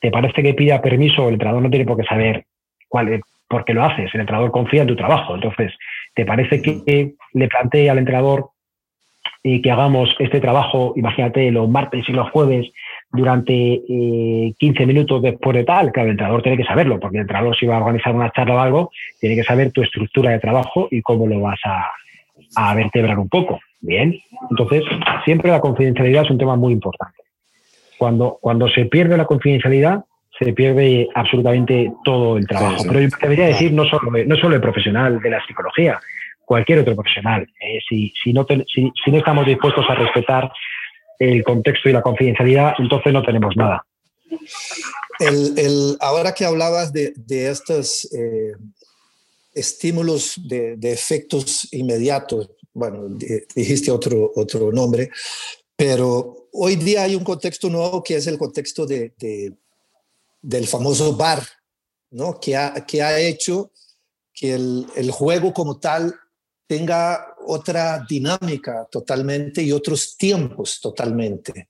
¿Te 0.00 0.10
parece 0.10 0.42
que 0.42 0.54
pida 0.54 0.80
permiso? 0.80 1.26
El 1.26 1.34
entrenador 1.34 1.62
no 1.62 1.70
tiene 1.70 1.86
por 1.86 1.96
qué 1.96 2.04
saber 2.04 2.44
cuál, 2.88 3.20
porque 3.48 3.74
lo 3.74 3.84
haces, 3.84 4.14
el 4.14 4.20
entrenador 4.20 4.50
confía 4.50 4.82
en 4.82 4.88
tu 4.88 4.96
trabajo. 4.96 5.34
Entonces, 5.34 5.72
¿te 6.14 6.24
parece 6.24 6.62
que 6.62 7.14
le 7.32 7.48
plantee 7.48 7.90
al 7.90 7.98
entrenador 7.98 8.50
eh, 9.42 9.62
que 9.62 9.70
hagamos 9.70 10.14
este 10.18 10.38
trabajo, 10.38 10.92
imagínate, 10.96 11.50
los 11.50 11.66
martes 11.66 12.06
y 12.06 12.12
los 12.12 12.30
jueves 12.30 12.70
durante 13.12 13.52
15 13.86 14.54
eh, 14.60 14.86
minutos 14.86 15.22
después 15.22 15.56
de 15.56 15.64
tal? 15.64 15.92
que 15.92 16.00
el 16.00 16.10
entrenador 16.10 16.42
tiene 16.42 16.58
que 16.58 16.64
saberlo, 16.64 16.98
porque 17.00 17.18
el 17.18 17.22
entrenador 17.22 17.56
si 17.56 17.66
va 17.66 17.76
a 17.76 17.80
organizar 17.80 18.14
una 18.14 18.30
charla 18.30 18.54
o 18.54 18.58
algo, 18.60 18.90
tiene 19.18 19.36
que 19.36 19.44
saber 19.44 19.72
tu 19.72 19.82
estructura 19.82 20.30
de 20.30 20.38
trabajo 20.38 20.88
y 20.90 21.02
cómo 21.02 21.26
lo 21.26 21.40
vas 21.40 21.60
a, 21.64 21.90
a 22.56 22.74
vertebrar 22.74 23.18
un 23.18 23.28
poco. 23.28 23.60
Bien, 23.82 24.14
entonces 24.50 24.84
siempre 25.24 25.50
la 25.50 25.60
confidencialidad 25.60 26.24
es 26.24 26.30
un 26.30 26.38
tema 26.38 26.56
muy 26.56 26.72
importante. 26.72 27.18
Cuando, 27.98 28.38
cuando 28.40 28.68
se 28.68 28.84
pierde 28.86 29.16
la 29.16 29.24
confidencialidad, 29.24 30.04
se 30.38 30.52
pierde 30.52 31.08
absolutamente 31.14 31.92
todo 32.04 32.38
el 32.38 32.46
trabajo. 32.46 32.82
Pero 32.86 33.00
yo 33.00 33.08
debería 33.20 33.46
decir 33.46 33.72
no 33.72 33.84
solo, 33.84 34.10
no 34.26 34.36
solo 34.36 34.54
el 34.54 34.60
profesional 34.60 35.20
de 35.20 35.30
la 35.30 35.44
psicología, 35.46 35.98
cualquier 36.50 36.80
otro 36.80 36.96
profesional. 36.96 37.46
Eh, 37.60 37.78
si, 37.88 38.12
si, 38.22 38.32
no 38.32 38.44
si, 38.66 39.10
no 39.10 39.18
estamos 39.18 39.46
dispuestos 39.46 39.84
a 39.88 39.94
respetar 39.94 40.50
el 41.20 41.44
contexto 41.44 41.88
y 41.88 41.92
la 41.92 42.02
confidencialidad, 42.02 42.72
entonces 42.78 43.12
no 43.12 43.22
tenemos 43.22 43.54
nada. 43.54 43.86
El, 45.18 45.96
ahora 46.00 46.32
que 46.32 46.46
hablabas 46.46 46.92
de, 46.92 47.12
de 47.14 47.50
estos 47.50 48.10
eh, 48.12 48.52
estímulos 49.52 50.40
de, 50.48 50.76
de, 50.76 50.92
efectos 50.92 51.68
inmediatos, 51.72 52.50
bueno, 52.72 53.06
dijiste 53.54 53.90
otro, 53.90 54.32
otro 54.34 54.72
nombre, 54.72 55.10
pero 55.76 56.48
hoy 56.52 56.76
día 56.76 57.02
hay 57.02 57.14
un 57.14 57.24
contexto 57.24 57.68
nuevo 57.68 58.02
que 58.02 58.16
es 58.16 58.26
el 58.26 58.38
contexto 58.38 58.86
de, 58.86 59.12
del 60.40 60.66
famoso 60.66 61.14
bar, 61.14 61.42
¿no? 62.10 62.40
que, 62.40 62.56
ha, 62.56 62.86
que 62.86 63.02
ha 63.02 63.20
hecho 63.20 63.72
que 64.32 64.54
el, 64.54 64.86
el, 64.96 65.10
juego 65.10 65.52
como 65.52 65.78
tal 65.78 66.14
tenga 66.66 67.29
otra 67.46 68.04
dinámica 68.08 68.86
totalmente 68.90 69.62
y 69.62 69.72
otros 69.72 70.16
tiempos 70.16 70.80
totalmente. 70.80 71.68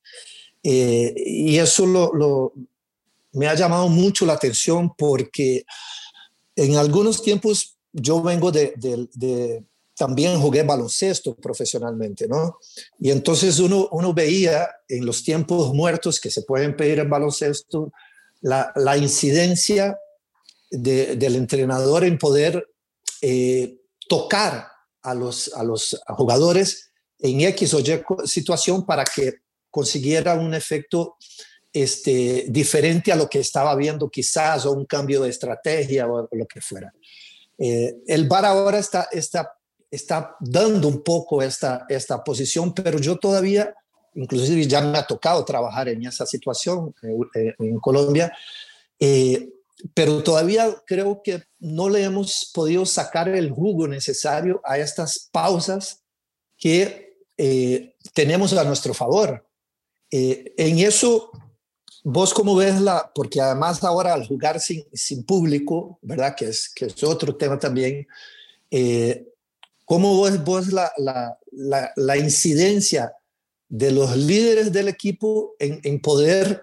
Eh, 0.63 1.15
y 1.17 1.59
eso 1.59 1.87
lo, 1.87 2.13
lo, 2.13 2.53
me 3.33 3.47
ha 3.47 3.55
llamado 3.55 3.89
mucho 3.89 4.27
la 4.27 4.35
atención 4.35 4.93
porque 4.97 5.65
en 6.57 6.77
algunos 6.77 7.23
tiempos 7.23 7.77
yo 7.93 8.23
vengo 8.23 8.53
de, 8.53 8.75
de, 8.77 9.65
también 9.97 10.41
jugué 10.41 10.63
baloncesto 10.63 11.35
profesionalmente, 11.35 12.27
¿no? 12.29 12.59
Y 12.99 13.11
entonces 13.11 13.59
uno, 13.59 13.89
uno 13.93 14.15
veía 14.15 14.69
en 14.89 15.05
los 15.05 15.23
tiempos 15.23 15.75
muertos 15.75 16.21
que 16.21 16.31
se 16.31 16.43
pueden 16.43 16.77
pedir 16.77 17.01
en 17.01 17.11
baloncesto, 17.11 17.93
la, 18.41 18.97
incidencia 18.97 19.99
del 20.71 21.37
entrenador 21.37 22.05
en 22.05 22.17
poder 22.17 22.67
eh, 23.21 23.77
tocar 24.09 24.70
a 25.03 25.15
los, 25.15 25.53
a 25.55 25.63
los 25.63 26.01
jugadores 26.09 26.91
en 27.19 27.41
X 27.41 27.75
o 27.75 27.81
Y 27.81 28.03
situación 28.25 28.85
para 28.85 29.05
que 29.05 29.35
consiguiera 29.71 30.35
un 30.35 30.55
efecto 30.55 31.17
este, 31.73 32.47
diferente 32.49 33.13
a 33.13 33.17
lo 33.17 33.29
que 33.29 33.41
estaba 33.41 33.75
viendo 33.77 34.09
quizás 34.09 34.67
o 34.67 34.73
un 34.73 34.87
cambio 34.87 35.23
de 35.23 35.31
estrategia 35.31 36.09
o 36.09 36.29
lo 36.33 36.47
que 36.47 36.61
fuera. 36.61 36.93
Eh, 37.59 37.97
el 38.07 38.27
VAR 38.27 38.47
ahora 38.47 38.79
está, 38.79 39.09
está, 39.13 39.53
está 39.91 40.37
dando 40.41 40.89
un 40.89 41.03
poco 41.03 41.43
esta, 41.43 41.85
esta 41.89 42.25
posición, 42.25 42.75
pero 42.75 42.99
yo 42.99 43.19
todavía 43.19 43.75
inclusive 44.15 44.67
ya 44.67 44.81
me 44.81 44.99
ha 44.99 45.07
tocado 45.07 45.45
trabajar 45.45 45.89
en 45.89 46.07
esa 46.07 46.27
situación 46.27 46.95
eh, 47.35 47.55
en 47.59 47.79
Colombia, 47.79 48.33
eh, 48.99 49.49
pero 49.95 50.23
todavía 50.23 50.75
creo 50.87 51.23
que 51.23 51.43
no 51.59 51.89
le 51.89 52.03
hemos 52.03 52.51
podido 52.55 52.87
sacar 52.87 53.29
el 53.29 53.51
jugo 53.51 53.87
necesario 53.89 54.61
a 54.65 54.79
estas 54.79 55.29
pausas 55.33 56.03
que 56.57 57.17
eh, 57.37 57.95
tenemos 58.13 58.53
a 58.53 58.65
nuestro 58.65 58.95
favor. 58.95 59.47
en 60.11 60.79
eso, 60.79 61.31
vos 62.03 62.35
cómo 62.35 62.57
ves 62.57 62.81
la, 62.81 63.11
porque 63.15 63.41
además 63.41 63.83
ahora 63.85 64.15
al 64.15 64.27
jugar 64.27 64.61
sin, 64.61 64.85
sin 64.93 65.25
público, 65.25 65.99
¿verdad? 66.03 66.35
Que 66.37 66.47
es, 66.47 66.69
que 66.69 66.87
es 66.87 67.03
otro 67.05 67.37
tema 67.37 67.59
también. 67.59 68.07
¿Cómo 69.85 70.23
ves 70.23 70.45
vos 70.45 70.73
la, 70.73 70.93
la, 70.99 71.39
la, 71.53 71.93
la 71.97 72.17
incidencia 72.17 73.15
de 73.71 73.93
los 73.93 74.17
líderes 74.17 74.73
del 74.73 74.89
equipo 74.89 75.55
en, 75.59 76.01
poder 76.01 76.61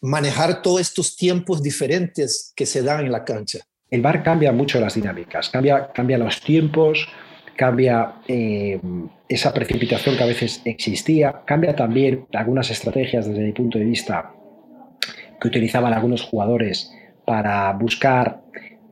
manejar 0.00 0.62
todos 0.62 0.80
estos 0.80 1.16
tiempos 1.16 1.62
diferentes 1.62 2.52
que 2.56 2.66
se 2.66 2.82
dan 2.82 3.04
en 3.04 3.12
la 3.12 3.24
cancha. 3.24 3.60
El 3.90 4.02
bar 4.02 4.22
cambia 4.22 4.52
mucho 4.52 4.80
las 4.80 4.94
dinámicas, 4.94 5.48
cambia, 5.48 5.90
cambia 5.92 6.18
los 6.18 6.40
tiempos, 6.40 7.08
cambia 7.56 8.16
eh, 8.28 8.80
esa 9.28 9.52
precipitación 9.52 10.16
que 10.16 10.22
a 10.22 10.26
veces 10.26 10.60
existía, 10.64 11.42
cambia 11.46 11.74
también 11.74 12.26
algunas 12.32 12.70
estrategias 12.70 13.26
desde 13.26 13.42
mi 13.42 13.52
punto 13.52 13.78
de 13.78 13.84
vista 13.84 14.32
que 15.40 15.48
utilizaban 15.48 15.92
algunos 15.92 16.22
jugadores 16.22 16.92
para 17.24 17.72
buscar 17.72 18.42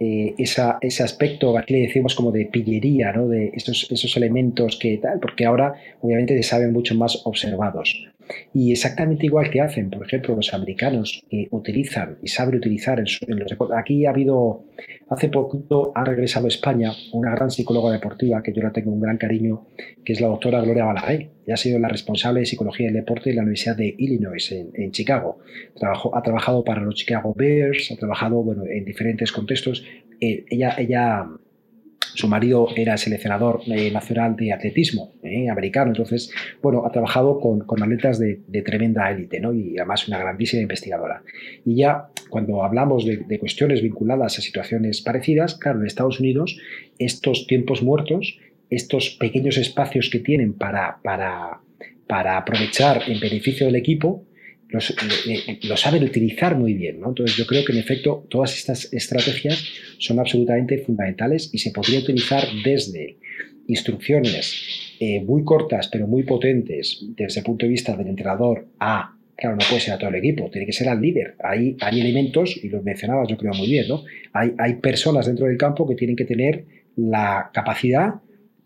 eh, 0.00 0.34
ese 0.36 1.02
aspecto, 1.02 1.56
aquí 1.56 1.72
le 1.72 1.80
decimos 1.82 2.14
como 2.14 2.32
de 2.32 2.46
pillería, 2.46 3.12
¿no? 3.12 3.28
de 3.28 3.52
esos, 3.54 3.86
esos 3.90 4.16
elementos 4.16 4.76
que 4.76 4.98
tal, 4.98 5.20
porque 5.20 5.46
ahora 5.46 5.74
obviamente 6.00 6.36
se 6.36 6.42
saben 6.42 6.72
mucho 6.72 6.94
más 6.94 7.22
observados. 7.24 8.08
Y 8.52 8.72
exactamente 8.72 9.26
igual 9.26 9.50
que 9.50 9.60
hacen, 9.60 9.90
por 9.90 10.06
ejemplo, 10.06 10.34
los 10.34 10.52
americanos 10.54 11.22
que 11.28 11.48
utilizan 11.50 12.18
y 12.22 12.28
saben 12.28 12.56
utilizar 12.56 12.98
en, 12.98 13.38
los 13.38 13.56
Aquí 13.76 14.06
ha 14.06 14.10
habido, 14.10 14.64
hace 15.08 15.28
poco 15.28 15.92
ha 15.94 16.04
regresado 16.04 16.46
a 16.46 16.48
España 16.48 16.92
una 17.12 17.32
gran 17.32 17.50
psicóloga 17.50 17.92
deportiva 17.92 18.42
que 18.42 18.52
yo 18.52 18.62
la 18.62 18.72
tengo 18.72 18.92
un 18.92 19.00
gran 19.00 19.18
cariño, 19.18 19.66
que 20.04 20.12
es 20.12 20.20
la 20.20 20.28
doctora 20.28 20.60
Gloria 20.60 20.84
Balaguer. 20.84 21.30
Ya 21.46 21.54
ha 21.54 21.58
sido 21.58 21.78
la 21.78 21.88
responsable 21.88 22.40
de 22.40 22.46
psicología 22.46 22.86
del 22.86 22.96
deporte 22.96 23.30
de 23.30 23.36
la 23.36 23.42
Universidad 23.42 23.76
de 23.76 23.94
Illinois 23.98 24.52
en, 24.52 24.90
Chicago. 24.92 25.38
ha 26.12 26.22
trabajado 26.22 26.64
para 26.64 26.80
los 26.80 26.94
Chicago 26.94 27.34
Bears, 27.36 27.90
ha 27.92 27.96
trabajado 27.96 28.42
bueno, 28.42 28.64
en 28.66 28.84
diferentes 28.84 29.30
contextos. 29.32 29.84
Eh, 30.20 30.44
ella, 30.48 30.74
ella 30.78 31.26
su 32.14 32.28
marido 32.28 32.68
era 32.76 32.96
seleccionador 32.96 33.62
eh, 33.66 33.90
nacional 33.90 34.36
de 34.36 34.52
atletismo 34.52 35.12
eh, 35.22 35.48
americano, 35.48 35.88
entonces, 35.88 36.30
bueno, 36.62 36.84
ha 36.86 36.92
trabajado 36.92 37.40
con, 37.40 37.60
con 37.60 37.82
atletas 37.82 38.18
de, 38.18 38.42
tremenda 38.62 39.10
élite, 39.10 39.40
¿no? 39.40 39.52
Y 39.52 39.76
además 39.76 40.08
una 40.08 40.18
grandísima 40.18 40.62
investigadora. 40.62 41.22
Y 41.64 41.76
ya 41.76 42.08
cuando 42.30 42.62
hablamos 42.64 43.04
de, 43.04 43.38
cuestiones 43.38 43.82
vinculadas 43.82 44.38
a 44.38 44.42
situaciones 44.42 45.02
parecidas, 45.02 45.56
claro, 45.56 45.80
en 45.80 45.86
Estados 45.86 46.20
Unidos, 46.20 46.58
estos 46.98 47.46
tiempos 47.46 47.82
muertos, 47.82 48.38
estos 48.70 49.10
pequeños 49.10 49.58
espacios 49.58 50.08
que 50.10 50.20
tienen 50.20 50.54
para, 50.54 50.98
para, 51.02 51.60
para 52.06 52.38
aprovechar 52.38 53.02
en 53.08 53.20
beneficio 53.20 53.66
del 53.66 53.76
equipo, 53.76 54.24
lo 54.74 55.76
saben 55.76 56.04
utilizar 56.04 56.56
muy 56.56 56.74
bien. 56.74 57.00
¿no? 57.00 57.08
Entonces 57.08 57.36
yo 57.36 57.46
creo 57.46 57.64
que 57.64 57.72
en 57.72 57.78
efecto 57.78 58.26
todas 58.28 58.56
estas 58.56 58.92
estrategias 58.92 59.64
son 59.98 60.18
absolutamente 60.18 60.78
fundamentales 60.78 61.50
y 61.52 61.58
se 61.58 61.70
podría 61.70 62.00
utilizar 62.00 62.44
desde 62.64 63.18
instrucciones 63.66 64.96
eh, 65.00 65.22
muy 65.22 65.42
cortas 65.42 65.88
pero 65.88 66.06
muy 66.06 66.22
potentes 66.22 67.04
desde 67.16 67.40
el 67.40 67.46
punto 67.46 67.66
de 67.66 67.70
vista 67.70 67.96
del 67.96 68.08
entrenador 68.08 68.68
a, 68.78 69.16
claro, 69.36 69.56
no 69.56 69.66
puede 69.68 69.80
ser 69.80 69.94
a 69.94 69.98
todo 69.98 70.10
el 70.10 70.16
equipo, 70.16 70.50
tiene 70.50 70.66
que 70.66 70.72
ser 70.72 70.88
al 70.88 71.00
líder. 71.00 71.36
Hay, 71.42 71.76
hay 71.80 72.00
elementos, 72.00 72.56
y 72.62 72.68
los 72.68 72.84
mencionabas 72.84 73.28
yo 73.28 73.36
creo 73.36 73.54
muy 73.54 73.68
bien, 73.68 73.88
¿no? 73.88 74.04
hay, 74.32 74.52
hay 74.58 74.74
personas 74.74 75.26
dentro 75.26 75.46
del 75.46 75.56
campo 75.56 75.88
que 75.88 75.94
tienen 75.94 76.16
que 76.16 76.24
tener 76.24 76.64
la 76.96 77.50
capacidad 77.52 78.14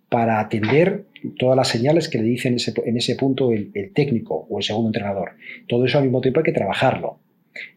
para 0.09 0.41
atender 0.41 1.05
todas 1.39 1.57
las 1.57 1.69
señales 1.69 2.09
que 2.09 2.19
le 2.19 2.25
dicen 2.25 2.57
en 2.85 2.97
ese, 2.97 3.17
punto 3.17 3.53
el, 3.53 3.73
técnico 3.95 4.47
o 4.49 4.59
el 4.59 4.65
segundo 4.65 4.89
entrenador. 4.89 5.33
Todo 5.67 5.85
eso 5.85 5.99
al 5.99 6.05
mismo 6.05 6.21
tiempo 6.21 6.41
hay 6.41 6.45
que 6.45 6.53
trabajarlo. 6.53 7.19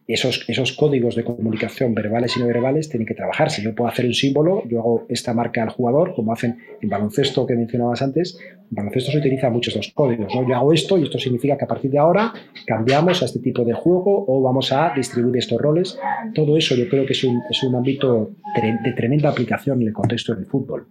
Esos, 0.06 0.44
esos 0.48 0.72
códigos 0.74 1.16
de 1.16 1.24
comunicación 1.24 1.92
verbales 1.92 2.36
y 2.36 2.40
no 2.40 2.46
verbales 2.46 2.88
tienen 2.88 3.06
que 3.06 3.14
trabajarse. 3.14 3.62
Yo 3.62 3.74
puedo 3.74 3.90
hacer 3.90 4.06
un 4.06 4.14
símbolo, 4.14 4.62
yo 4.68 4.78
hago 4.78 5.06
esta 5.08 5.34
marca 5.34 5.62
al 5.62 5.70
jugador, 5.70 6.14
como 6.14 6.32
hacen 6.32 6.58
en 6.80 6.88
baloncesto 6.88 7.46
que 7.46 7.56
mencionabas 7.56 8.00
antes. 8.00 8.38
En 8.70 8.76
baloncesto 8.76 9.10
se 9.10 9.18
utilizan 9.18 9.52
muchos 9.52 9.74
los 9.74 9.90
códigos. 9.92 10.32
Yo 10.32 10.54
hago 10.54 10.72
esto 10.72 10.98
y 10.98 11.02
esto 11.02 11.18
significa 11.18 11.56
que 11.58 11.64
a 11.64 11.68
partir 11.68 11.90
de 11.90 11.98
ahora 11.98 12.32
cambiamos 12.64 13.22
a 13.22 13.24
este 13.24 13.40
tipo 13.40 13.64
de 13.64 13.72
juego 13.72 14.24
o 14.28 14.40
vamos 14.40 14.70
a 14.70 14.92
distribuir 14.94 15.38
estos 15.38 15.60
roles. 15.60 15.98
Todo 16.32 16.56
eso 16.56 16.76
yo 16.76 16.88
creo 16.88 17.04
que 17.04 17.14
es 17.14 17.24
un, 17.24 17.40
es 17.50 17.62
un 17.64 17.74
ámbito 17.74 18.36
de 18.84 18.92
tremenda 18.92 19.30
aplicación 19.30 19.82
en 19.82 19.88
el 19.88 19.94
contexto 19.94 20.32
del 20.34 20.46
fútbol. 20.46 20.86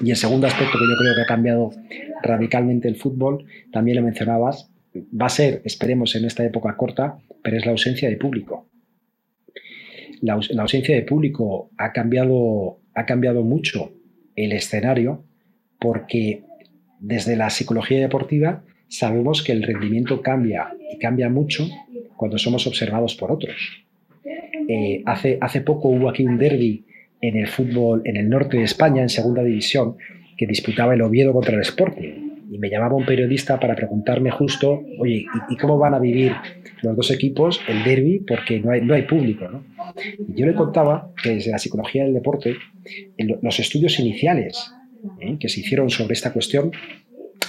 Y 0.00 0.10
el 0.10 0.16
segundo 0.16 0.46
aspecto 0.46 0.72
que 0.72 0.84
yo 0.84 0.96
creo 0.98 1.14
que 1.14 1.22
ha 1.22 1.26
cambiado 1.26 1.70
radicalmente 2.22 2.88
el 2.88 2.96
fútbol, 2.96 3.44
también 3.72 3.96
lo 3.96 4.02
mencionabas, 4.02 4.70
va 4.96 5.26
a 5.26 5.30
ser, 5.30 5.62
esperemos 5.64 6.14
en 6.16 6.24
esta 6.24 6.44
época 6.44 6.76
corta, 6.76 7.18
pero 7.42 7.56
es 7.56 7.64
la 7.64 7.72
ausencia 7.72 8.08
de 8.08 8.16
público. 8.16 8.68
La, 10.20 10.34
ausencia 10.34 10.94
de 10.94 11.02
público 11.02 11.70
ha 11.76 11.92
cambiado, 11.92 12.78
ha 12.94 13.06
cambiado 13.06 13.42
mucho 13.42 13.92
el 14.36 14.52
escenario 14.52 15.24
porque 15.80 16.44
desde 17.00 17.34
la 17.34 17.50
psicología 17.50 18.00
deportiva 18.00 18.62
sabemos 18.88 19.42
que 19.42 19.52
el 19.52 19.64
rendimiento 19.64 20.22
cambia 20.22 20.72
y 20.92 20.98
cambia 20.98 21.28
mucho 21.28 21.66
cuando 22.16 22.38
somos 22.38 22.66
observados 22.66 23.16
por 23.16 23.32
otros. 23.32 23.84
Eh, 24.68 25.02
hace, 25.06 25.38
hace 25.40 25.60
poco 25.60 25.88
hubo 25.88 26.08
aquí 26.08 26.24
un 26.24 26.38
derby 26.38 26.84
en 27.22 27.36
el 27.36 27.46
fútbol 27.46 28.02
en 28.04 28.16
el 28.16 28.28
norte 28.28 28.58
de 28.58 28.64
España, 28.64 29.00
en 29.00 29.08
segunda 29.08 29.42
división, 29.42 29.96
que 30.36 30.46
disputaba 30.46 30.92
el 30.92 31.02
Oviedo 31.02 31.32
contra 31.32 31.54
el 31.54 31.62
Sporting. 31.62 32.32
Y 32.50 32.58
me 32.58 32.68
llamaba 32.68 32.96
un 32.96 33.06
periodista 33.06 33.58
para 33.58 33.74
preguntarme 33.74 34.30
justo, 34.30 34.82
oye, 34.98 35.24
¿y, 35.48 35.56
cómo 35.56 35.78
van 35.78 35.94
a 35.94 35.98
vivir 35.98 36.32
los 36.82 36.94
dos 36.96 37.10
equipos 37.10 37.60
el 37.66 37.82
derby? 37.84 38.18
Porque 38.26 38.60
no 38.60 38.72
hay, 38.72 38.82
no 38.82 38.92
hay 38.92 39.02
público. 39.02 39.48
¿no? 39.48 39.64
Y 40.28 40.38
yo 40.38 40.44
le 40.44 40.54
contaba 40.54 41.12
que 41.22 41.36
desde 41.36 41.52
la 41.52 41.58
psicología 41.58 42.04
del 42.04 42.12
deporte, 42.12 42.56
los 43.16 43.58
estudios 43.58 43.98
iniciales 44.00 44.70
¿eh? 45.20 45.36
que 45.40 45.48
se 45.48 45.60
hicieron 45.60 45.88
sobre 45.88 46.12
esta 46.12 46.32
cuestión, 46.32 46.72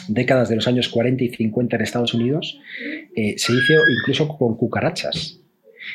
décadas 0.08 0.50
de 0.50 0.56
los 0.56 0.68
años 0.68 0.88
40 0.88 1.24
y 1.24 1.30
50 1.30 1.76
en 1.76 1.82
Estados 1.82 2.14
Unidos, 2.14 2.60
eh, 3.16 3.34
se 3.38 3.54
hizo 3.54 3.74
incluso 4.00 4.28
con 4.28 4.56
cucarachas. 4.56 5.43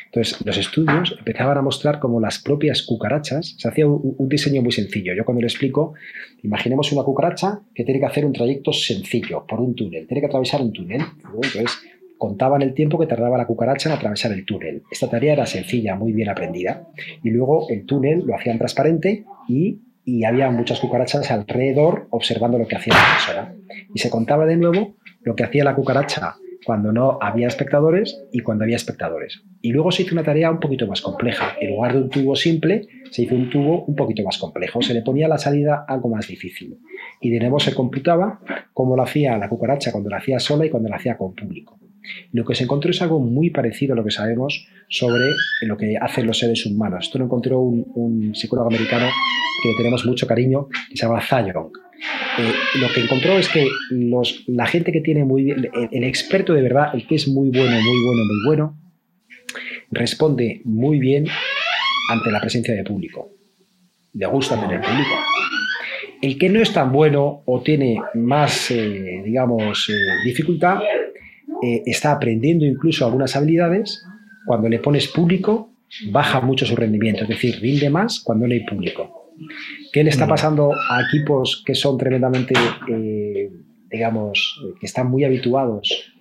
Entonces, 0.05 0.43
los 0.45 0.57
estudios 0.57 1.15
empezaban 1.17 1.57
a 1.57 1.61
mostrar 1.61 1.99
cómo 1.99 2.19
las 2.19 2.39
propias 2.39 2.83
cucarachas, 2.83 3.55
se 3.57 3.67
hacía 3.67 3.87
un, 3.87 4.29
diseño 4.29 4.61
muy 4.61 4.71
sencillo. 4.71 5.13
Yo 5.13 5.25
cuando 5.25 5.41
lo 5.41 5.47
explico, 5.47 5.93
imaginemos 6.43 6.91
una 6.91 7.03
cucaracha 7.03 7.61
que 7.73 7.83
tiene 7.83 7.99
que 7.99 8.05
hacer 8.05 8.25
un 8.25 8.33
trayecto 8.33 8.73
sencillo 8.73 9.45
por 9.47 9.59
un 9.59 9.75
túnel, 9.75 10.07
tiene 10.07 10.21
que 10.21 10.27
atravesar 10.27 10.61
un 10.61 10.73
túnel. 10.73 11.01
Entonces, 11.25 11.79
contaban 12.17 12.61
el 12.61 12.73
tiempo 12.73 12.99
que 12.99 13.07
tardaba 13.07 13.37
la 13.37 13.47
cucaracha 13.47 13.89
en 13.89 13.95
atravesar 13.95 14.31
el 14.31 14.45
túnel. 14.45 14.83
Esta 14.91 15.09
tarea 15.09 15.33
era 15.33 15.45
sencilla, 15.45 15.95
muy 15.95 16.11
bien 16.11 16.29
aprendida. 16.29 16.87
Y 17.23 17.29
luego 17.29 17.67
el 17.69 17.85
túnel 17.85 18.23
lo 18.25 18.35
hacían 18.35 18.57
transparente 18.57 19.25
y, 19.47 19.79
y 20.03 20.23
había 20.25 20.49
muchas 20.51 20.79
cucarachas 20.79 21.31
alrededor 21.31 22.07
observando 22.11 22.57
lo 22.57 22.67
que 22.67 22.75
hacía 22.75 22.93
la 22.93 23.13
persona. 23.13 23.55
Y 23.93 23.99
se 23.99 24.09
contaba 24.09 24.45
de 24.45 24.57
nuevo 24.57 24.95
lo 25.21 25.35
que 25.35 25.43
hacía 25.43 25.63
la 25.63 25.75
cucaracha 25.75 26.35
cuando 26.65 26.91
no 26.91 27.17
había 27.21 27.47
espectadores 27.47 28.21
y 28.31 28.39
cuando 28.39 28.63
había 28.63 28.75
espectadores. 28.75 29.41
Y 29.61 29.71
luego 29.71 29.91
se 29.91 30.03
hizo 30.03 30.13
una 30.13 30.23
tarea 30.23 30.51
un 30.51 30.59
poquito 30.59 30.87
más 30.87 31.01
compleja. 31.01 31.55
En 31.59 31.71
lugar 31.71 31.93
de 31.93 32.01
un 32.01 32.09
tubo 32.09 32.35
simple, 32.35 32.87
se 33.11 33.23
hizo 33.23 33.35
un 33.35 33.49
tubo 33.49 33.85
un 33.85 33.95
poquito 33.95 34.23
más 34.23 34.37
complejo. 34.37 34.81
Se 34.81 34.93
le 34.93 35.01
ponía 35.01 35.27
la 35.27 35.37
salida 35.37 35.85
algo 35.87 36.09
más 36.09 36.27
difícil. 36.27 36.77
Y 37.21 37.29
de 37.29 37.39
nuevo 37.39 37.59
se 37.59 37.73
computaba 37.73 38.39
cómo 38.73 38.95
lo 38.95 39.03
hacía 39.03 39.37
la 39.37 39.49
cucaracha 39.49 39.91
cuando 39.91 40.09
la 40.09 40.17
hacía 40.17 40.39
sola 40.39 40.65
y 40.65 40.69
cuando 40.69 40.89
la 40.89 40.97
hacía 40.97 41.17
con 41.17 41.33
público. 41.33 41.79
Lo 42.31 42.45
que 42.45 42.55
se 42.55 42.63
encontró 42.63 42.91
es 42.91 43.01
algo 43.01 43.19
muy 43.19 43.49
parecido 43.49 43.93
a 43.93 43.95
lo 43.95 44.03
que 44.03 44.11
sabemos 44.11 44.67
sobre 44.87 45.25
lo 45.61 45.77
que 45.77 45.97
hacen 45.99 46.25
los 46.25 46.39
seres 46.39 46.65
humanos. 46.65 47.05
Esto 47.05 47.19
lo 47.19 47.25
encontró 47.25 47.59
un, 47.59 48.33
psicólogo 48.35 48.69
americano 48.69 49.07
que 49.63 49.73
tenemos 49.77 50.05
mucho 50.05 50.25
cariño, 50.25 50.67
que 50.89 50.97
se 50.97 51.05
llama 51.05 51.21
Zayong. 51.21 51.71
Eh, 52.37 52.53
lo 52.79 52.87
que 52.93 53.01
encontró 53.01 53.37
es 53.37 53.49
que 53.49 53.67
la 54.47 54.65
gente 54.67 54.91
que 54.91 55.01
tiene 55.01 55.25
muy 55.25 55.43
bien, 55.43 55.69
el, 55.91 56.03
experto 56.03 56.53
de 56.53 56.61
verdad, 56.61 56.91
el 56.93 57.05
que 57.05 57.15
es 57.15 57.27
muy 57.27 57.49
bueno, 57.49 57.71
muy 57.71 58.05
bueno, 58.05 58.23
muy 58.25 58.45
bueno, 58.45 58.77
responde 59.91 60.61
muy 60.63 60.99
bien 60.99 61.27
ante 62.11 62.31
la 62.31 62.39
presencia 62.39 62.73
de 62.73 62.83
público. 62.83 63.29
Le 64.13 64.25
gusta 64.27 64.59
tener 64.59 64.81
público. 64.81 65.09
El 66.21 66.37
que 66.37 66.49
no 66.49 66.61
es 66.61 66.73
tan 66.73 66.91
bueno 66.91 67.43
o 67.45 67.61
tiene 67.61 67.97
más, 68.13 68.71
eh, 68.71 69.21
digamos, 69.23 69.89
eh, 69.89 70.25
dificultad, 70.25 70.79
está 71.85 72.13
aprendiendo 72.13 72.65
incluso 72.65 73.05
algunas 73.05 73.35
habilidades. 73.35 74.05
Cuando 74.45 74.69
le 74.69 74.79
pones 74.79 75.07
público, 75.07 75.73
baja 76.09 76.39
mucho 76.39 76.65
su 76.65 76.75
rendimiento, 76.75 77.23
es 77.23 77.29
decir, 77.29 77.59
rinde 77.59 77.89
más 77.89 78.21
cuando 78.21 78.47
no 78.47 78.53
hay 78.53 78.61
público. 78.61 79.18
¿Qué 79.91 80.03
le 80.03 80.09
está 80.09 80.27
pasando 80.27 80.71
a 80.73 81.01
equipos 81.01 81.63
que 81.65 81.75
son 81.75 81.97
tremendamente, 81.97 82.53
eh, 82.89 83.51
digamos, 83.89 84.61
que 84.79 84.85
están 84.85 85.09
muy 85.09 85.23
habituados 85.23 86.13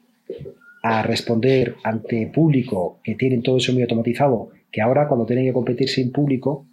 a 0.83 1.03
responder 1.03 1.77
ante 1.85 2.27
público, 2.29 3.01
que 3.03 3.15
tienen 3.15 3.43
todo 3.43 3.59
eso 3.59 3.73
muy 3.73 3.83
automatizado, 3.83 4.51
que 4.71 4.81
ahora 4.81 5.09
cuando 5.09 5.27
tienen 5.27 5.47
que 5.47 5.53
competir 5.53 5.89
sin 5.89 6.13
público, 6.13 6.67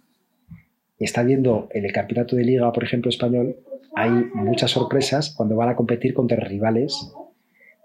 está 0.98 1.22
viendo 1.22 1.68
en 1.72 1.84
el 1.84 1.92
campeonato 1.92 2.36
de 2.36 2.44
liga, 2.44 2.72
por 2.72 2.84
ejemplo, 2.84 3.10
español, 3.10 3.56
hay 3.94 4.10
muchas 4.34 4.70
sorpresas 4.70 5.34
cuando 5.36 5.56
van 5.56 5.70
a 5.70 5.76
competir 5.76 6.14
contra 6.14 6.36
rivales 6.44 7.12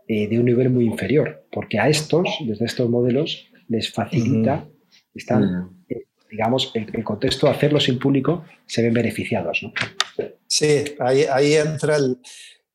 eh, 0.07 0.27
de 0.27 0.39
un 0.39 0.45
nivel 0.45 0.69
muy 0.69 0.85
inferior, 0.85 1.45
porque 1.51 1.79
a 1.79 1.89
estos, 1.89 2.27
desde 2.45 2.65
estos 2.65 2.89
modelos, 2.89 3.49
les 3.67 3.91
facilita, 3.91 4.65
están 5.15 5.69
digamos, 6.31 6.71
el, 6.73 6.89
el, 6.93 7.03
contexto 7.03 7.47
de 7.47 7.53
hacerlo 7.53 7.79
sin 7.79 7.99
público, 7.99 8.45
se 8.65 8.81
ven 8.81 8.93
beneficiados. 8.93 9.59
¿no? 9.63 9.73
Sí, 10.47 10.95
ahí, 10.99 11.25
ahí 11.31 11.55
entra 11.55 11.97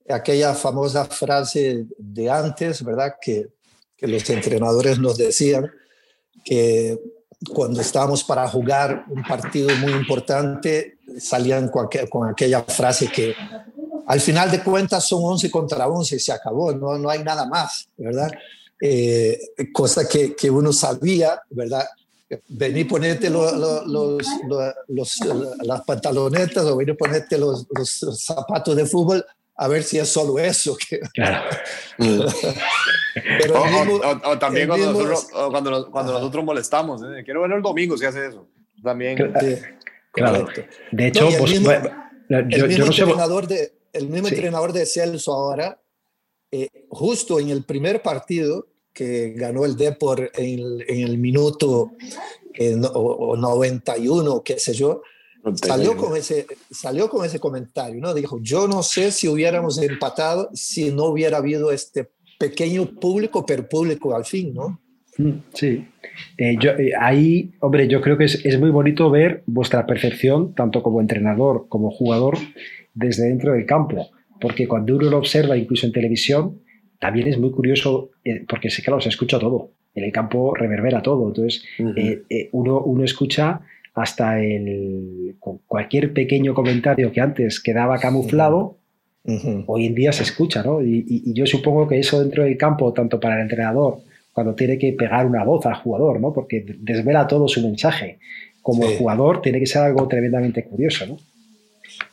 aquella 0.09 0.55
famosa 0.55 1.07
frase 1.07 1.87
de 1.99 2.31
antes, 2.31 2.85
¿verdad? 2.85 3.15
Que, 3.21 3.49
que 3.97 4.07
los 4.07 4.29
entrenadores 4.31 4.99
nos 4.99 5.17
decían 5.17 5.71
que 6.45 6.99
cuando 7.53 7.81
estábamos 7.81 8.25
para 8.25 8.47
jugar 8.49 9.05
un 9.09 9.23
partido 9.23 9.75
muy 9.77 9.93
importante, 9.93 10.99
salían 11.19 11.69
con, 11.69 11.89
con 12.11 12.29
aquella 12.29 12.63
frase 12.63 13.09
que 13.09 13.35
al 14.07 14.21
final 14.21 14.51
de 14.51 14.63
cuentas 14.63 15.07
son 15.07 15.21
11 15.23 15.51
contra 15.51 15.89
11 15.89 16.17
y 16.17 16.21
se 16.21 16.33
acabó, 16.33 16.73
no, 16.73 16.97
no 16.99 17.11
hay 17.11 17.23
nada 17.25 17.47
más, 17.47 17.89
¿verdad? 17.97 18.31
Eh, 18.81 19.39
cosa 19.73 20.07
que, 20.09 20.37
que, 20.37 20.51
uno 20.51 20.73
sabía, 20.73 21.41
¿verdad? 21.51 21.85
Vení 22.49 22.85
ponerte 22.85 23.31
los, 23.31 23.53
los, 23.87 24.27
los, 24.89 25.19
las 25.63 25.81
pantalonetas 25.83 26.65
o 26.65 26.77
vení 26.77 26.93
ponerte 26.95 27.39
los, 27.39 27.67
zapatos 28.17 28.77
de 28.77 28.87
fútbol 28.87 29.25
a 29.59 29.69
ver 29.69 29.83
si 29.83 29.99
es 29.99 30.09
solo 30.09 30.39
eso. 30.39 30.77
Pero 31.97 33.63
o, 34.25 34.39
también 34.39 34.69
cuando, 34.69 34.93
nosotros, 34.93 35.29
cuando, 35.91 36.13
nosotros 36.13 36.45
molestamos, 36.45 37.03
¿eh? 37.03 37.23
quiero 37.25 37.41
verlo 37.41 37.57
el 37.57 37.63
domingo 37.63 37.97
si 37.97 38.05
hace 38.05 38.27
eso. 38.27 38.47
También. 38.83 39.33
Claro. 40.13 40.47
De 40.93 41.07
hecho, 41.07 41.29
el 41.29 41.39
pues, 41.39 41.53
mismo, 41.53 41.71
el 42.29 42.45
mismo 42.45 42.87
entrenador, 42.87 43.47
de, 43.47 43.73
el 43.93 44.09
mismo 44.09 44.29
entrenador 44.29 44.73
de 44.73 44.85
Celso 44.85 45.33
ahora, 45.33 45.81
eh, 46.51 46.69
justo 46.91 47.41
en 47.41 47.51
el 47.51 47.65
primer 47.65 48.03
partido 48.03 48.67
que 48.97 49.35
ganó 49.37 49.67
el 49.67 49.77
Depor 49.77 50.31
en 50.35 50.59
el, 50.59 50.85
en 50.89 51.01
el 51.07 51.19
minuto 51.19 51.93
eh, 52.55 52.75
o, 52.95 53.37
91, 53.37 54.43
qué 54.43 54.59
sé 54.59 54.73
yo, 54.73 55.03
Salió 55.63 55.97
con, 55.97 56.17
ese, 56.17 56.45
salió 56.73 57.09
con 57.09 57.25
ese 57.25 57.39
comentario, 57.39 58.01
¿no? 58.01 58.13
Dijo, 58.15 58.41
yo 58.43 58.67
no 58.67 58.83
sé 58.83 59.13
si 59.13 59.29
hubiéramos 59.29 59.79
empatado 59.79 60.51
si 60.55 60.91
no 60.91 61.05
hubiera 61.05 61.37
habido 61.37 61.71
este 61.71 62.11
pequeño 62.37 62.99
público, 62.99 63.47
pero 63.47 63.69
público 63.69 64.17
al 64.17 64.25
fin, 64.25 64.53
¿no? 64.53 64.81
Mm, 65.19 65.43
sí. 65.55 65.87
Eh, 66.37 66.57
yo, 66.61 66.73
eh, 66.73 66.91
ahí, 67.01 67.53
hombre, 67.61 67.87
yo 67.87 68.01
creo 68.01 68.19
que 68.19 68.25
es, 68.25 68.45
es, 68.45 68.59
muy 68.59 68.71
bonito 68.71 69.09
ver 69.09 69.45
vuestra 69.47 69.87
percepción, 69.87 70.53
tanto 70.53 70.83
como 70.83 71.01
entrenador 71.01 71.67
como 71.69 71.93
jugador, 71.93 72.39
desde 72.93 73.29
dentro 73.29 73.53
del 73.53 73.67
campo. 73.67 74.09
Porque 74.41 74.67
cuando 74.67 74.97
uno 74.97 75.11
lo 75.11 75.19
observa, 75.19 75.57
incluso 75.57 75.87
en 75.87 75.93
televisión, 75.93 76.61
también 77.07 77.29
es 77.29 77.39
muy 77.39 77.53
curioso, 77.53 78.11
eh, 78.25 78.45
porque 78.49 78.69
sé 78.69 78.83
que 78.83 78.91
lo 78.91 79.01
se 79.01 79.11
escucha 79.11 79.39
todo. 79.39 79.71
En 79.95 80.05
el 80.05 80.13
campo 80.13 80.55
reverbera 80.55 81.01
todo. 81.01 81.29
Entonces, 81.29 81.65
uno, 82.53 82.83
uno 82.83 83.05
escucha 83.05 83.61
hasta 83.95 84.39
el, 84.43 85.37
cualquier 85.67 86.13
pequeño 86.13 86.53
comentario 86.53 87.11
que 87.13 87.21
antes 87.21 87.61
quedaba 87.61 87.99
camuflado, 87.99 88.77
hoy 89.67 89.87
en 89.87 89.95
día 89.95 90.13
se 90.13 90.23
escucha, 90.23 90.63
¿no? 90.63 90.83
Y, 90.83 91.33
yo 91.33 91.47
supongo 91.47 91.89
que 91.89 91.99
eso 91.99 92.21
dentro 92.21 92.45
del 92.45 92.59
campo, 92.59 92.93
tanto 92.93 93.19
para 93.19 93.37
el 93.37 93.43
entrenador, 93.43 94.01
cuando 94.33 94.55
tiene 94.55 94.79
que 94.79 94.93
pegar 94.93 95.27
una 95.27 95.45
voz 95.45 95.65
al 95.65 95.77
jugador, 95.77 96.21
¿no? 96.21 96.33
Porque 96.33 96.65
desvela 96.79 97.27
todo 97.27 97.49
su 97.49 97.63
mensaje. 97.63 98.19
Como 98.61 98.87
jugador 98.99 99.41
tiene 99.41 99.61
que 99.61 99.67
ser 99.67 99.83
algo 99.83 100.07
tremendamente 100.09 100.65
curioso, 100.65 101.07
¿no? 101.07 101.19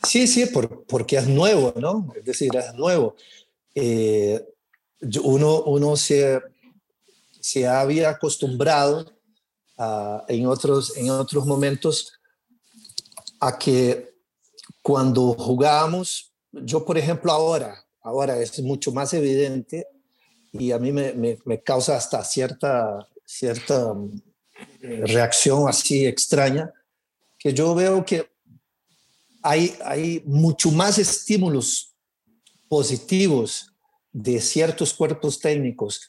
Sí, 0.02 0.26
sí, 0.26 0.46
porque 0.88 1.16
es 1.16 1.28
nuevo, 1.28 1.74
¿no? 1.78 2.14
Es 2.16 2.24
decir, 2.24 2.50
es 2.56 2.74
nuevo. 2.74 3.16
Eh, 3.74 4.40
uno 5.22 5.62
uno 5.62 5.96
se, 5.96 6.40
se 7.40 7.66
había 7.66 8.10
acostumbrado 8.10 9.04
en, 10.28 10.46
otros, 10.46 10.96
en 10.96 11.10
otros 11.10 11.46
momentos 11.46 12.12
a 13.40 13.58
que 13.58 14.14
cuando 14.82 15.34
jugábamos, 15.34 16.32
yo 16.52 16.84
por 16.84 16.96
ejemplo 16.96 17.32
ahora, 17.32 17.84
ahora 18.00 18.38
es 18.38 18.60
mucho 18.60 18.92
más 18.92 19.12
evidente 19.14 19.86
y 20.52 20.70
a 20.72 20.78
mí 20.78 20.92
me, 20.92 21.12
me, 21.12 21.62
causa 21.62 21.96
hasta 21.96 22.22
cierta, 22.22 23.08
cierta 23.24 23.92
eh, 24.80 25.02
reacción 25.06 25.68
así 25.68 26.06
extraña, 26.06 26.72
que 27.38 27.52
yo 27.52 27.74
veo 27.74 28.04
que 28.04 28.30
hay, 29.42 29.76
hay 29.84 30.22
mucho 30.24 30.70
más 30.70 30.98
estímulos 30.98 31.94
positivos 32.68 33.73
de 34.14 34.40
ciertos 34.40 34.94
cuerpos 34.94 35.40
técnicos 35.40 36.08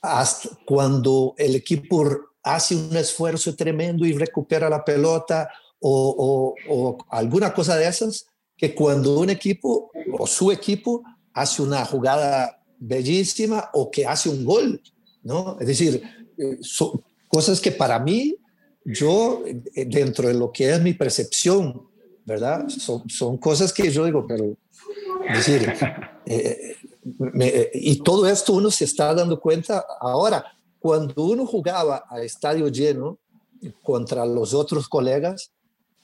hasta 0.00 0.48
cuando 0.66 1.34
el 1.36 1.54
equipo 1.54 2.04
hace 2.42 2.74
un 2.74 2.96
esfuerzo 2.96 3.54
tremendo 3.54 4.04
y 4.04 4.14
recupera 4.14 4.68
la 4.68 4.84
pelota 4.84 5.48
o, 5.78 6.54
alguna 7.10 7.52
cosa 7.52 7.76
de 7.76 7.86
esas, 7.86 8.26
que 8.56 8.74
cuando 8.74 9.18
un 9.18 9.30
equipo 9.30 9.90
o 10.18 10.26
su 10.26 10.50
equipo 10.50 11.02
hace 11.34 11.62
una 11.62 11.84
jugada 11.84 12.62
bellísima 12.78 13.68
o 13.74 13.90
que 13.90 14.06
hace 14.06 14.28
un 14.28 14.44
gol, 14.44 14.80
¿no? 15.22 15.56
Es 15.60 15.66
decir, 15.66 16.02
eh, 16.38 16.58
son 16.60 17.02
cosas 17.28 17.60
que 17.60 17.72
para 17.72 17.98
mí, 17.98 18.36
yo, 18.84 19.42
eh, 19.46 19.84
dentro 19.84 20.28
de 20.28 20.34
lo 20.34 20.52
que 20.52 20.70
es 20.70 20.80
mi 20.80 20.94
percepción, 20.94 21.88
¿verdad? 22.24 22.68
Son, 22.68 23.08
son 23.08 23.36
cosas 23.38 23.72
que 23.72 23.90
yo 23.90 24.04
digo, 24.04 24.24
pero, 24.26 24.56
es 25.28 25.38
decir, 25.38 25.72
eh, 26.26 26.76
y 27.74 27.96
todo 28.02 28.26
esto 28.26 28.52
uno 28.52 28.70
se 28.70 28.84
está 28.84 29.14
dando 29.14 29.40
cuenta 29.40 29.84
ahora, 30.00 30.44
cuando 30.78 31.24
uno 31.24 31.46
jugaba 31.46 32.04
a 32.08 32.20
estadio 32.22 32.68
lleno 32.68 33.18
contra 33.82 34.26
los 34.26 34.54
otros 34.54 34.88
colegas, 34.88 35.52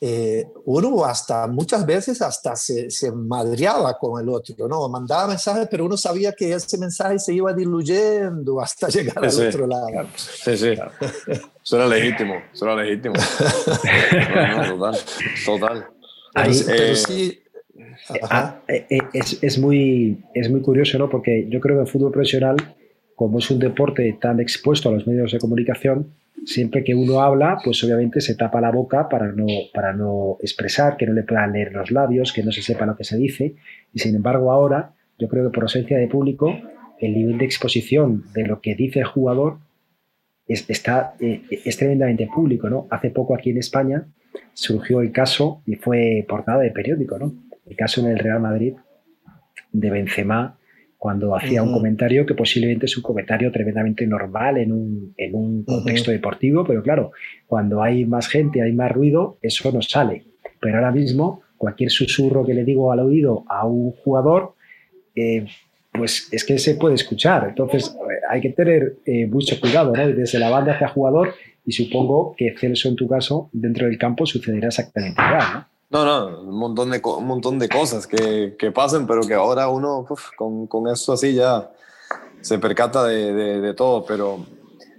eh, 0.01 0.47
uno 0.65 1.05
hasta 1.05 1.49
muchas 1.49 1.85
veces 1.85 2.23
hasta 2.23 2.55
se, 2.55 2.89
se, 2.89 3.11
madreaba 3.11 3.99
con 3.99 4.23
el 4.23 4.29
otro, 4.29 4.69
¿no? 4.69 4.89
Mandaba 4.89 5.27
mensajes, 5.27 5.67
pero 5.69 5.87
uno 5.87 5.97
sabía 5.97 6.33
que 6.33 6.53
ese 6.53 6.79
mensaje 6.79 7.19
se 7.19 7.35
iba 7.35 7.53
diluyendo 7.53 8.61
hasta 8.61 8.87
llegar 8.91 9.19
al 9.19 9.49
otro 9.49 9.67
lado. 9.67 10.09
Sí, 10.15 10.57
sí. 10.57 10.75
Eso 11.65 11.77
era 11.77 11.89
legítimo, 11.89 12.35
eso 12.55 12.65
era 12.67 12.77
legítimo. 12.77 13.15
total, 14.69 14.99
total. 15.45 15.87
pero 16.33 16.53
eh, 16.53 16.97
sí, 16.97 17.43
ah, 18.31 18.61
eh, 18.68 18.87
es, 19.12 19.43
es, 19.43 19.59
muy, 19.59 20.18
es 20.35 20.51
muy 20.51 20.61
curioso, 20.61 20.99
¿no? 20.99 21.09
Porque 21.09 21.47
yo 21.49 21.61
creo 21.61 21.76
que 21.76 21.83
el 21.83 21.89
fútbol 21.89 22.12
profesional 22.12 22.57
como 23.18 23.41
es 23.41 23.51
un 23.51 23.59
deporte 23.59 24.16
tan 24.20 24.39
expuesto 24.39 24.89
a 24.89 24.93
los 24.93 25.05
medios 25.09 25.33
de 25.33 25.41
comunicación, 25.41 26.12
siempre 26.47 26.85
que 26.85 26.95
uno 26.95 27.20
habla, 27.20 27.59
pues 27.64 27.83
obviamente 27.83 28.20
se 28.20 28.37
tapa 28.37 28.61
la 28.61 28.70
boca 28.70 29.09
para 29.09 29.33
no, 29.33 29.45
para 29.74 29.93
no 29.93 30.37
expresar, 30.41 30.97
que 30.97 31.05
no 31.05 31.14
le 31.14 31.24
puedan 31.24 31.53
leer 31.53 31.72
los 31.72 31.91
labios, 31.91 32.33
que 32.33 32.45
no 32.45 32.53
se 32.53 32.62
sepa 32.62 32.87
lo 32.87 32.97
que 32.97 33.03
se 33.03 33.16
dice. 33.16 33.57
Y 33.93 33.99
sin 33.99 34.14
embargo 34.14 34.53
ahora, 34.53 34.93
yo 35.18 35.26
creo 35.26 35.43
que 35.43 35.53
por 35.53 35.64
ausencia 35.64 35.99
de 35.99 36.07
público, 36.07 36.57
el 37.01 37.12
nivel 37.12 37.39
de 37.39 37.45
exposición 37.45 38.22
de 38.35 38.47
lo 38.47 38.61
que 38.61 38.76
dice 38.76 39.01
el 39.01 39.07
jugador 39.07 39.59
es, 40.47 40.70
está, 40.70 41.14
eh, 41.18 41.43
es 41.51 41.76
tremendamente 41.76 42.29
público. 42.33 42.70
¿no? 42.70 42.87
Hace 42.89 43.11
poco 43.11 43.35
aquí 43.35 43.51
en 43.51 43.59
España 43.59 44.07
surgió 44.53 45.01
el 45.01 45.11
caso, 45.11 45.61
y 45.66 45.74
fue 45.74 46.24
portada 46.29 46.61
de 46.61 46.70
periódico, 46.70 47.18
¿no? 47.18 47.35
El 47.69 47.77
caso 47.77 48.01
en 48.01 48.09
el 48.09 48.19
Real 48.19 48.41
Madrid 48.41 48.75
de 49.73 49.91
Benzema 49.91 50.59
cuando 50.99 51.37
hacía 51.37 51.62
un 51.62 51.73
comentario 51.73 52.27
que 52.27 52.35
posiblemente 52.35 52.87
es 52.87 52.97
un 52.97 53.05
comentario 53.05 53.53
tremendamente 53.53 54.05
normal 54.05 54.59
en 54.59 54.73
un, 54.73 55.14
en 55.16 55.33
un 55.33 55.62
contexto 55.62 56.11
deportivo, 56.11 56.64
pero 56.64 56.83
claro, 56.83 57.12
cuando 57.47 57.83
hay 57.83 58.05
más 58.05 58.27
gente, 58.27 58.62
hay 58.62 58.73
más 58.73 58.91
ruido, 58.91 59.39
eso 59.41 59.71
no 59.71 59.81
sale. 59.81 60.25
Pero 60.61 60.79
ahora 60.79 60.91
mismo, 60.91 61.43
cualquier 61.57 61.91
susurro 61.91 62.45
que 62.45 62.53
le 62.53 62.64
digo 62.64 62.91
al 62.91 62.99
oído 62.99 63.45
a 63.49 63.64
un 63.64 63.93
jugador, 63.93 64.55
eh, 65.14 65.47
pues 65.93 66.29
es 66.33 66.45
que 66.45 66.59
se 66.59 66.75
puede 66.75 66.97
escuchar. 66.97 67.47
Entonces 67.49 67.97
eh, 67.97 68.14
hay 68.29 68.41
que 68.41 68.51
tener 68.51 68.97
eh, 69.07 69.27
mucho 69.29 69.61
cuidado, 69.61 69.93
¿no? 69.95 70.09
Desde 70.09 70.41
la 70.41 70.51
banda 70.51 70.73
hacia 70.73 70.89
jugador, 70.89 71.33
y 71.64 71.71
supongo 71.71 72.35
que 72.37 72.57
Celso 72.59 72.89
en 72.89 72.97
tu 72.97 73.07
caso, 73.07 73.51
dentro 73.53 73.87
del 73.87 73.99
campo, 73.99 74.27
sucederá 74.27 74.66
exactamente 74.66 75.23
igual, 75.23 75.45
¿no? 75.55 75.78
No, 75.91 76.05
no, 76.05 76.43
un 76.43 76.59
montón 76.59 76.91
de, 76.91 77.01
un 77.03 77.26
montón 77.26 77.59
de 77.59 77.68
cosas 77.68 78.07
que, 78.07 78.57
que 78.59 78.70
pasan, 78.70 79.07
pero 79.07 79.22
que 79.22 79.32
ahora 79.32 79.68
uno 79.68 80.07
con, 80.36 80.66
con 80.66 80.86
esto 80.89 81.14
así 81.14 81.34
ya 81.34 81.70
se 82.43 82.59
percata 82.59 83.05
de, 83.05 83.61
de, 83.61 83.74
todo. 83.74 84.05
Pero 84.05 84.45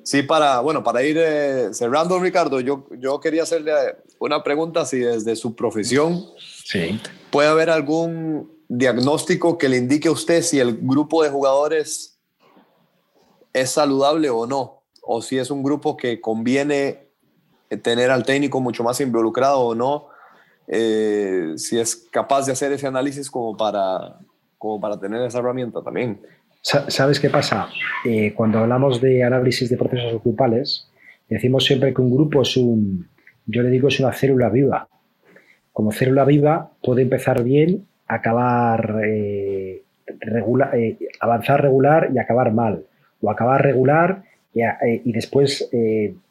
sí, 0.03 0.23
para, 0.23 0.61
bueno, 0.61 0.83
para 0.83 1.03
ir 1.03 1.17
eh, 1.19 1.69
cerrando, 1.73 2.19
Ricardo, 2.19 2.59
yo, 2.59 2.87
yo 2.97 3.19
quería 3.19 3.43
hacerle 3.43 3.71
una 4.17 4.43
pregunta 4.43 4.83
si 4.85 4.99
desde 4.99 5.35
su 5.35 5.55
profesión 5.55 6.25
sí. 6.37 6.99
puede 7.29 7.49
haber 7.49 7.69
algún 7.69 8.51
diagnóstico 8.67 9.59
que 9.59 9.69
le 9.69 9.77
indique 9.77 10.07
a 10.07 10.11
usted 10.11 10.41
si 10.41 10.59
el 10.59 10.79
grupo 10.81 11.21
de 11.21 11.29
jugadores 11.29 12.19
es 13.53 13.69
saludable 13.69 14.31
o 14.31 14.47
no, 14.47 14.81
o 15.03 15.21
si 15.21 15.37
es 15.37 15.51
un 15.51 15.61
grupo 15.61 15.97
que 15.97 16.19
conviene 16.19 17.09
tener 17.83 18.09
al 18.09 18.23
técnico 18.25 18.59
mucho 18.59 18.83
más 18.83 18.99
involucrado 18.99 19.59
o 19.59 19.75
no 19.75 20.07
eh, 20.71 21.53
si 21.55 21.79
es 21.79 22.07
capaz 22.11 22.45
de 22.45 22.51
hacer 22.51 22.71
ese 22.71 22.85
análisis 22.85 23.31
como 23.31 23.57
para, 23.57 24.19
como 24.59 24.79
para 24.79 24.99
tener 24.99 25.19
esa 25.23 25.39
herramienta 25.39 25.81
también. 25.81 26.21
¿Sabes 26.61 27.19
qué 27.19 27.29
pasa? 27.29 27.69
Eh, 28.05 28.33
cuando 28.35 28.59
hablamos 28.59 29.01
de 29.01 29.23
análisis 29.23 29.69
de 29.69 29.77
procesos 29.77 30.21
grupales, 30.21 30.87
decimos 31.27 31.65
siempre 31.65 31.91
que 31.91 32.01
un 32.01 32.13
grupo 32.13 32.43
es 32.43 32.55
un, 32.55 33.07
yo 33.47 33.63
le 33.63 33.69
digo, 33.71 33.87
es 33.87 33.99
una 33.99 34.13
célula 34.13 34.49
viva. 34.49 34.87
Como 35.73 35.91
célula 35.91 36.23
viva 36.23 36.71
puede 36.83 37.01
empezar 37.01 37.43
bien, 37.43 37.87
acabar, 38.07 39.01
eh, 39.05 39.83
avanzar 41.19 41.63
regular 41.63 42.11
y 42.13 42.19
acabar 42.19 42.53
mal. 42.53 42.85
O 43.21 43.31
acabar 43.31 43.63
regular 43.63 44.23
y, 44.53 44.61
y 45.03 45.11
después, 45.13 45.69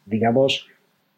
digamos, 0.05 0.67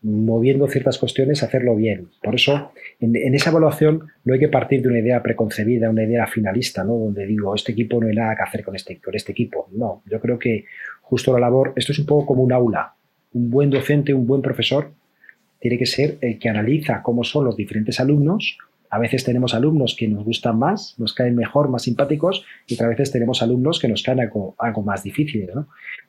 moviendo 0.04 0.68
ciertas 0.68 0.98
cuestiones, 0.98 1.44
hacerlo 1.44 1.76
bien. 1.76 2.10
Por 2.24 2.36
eso, 2.36 2.72
en, 3.00 3.16
esa 3.36 3.52
evaluación 3.52 4.08
no 4.24 4.34
hay 4.34 4.40
que 4.40 4.48
partir 4.48 4.82
de 4.82 4.90
una 4.90 5.00
idea 5.00 5.22
preconcebida, 5.22 5.90
una 5.90 6.04
idea 6.04 6.26
finalista, 6.28 6.84
¿no? 6.84 6.94
donde 6.94 7.28
digo, 7.28 7.54
este 7.54 7.72
equipo 7.72 8.02
no 8.02 8.08
hay 8.08 8.16
nada 8.16 8.36
que 8.36 8.44
hacer 8.44 8.64
con 8.64 8.76
este, 8.76 9.00
con 9.00 9.16
este 9.16 9.32
equipo. 9.32 9.68
No, 9.72 10.02
yo 10.06 10.20
creo 10.20 10.40
que 10.40 10.66
justo 11.02 11.34
la 11.34 11.40
labor, 11.40 11.74
esto 11.76 11.92
es 11.92 12.00
un 12.00 12.06
poco 12.06 12.26
como 12.28 12.44
un 12.44 12.52
aula. 12.52 12.96
Un 13.34 13.50
buen 13.50 13.70
docente, 13.70 14.14
un 14.14 14.26
buen 14.26 14.42
profesor, 14.42 14.92
tiene 15.62 15.78
que 15.78 15.86
ser 15.86 16.18
el 16.22 16.40
que 16.40 16.50
analiza 16.50 17.02
cómo 17.04 17.24
son 17.24 17.46
los 17.46 17.56
diferentes 17.56 18.00
alumnos 18.00 18.58
A 18.90 19.00
veces 19.00 19.24
tenemos 19.24 19.54
alumnos 19.54 19.96
que 19.98 20.08
nos 20.08 20.26
gustan 20.26 20.60
más, 20.60 20.96
nos 20.98 21.14
caen 21.14 21.36
mejor, 21.36 21.70
más 21.70 21.84
simpáticos, 21.84 22.44
y 22.68 22.74
otras 22.74 22.90
veces 22.90 23.12
tenemos 23.12 23.42
alumnos 23.42 23.80
que 23.80 23.88
nos 23.88 24.04
caen 24.04 24.20
algo, 24.20 24.84
más 24.84 25.04
difíciles. 25.04 25.56
¿no? 25.56 25.68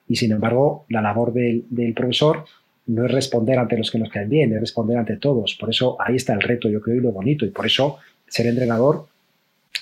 Y 0.08 0.16
sin 0.16 0.32
embargo, 0.32 0.84
la 0.88 1.00
labor 1.00 1.32
del, 1.32 1.94
profesor 1.94 2.44
no 2.86 3.06
es 3.06 3.12
responder 3.12 3.58
ante 3.58 3.76
los 3.76 3.90
que 3.90 3.98
nos 3.98 4.10
caen 4.10 4.28
bien, 4.28 4.52
es 4.52 4.60
responder 4.60 4.98
ante 4.98 5.16
todos. 5.16 5.56
Por 5.58 5.70
eso 5.70 5.96
ahí 6.00 6.16
está 6.16 6.34
el 6.34 6.40
reto, 6.40 6.68
yo 6.68 6.80
creo, 6.80 6.96
y 6.96 7.00
lo 7.00 7.12
bonito. 7.12 7.44
Y 7.44 7.50
por 7.50 7.66
eso 7.66 7.98
ser 8.26 8.46
entrenador, 8.46 9.06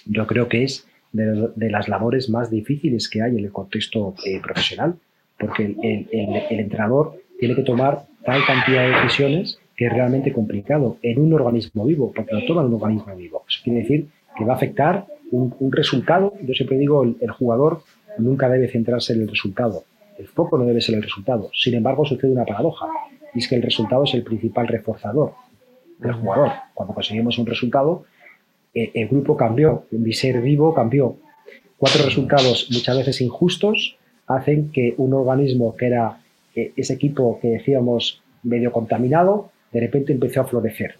yo 0.06 0.26
creo 0.26 0.48
que 0.48 0.64
es 0.64 0.86
de, 1.12 1.70
las 1.70 1.88
labores 1.88 2.28
más 2.28 2.50
difíciles 2.50 3.08
que 3.08 3.22
hay 3.22 3.36
en 3.38 3.44
el 3.44 3.52
contexto 3.52 4.14
eh, 4.24 4.40
profesional, 4.40 4.94
porque 5.38 5.64
el 5.64 6.60
entrenador 6.60 7.22
tiene 7.38 7.54
que 7.54 7.62
tomar 7.62 8.04
tal 8.24 8.44
cantidad 8.44 8.82
de 8.82 9.00
decisiones 9.00 9.58
que 9.80 9.86
es 9.86 9.92
realmente 9.94 10.30
complicado 10.32 10.98
en 11.00 11.18
un 11.18 11.32
organismo 11.32 11.86
vivo, 11.86 12.12
porque 12.14 12.34
lo 12.34 12.44
toma 12.44 12.62
un 12.62 12.74
organismo 12.74 13.16
vivo. 13.16 13.44
Eso 13.48 13.60
quiere 13.64 13.80
decir 13.80 14.08
que 14.36 14.44
va 14.44 14.52
a 14.52 14.56
afectar 14.56 15.06
un, 15.30 15.72
resultado. 15.72 16.34
Yo 16.42 16.52
siempre 16.52 16.76
digo, 16.76 17.02
el, 17.02 17.30
jugador 17.30 17.82
nunca 18.18 18.50
debe 18.50 18.68
centrarse 18.68 19.14
en 19.14 19.22
el 19.22 19.28
resultado. 19.28 19.84
El 20.20 20.28
foco 20.28 20.58
no 20.58 20.66
debe 20.66 20.82
ser 20.82 20.96
el 20.96 21.02
resultado. 21.02 21.50
Sin 21.54 21.72
embargo, 21.72 22.04
sucede 22.04 22.30
una 22.30 22.44
paradoja, 22.44 22.86
y 23.32 23.38
es 23.38 23.48
que 23.48 23.56
el 23.56 23.62
resultado 23.62 24.04
es 24.04 24.12
el 24.12 24.22
principal 24.22 24.68
reforzador 24.68 25.32
del 25.98 26.12
jugador. 26.12 26.52
Cuando 26.74 26.94
conseguimos 26.94 27.38
un 27.38 27.46
resultado, 27.46 28.04
eh, 28.74 28.90
el 28.92 29.08
grupo 29.08 29.34
cambió, 29.34 29.86
mi 29.92 30.12
ser 30.12 30.42
vivo 30.42 30.74
cambió. 30.74 31.16
Cuatro 31.78 32.04
resultados 32.04 32.68
muchas 32.70 32.98
veces 32.98 33.22
injustos 33.22 33.96
hacen 34.26 34.70
que 34.72 34.92
un 34.98 35.14
organismo 35.14 35.74
que 35.74 35.86
era 35.86 36.20
eh, 36.54 36.74
ese 36.76 36.92
equipo 36.92 37.38
que 37.40 37.48
decíamos 37.48 38.22
medio 38.42 38.72
contaminado, 38.72 39.50
de 39.72 39.80
repente 39.80 40.12
empezó 40.12 40.42
a 40.42 40.44
florecer. 40.44 40.96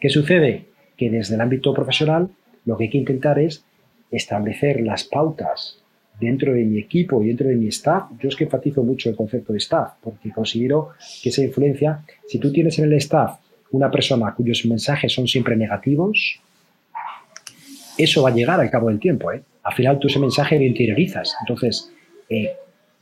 ¿Qué 0.00 0.10
sucede? 0.10 0.66
Que 0.96 1.10
desde 1.10 1.34
el 1.34 1.40
ámbito 1.40 1.74
profesional 1.74 2.28
lo 2.66 2.76
que 2.76 2.84
hay 2.84 2.90
que 2.90 2.98
intentar 2.98 3.40
es 3.40 3.64
establecer 4.12 4.80
las 4.80 5.02
pautas 5.02 5.81
dentro 6.22 6.54
de 6.54 6.64
mi 6.64 6.78
equipo 6.78 7.22
y 7.22 7.28
dentro 7.28 7.48
de 7.48 7.56
mi 7.56 7.66
staff. 7.68 8.04
Yo 8.20 8.28
es 8.28 8.36
que 8.36 8.44
enfatizo 8.44 8.82
mucho 8.82 9.10
el 9.10 9.16
concepto 9.16 9.52
de 9.52 9.58
staff, 9.58 9.94
porque 10.00 10.30
considero 10.30 10.90
que 11.22 11.30
esa 11.30 11.42
influencia, 11.42 12.04
si 12.28 12.38
tú 12.38 12.52
tienes 12.52 12.78
en 12.78 12.84
el 12.84 12.92
staff 12.94 13.38
una 13.72 13.90
persona 13.90 14.32
cuyos 14.34 14.64
mensajes 14.66 15.12
son 15.12 15.26
siempre 15.26 15.56
negativos, 15.56 16.40
eso 17.98 18.22
va 18.22 18.30
a 18.30 18.34
llegar 18.34 18.60
al 18.60 18.70
cabo 18.70 18.88
del 18.88 19.00
tiempo. 19.00 19.32
¿eh? 19.32 19.42
Al 19.64 19.74
final 19.74 19.98
tú 19.98 20.06
ese 20.06 20.18
mensaje 20.18 20.58
lo 20.58 20.64
interiorizas. 20.64 21.34
Entonces, 21.40 21.92
eh, 22.28 22.52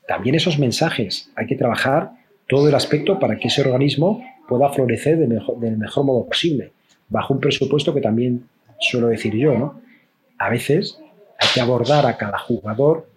también 0.09 0.35
esos 0.35 0.59
mensajes 0.59 1.31
hay 1.37 1.47
que 1.47 1.57
trabajar 1.57 2.13
todo 2.49 2.69
el 2.69 2.75
aspecto 2.75 3.19
para 3.19 3.37
que 3.37 3.49
ese 3.49 3.61
organismo 3.61 4.25
pueda 4.49 4.71
florecer 4.71 5.19
del 5.19 5.77
mejor 5.77 6.05
modo 6.05 6.27
posible, 6.27 6.73
bajo 7.09 7.35
un 7.35 7.41
presupuesto 7.41 7.95
que 7.95 8.01
también 8.01 8.45
suelo 8.81 9.07
decir 9.07 9.37
yo, 9.37 9.57
¿no? 9.57 9.81
A 10.39 10.49
veces 10.49 10.99
hay 11.39 11.49
que 11.55 11.61
abordar 11.61 12.07
a 12.07 12.17
cada 12.17 12.39
jugador 12.39 13.10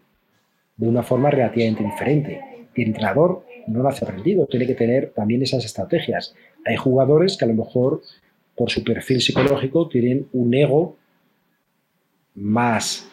de 0.78 0.88
una 0.88 1.04
forma 1.04 1.30
relativamente 1.30 1.84
diferente. 1.84 2.42
El 2.76 2.88
entrenador 2.88 3.46
no 3.68 3.82
lo 3.82 3.90
hace 3.90 4.06
aprendido, 4.06 4.46
tiene 4.48 4.68
que 4.68 4.76
tener 4.76 5.12
también 5.12 5.42
esas 5.42 5.64
estrategias. 5.66 6.36
Hay 6.66 6.76
jugadores 6.76 7.38
que 7.38 7.46
a 7.46 7.48
lo 7.48 7.54
mejor 7.54 8.02
por 8.56 8.70
su 8.70 8.84
perfil 8.84 9.22
psicológico 9.22 9.88
tienen 9.88 10.28
un 10.34 10.54
ego 10.54 10.96
más, 12.36 13.08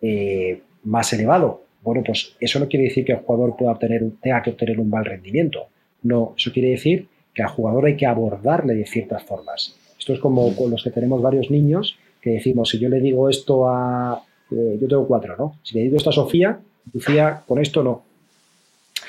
eh, 0.00 0.60
más 0.82 1.12
elevado. 1.12 1.62
Bueno, 1.82 2.02
pues 2.04 2.34
eso 2.40 2.58
no 2.58 2.68
quiere 2.68 2.86
decir 2.86 3.04
que 3.04 3.12
el 3.12 3.18
jugador 3.18 3.56
pueda 3.56 3.72
obtener, 3.72 4.02
tenga 4.20 4.42
que 4.42 4.50
obtener 4.50 4.80
un 4.80 4.88
mal 4.88 5.04
rendimiento. 5.04 5.66
No, 6.02 6.34
eso 6.36 6.52
quiere 6.52 6.70
decir 6.70 7.08
que 7.34 7.42
al 7.42 7.48
jugador 7.48 7.86
hay 7.86 7.96
que 7.96 8.06
abordarle 8.06 8.74
de 8.74 8.86
ciertas 8.86 9.22
formas. 9.24 9.76
Esto 9.98 10.12
es 10.12 10.20
como 10.20 10.54
con 10.54 10.70
los 10.70 10.82
que 10.82 10.90
tenemos 10.90 11.20
varios 11.20 11.50
niños 11.50 11.98
que 12.20 12.30
decimos, 12.30 12.70
si 12.70 12.78
yo 12.78 12.88
le 12.88 13.00
digo 13.00 13.28
esto 13.28 13.68
a... 13.68 14.22
Eh, 14.50 14.78
yo 14.80 14.88
tengo 14.88 15.06
cuatro, 15.06 15.36
¿no? 15.36 15.58
Si 15.62 15.74
le 15.74 15.84
digo 15.84 15.96
esto 15.96 16.10
a 16.10 16.12
Sofía, 16.12 16.58
Lucía, 16.92 17.42
con 17.46 17.60
esto 17.60 17.82
no. 17.82 18.02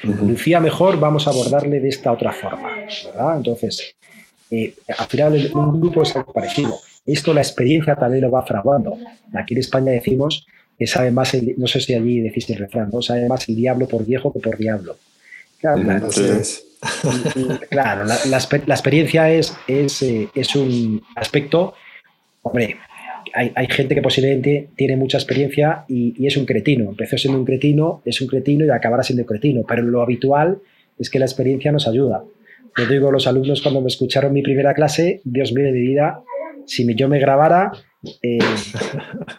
Lucía 0.04 0.60
mejor 0.60 1.00
vamos 1.00 1.28
a 1.28 1.32
abordarle 1.32 1.80
de 1.80 1.90
esta 1.90 2.12
otra 2.12 2.32
forma, 2.32 2.70
¿verdad? 3.06 3.38
Entonces, 3.38 3.96
eh, 4.52 4.74
al 4.98 5.08
final 5.08 5.52
un 5.54 5.82
grupo 5.82 6.04
es 6.04 6.16
algo 6.16 6.34
parecido. 6.34 6.78
Esto 7.06 7.34
la 7.34 7.42
experiencia 7.42 7.96
también 7.96 8.24
lo 8.24 8.32
va 8.32 8.46
fraguando. 8.46 8.98
Aquí 9.34 9.54
en 9.54 9.60
España 9.60 9.92
decimos 9.92 10.46
que 10.78 10.88
sabe 10.88 11.12
más, 11.12 11.34
el, 11.34 11.56
no 11.58 11.68
sé 11.68 11.80
si 11.80 11.94
allí 11.94 12.20
decís 12.20 12.50
el 12.50 12.58
refrán, 12.58 12.90
¿no? 12.92 13.02
sabe 13.02 13.28
más 13.28 13.48
el 13.48 13.56
diablo 13.56 13.88
por 13.88 14.06
viejo 14.06 14.34
que 14.34 14.40
por 14.40 14.58
diablo. 14.58 14.98
Claro, 15.60 15.82
claro 17.70 18.04
la, 18.04 18.38
experiencia 18.38 19.32
es, 19.32 19.56
eh, 19.68 20.30
es, 20.36 20.56
un 20.56 21.02
aspecto, 21.16 21.74
hombre, 22.42 22.78
hay, 23.34 23.68
gente 23.70 23.96
que 23.96 24.02
posiblemente 24.02 24.70
tiene 24.76 24.96
mucha 24.96 25.18
experiencia 25.18 25.86
y, 25.88 26.26
es 26.26 26.38
un 26.38 26.46
cretino. 26.46 26.90
Empezó 26.90 27.18
siendo 27.18 27.40
un 27.40 27.46
cretino, 27.46 28.02
es 28.06 28.22
un 28.22 28.28
cretino 28.28 28.66
y 28.66 28.70
acabará 28.70 29.04
siendo 29.04 29.24
un 29.24 29.28
cretino, 29.28 29.64
pero 29.68 29.82
lo 29.84 30.02
habitual 30.02 30.60
es 30.98 31.10
que 31.10 31.20
la 31.20 31.26
experiencia 31.26 31.72
nos 31.72 31.88
ayuda. 31.88 32.24
Yo 32.78 32.86
digo 32.88 33.10
a 33.10 33.12
los 33.12 33.28
alumnos 33.28 33.62
cuando 33.62 33.82
me 33.82 33.88
escucharon 33.88 34.34
mi 34.34 34.42
primera 34.42 34.74
clase, 34.74 35.22
Dios 35.24 35.54
mío 35.54 35.66
de 35.66 35.72
mi 35.72 35.82
vida, 35.82 36.22
si 36.66 36.86
yo 36.96 37.08
me 37.08 37.20
grabara, 37.20 37.72
eh, 38.22 38.40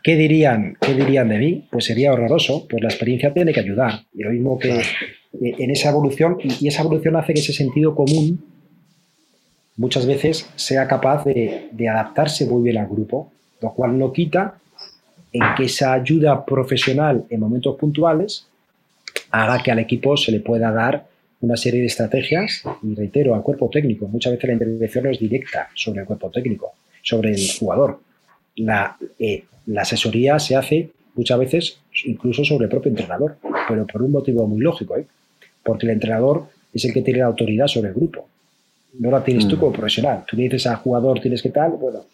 ¿qué, 0.03 0.17
dirían, 0.17 0.77
¿qué 0.81 0.95
dirían 0.95 1.29
de 1.29 1.39
mí? 1.39 1.69
Pues 1.71 1.85
sería 1.85 2.13
horroroso, 2.13 2.67
pues 2.69 2.83
la 2.83 2.89
experiencia 2.89 3.33
tiene 3.33 3.53
que 3.53 3.61
ayudar. 3.61 4.05
Y 4.15 4.23
lo 4.23 4.31
mismo 4.31 4.59
que 4.59 4.81
en 5.41 5.71
esa 5.71 5.91
evolución, 5.91 6.39
y, 6.43 6.69
esa 6.69 6.83
evolución 6.83 7.17
hace 7.17 7.35
que 7.35 7.41
ese 7.41 7.53
sentido 7.53 7.95
común 7.95 8.43
muchas 9.77 10.07
veces 10.07 10.49
sea 10.57 10.87
capaz 10.89 11.25
de, 11.25 11.89
adaptarse 11.89 12.47
muy 12.47 12.63
bien 12.63 12.79
al 12.79 12.89
grupo, 12.89 13.33
lo 13.61 13.73
cual 13.73 13.99
no 13.99 14.13
quita 14.13 14.59
en 15.33 15.43
que 15.57 15.65
esa 15.65 15.93
ayuda 15.93 16.45
profesional 16.45 17.25
en 17.29 17.41
momentos 17.41 17.77
puntuales 17.77 18.47
haga 19.31 19.63
que 19.63 19.71
al 19.71 19.79
equipo 19.79 20.17
se 20.17 20.33
le 20.33 20.41
pueda 20.41 20.71
dar 20.73 21.07
una 21.41 21.57
serie 21.57 21.81
de 21.81 21.87
estrategias 21.87 22.63
y 22.83 22.95
reitero 22.95 23.35
al 23.35 23.43
cuerpo 23.43 23.69
técnico. 23.71 24.09
Muchas 24.09 24.33
veces 24.33 24.49
la 24.49 24.55
intervención 24.55 25.05
no 25.05 25.11
es 25.11 25.19
directa 25.19 25.69
sobre 25.75 26.01
el 26.01 26.07
cuerpo 26.07 26.31
técnico, 26.31 26.73
sobre 27.03 27.33
el 27.33 27.41
jugador 27.59 28.01
la, 28.57 28.97
eh, 29.19 29.45
la 29.67 29.83
asesoría 29.83 30.39
se 30.39 30.57
hace 30.57 30.91
muchas 31.15 31.39
veces 31.39 31.79
incluso 32.05 32.45
sobre 32.45 32.65
el 32.65 32.71
propio 32.71 32.91
entrenador, 32.91 33.37
pero 33.69 33.87
por 33.87 34.03
un 34.03 34.13
motivo 34.13 34.47
muy 34.47 34.61
lógico, 34.61 34.97
¿eh? 34.97 35.07
porque 35.63 35.87
el 35.87 35.93
entrenador 35.93 36.47
es 36.73 36.85
el 36.85 36.93
que 36.93 37.03
tiene 37.03 37.21
la 37.21 37.27
autoridad 37.27 37.67
sobre 37.67 37.89
el 37.89 37.95
grupo. 37.95 38.27
No 38.99 39.11
la 39.11 39.23
tienes 39.23 39.47
tú 39.47 39.57
mm. 39.57 39.61
como 39.61 39.73
profesional. 39.73 40.25
Tú 40.27 40.37
le 40.37 40.45
dices 40.45 40.67
al 40.67 40.77
jugador, 40.77 41.21
tienes 41.21 41.43
que 41.43 41.51
tal, 41.51 41.73
bueno, 41.73 42.05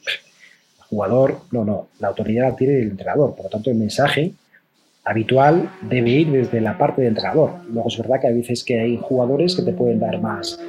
jugador, 0.92 1.38
no, 1.50 1.64
no, 1.64 1.88
la 1.98 2.08
autoridad 2.08 2.50
la 2.50 2.56
tiene 2.56 2.78
el 2.78 2.90
entrenador. 2.90 3.34
Por 3.34 3.46
lo 3.46 3.50
tanto, 3.50 3.70
el 3.70 3.76
mensaje 3.76 4.32
habitual 5.04 5.70
debe 5.80 6.10
ir 6.10 6.30
desde 6.30 6.60
la 6.60 6.76
parte 6.76 7.00
del 7.00 7.08
entrenador. 7.10 7.54
Luego 7.72 7.88
es 7.88 7.98
verdad 7.98 8.20
que 8.20 8.26
hay 8.28 8.34
veces 8.34 8.62
que 8.62 8.78
hay 8.78 8.98
jugadores 9.02 9.56
que 9.56 9.62
te 9.62 9.72
pueden 9.72 9.98
dar 9.98 10.20
más, 10.20 10.60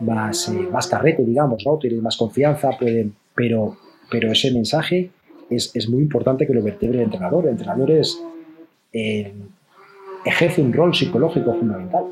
más, 0.00 0.48
eh, 0.48 0.52
más 0.72 0.86
carrete, 0.86 1.22
digamos, 1.22 1.64
¿no? 1.66 1.76
Tienen 1.76 2.02
más 2.02 2.16
confianza, 2.16 2.70
pueden, 2.78 3.14
pero 3.34 3.76
pero 4.10 4.32
ese 4.32 4.50
mensaje 4.52 5.10
es, 5.50 5.88
muy 5.88 6.02
importante 6.02 6.46
que 6.46 6.54
lo 6.54 6.62
vertebre 6.62 6.98
el 6.98 7.04
entrenador. 7.04 7.44
El 7.44 7.52
entrenador 7.52 7.90
es, 7.90 8.18
eh, 8.92 9.32
ejerce 10.24 10.62
un 10.62 10.72
rol 10.72 10.94
psicológico 10.94 11.54
fundamental. 11.54 12.04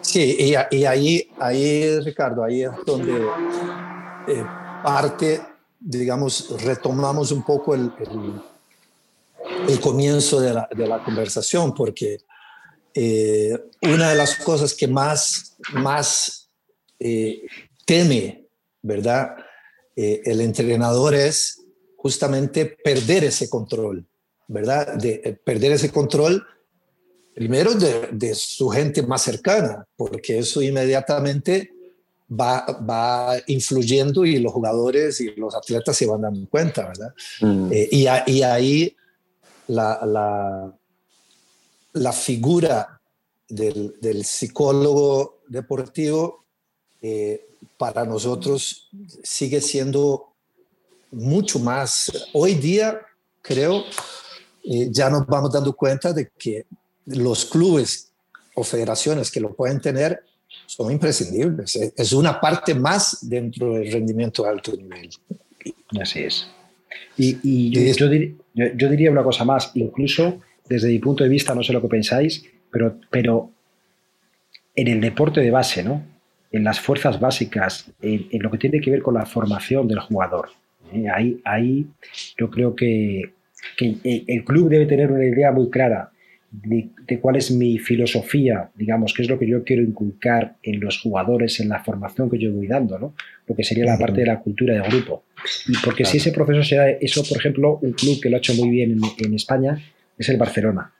Sí, 0.00 0.36
y, 0.70 0.84
ahí, 0.84 1.28
ahí, 1.38 2.00
Ricardo, 2.00 2.42
ahí 2.42 2.62
es 2.62 2.70
donde 2.84 3.14
eh, 4.26 4.44
parte, 4.82 5.40
digamos, 5.88 6.62
retomamos 6.62 7.32
un 7.32 7.42
poco 7.42 7.74
el, 7.74 7.90
el, 9.68 9.80
comienzo 9.80 10.38
de 10.40 10.52
la, 10.52 10.68
de 10.70 10.86
la, 10.86 11.02
conversación, 11.02 11.74
porque 11.74 12.18
eh, 12.92 13.58
una 13.82 14.10
de 14.10 14.14
las 14.16 14.36
cosas 14.36 14.74
que 14.74 14.86
más, 14.86 15.56
más 15.72 16.50
teme, 17.86 18.48
¿verdad? 18.82 19.34
Eh, 19.96 20.20
el 20.26 20.42
entrenador 20.42 21.14
es 21.14 21.64
justamente 21.96 22.66
perder 22.66 23.24
ese 23.24 23.48
control, 23.48 24.06
¿verdad? 24.46 24.94
De 24.94 25.22
eh, 25.24 25.32
perder 25.32 25.72
ese 25.72 25.90
control 25.90 26.46
primero 27.34 27.72
de, 27.72 28.34
su 28.34 28.68
gente 28.68 29.02
más 29.02 29.22
cercana, 29.22 29.86
porque 29.96 30.38
eso 30.38 30.60
inmediatamente 30.60 31.72
va, 32.30 32.64
va, 32.88 33.36
influyendo 33.46 34.24
y 34.24 34.38
los 34.38 34.52
jugadores 34.52 35.20
y 35.20 35.34
los 35.36 35.54
atletas 35.54 35.96
se 35.96 36.06
van 36.06 36.22
dando 36.22 36.48
cuenta, 36.48 36.88
¿verdad? 36.88 37.14
Mm. 37.40 37.72
Eh, 37.72 37.88
y, 37.92 38.06
y, 38.26 38.42
ahí 38.42 38.96
la, 39.68 40.00
la, 40.04 40.72
la 41.92 42.12
figura 42.12 43.00
del, 43.48 43.96
del, 44.00 44.24
psicólogo 44.24 45.40
deportivo 45.48 46.44
para 47.78 48.04
nosotros 48.04 48.88
sigue 49.22 49.60
siendo 49.60 50.32
mucho 51.10 51.58
más. 51.58 52.12
Hoy 52.32 52.54
día, 52.54 53.00
creo, 53.42 53.84
eh, 54.64 54.88
ya 54.90 55.08
nos 55.08 55.26
vamos 55.26 55.52
dando 55.52 55.74
cuenta 55.74 56.12
de 56.12 56.30
que 56.36 56.66
los 57.06 57.46
clubes 57.46 58.10
o 58.54 58.64
federaciones 58.64 59.30
que 59.30 59.40
lo 59.40 59.54
pueden 59.54 59.80
tener 59.80 60.24
son 60.68 60.92
imprescindibles. 60.92 61.76
Es 61.96 62.12
una 62.12 62.38
parte 62.38 62.74
más 62.74 63.26
dentro 63.26 63.74
del 63.74 63.90
rendimiento 63.90 64.42
de 64.42 64.48
alto 64.50 64.76
nivel. 64.76 65.08
Así 66.00 66.24
es. 66.24 66.46
Y, 67.16 67.70
yo, 67.70 68.04
yo, 68.76 68.88
diría 68.88 69.10
una 69.10 69.24
cosa 69.24 69.44
más, 69.44 69.72
incluso 69.74 70.40
desde 70.68 70.88
mi 70.88 70.98
punto 70.98 71.24
de 71.24 71.30
vista, 71.30 71.54
no 71.54 71.62
sé 71.62 71.72
lo 71.72 71.80
que 71.80 71.88
pensáis, 71.88 72.44
pero, 72.70 72.98
pero 73.10 73.50
en 74.74 74.88
el 74.88 75.00
deporte 75.00 75.40
de 75.40 75.50
base, 75.50 75.82
¿no? 75.82 76.02
en 76.52 76.64
las 76.64 76.80
fuerzas 76.80 77.18
básicas, 77.18 77.90
en, 78.02 78.28
lo 78.32 78.50
que 78.50 78.58
tiene 78.58 78.80
que 78.80 78.90
ver 78.90 79.02
con 79.02 79.14
la 79.14 79.24
formación 79.24 79.88
del 79.88 80.00
jugador. 80.00 80.50
¿eh? 80.92 81.06
Ahí, 81.14 81.40
ahí 81.44 81.86
yo 82.36 82.50
creo 82.50 82.74
que, 82.74 83.32
que, 83.76 83.96
el 84.26 84.44
club 84.44 84.68
debe 84.68 84.86
tener 84.86 85.10
una 85.10 85.24
idea 85.24 85.50
muy 85.50 85.70
clara 85.70 86.10
de, 86.50 87.20
cuál 87.20 87.36
es 87.36 87.50
mi 87.50 87.78
filosofía, 87.78 88.70
digamos, 88.74 89.12
qué 89.12 89.22
es 89.22 89.28
lo 89.28 89.38
que 89.38 89.46
yo 89.46 89.64
quiero 89.64 89.82
inculcar 89.82 90.56
en 90.62 90.80
los 90.80 90.98
jugadores, 91.00 91.60
en 91.60 91.68
la 91.68 91.82
formación 91.84 92.30
que 92.30 92.38
yo 92.38 92.52
voy 92.52 92.66
dando, 92.66 92.98
¿no? 92.98 93.14
lo 93.46 93.54
que 93.54 93.64
sería 93.64 93.84
la 93.84 93.98
parte 93.98 94.20
de 94.20 94.26
la 94.26 94.40
cultura 94.40 94.74
de 94.74 94.80
grupo. 94.88 95.24
Y 95.68 95.76
porque 95.84 96.04
si 96.04 96.16
ese 96.16 96.32
proceso 96.32 96.62
se 96.62 96.76
da, 96.76 96.90
eso, 96.90 97.22
por 97.24 97.38
ejemplo, 97.38 97.78
un 97.82 97.92
club 97.92 98.20
que 98.20 98.30
lo 98.30 98.36
ha 98.36 98.38
hecho 98.38 98.54
muy 98.54 98.70
bien 98.70 98.98
en, 99.18 99.34
España 99.34 99.78
es 100.16 100.28
el 100.28 100.36
Barcelona. 100.36 100.92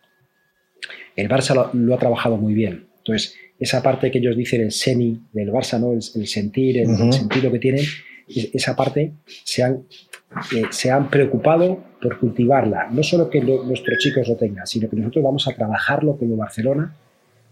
El 1.16 1.28
Barça 1.28 1.70
lo, 1.72 1.94
ha 1.94 1.98
trabajado 1.98 2.36
muy 2.36 2.54
bien. 2.54 2.86
Entonces, 2.98 3.34
esa 3.58 3.82
parte 3.82 4.10
que 4.10 4.18
ellos 4.18 4.36
dicen 4.36 4.60
el 4.60 4.70
seni 4.70 5.20
del 5.32 5.50
Barça, 5.50 5.80
¿no? 5.80 5.92
el, 5.92 6.02
sentir, 6.02 6.78
el, 6.78 7.12
sentido 7.12 7.50
que 7.50 7.58
tienen, 7.58 7.84
esa 8.28 8.76
parte 8.76 9.12
se 9.24 9.62
han, 9.62 9.82
eh, 10.54 10.64
se 10.70 10.90
han 10.90 11.08
preocupado 11.08 11.82
por 12.00 12.18
cultivarla. 12.18 12.88
No 12.90 13.02
solo 13.02 13.28
que 13.28 13.40
nuestros 13.40 13.98
chicos 13.98 14.28
lo 14.28 14.36
tengan, 14.36 14.66
sino 14.66 14.88
que 14.88 14.96
nosotros 14.96 15.24
vamos 15.24 15.48
a 15.48 15.54
trabajarlo 15.54 16.16
como 16.16 16.36
Barcelona, 16.36 16.94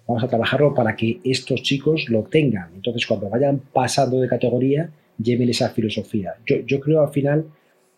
vamos 0.07 0.23
a 0.23 0.29
trabajarlo 0.29 0.75
para 0.75 0.95
que 0.95 1.21
estos 1.25 1.63
chicos 1.63 2.09
lo 2.09 2.23
tengan. 2.25 2.71
Entonces, 2.75 3.07
cuando 3.07 3.29
vayan 3.29 3.61
pasando 3.73 4.21
de 4.21 4.29
categoría, 4.29 4.91
lleven 5.19 5.49
esa 5.49 5.71
filosofía. 5.71 6.35
Yo, 6.45 6.57
yo 6.67 6.81
creo 6.81 7.03
al 7.03 7.13
final 7.13 7.47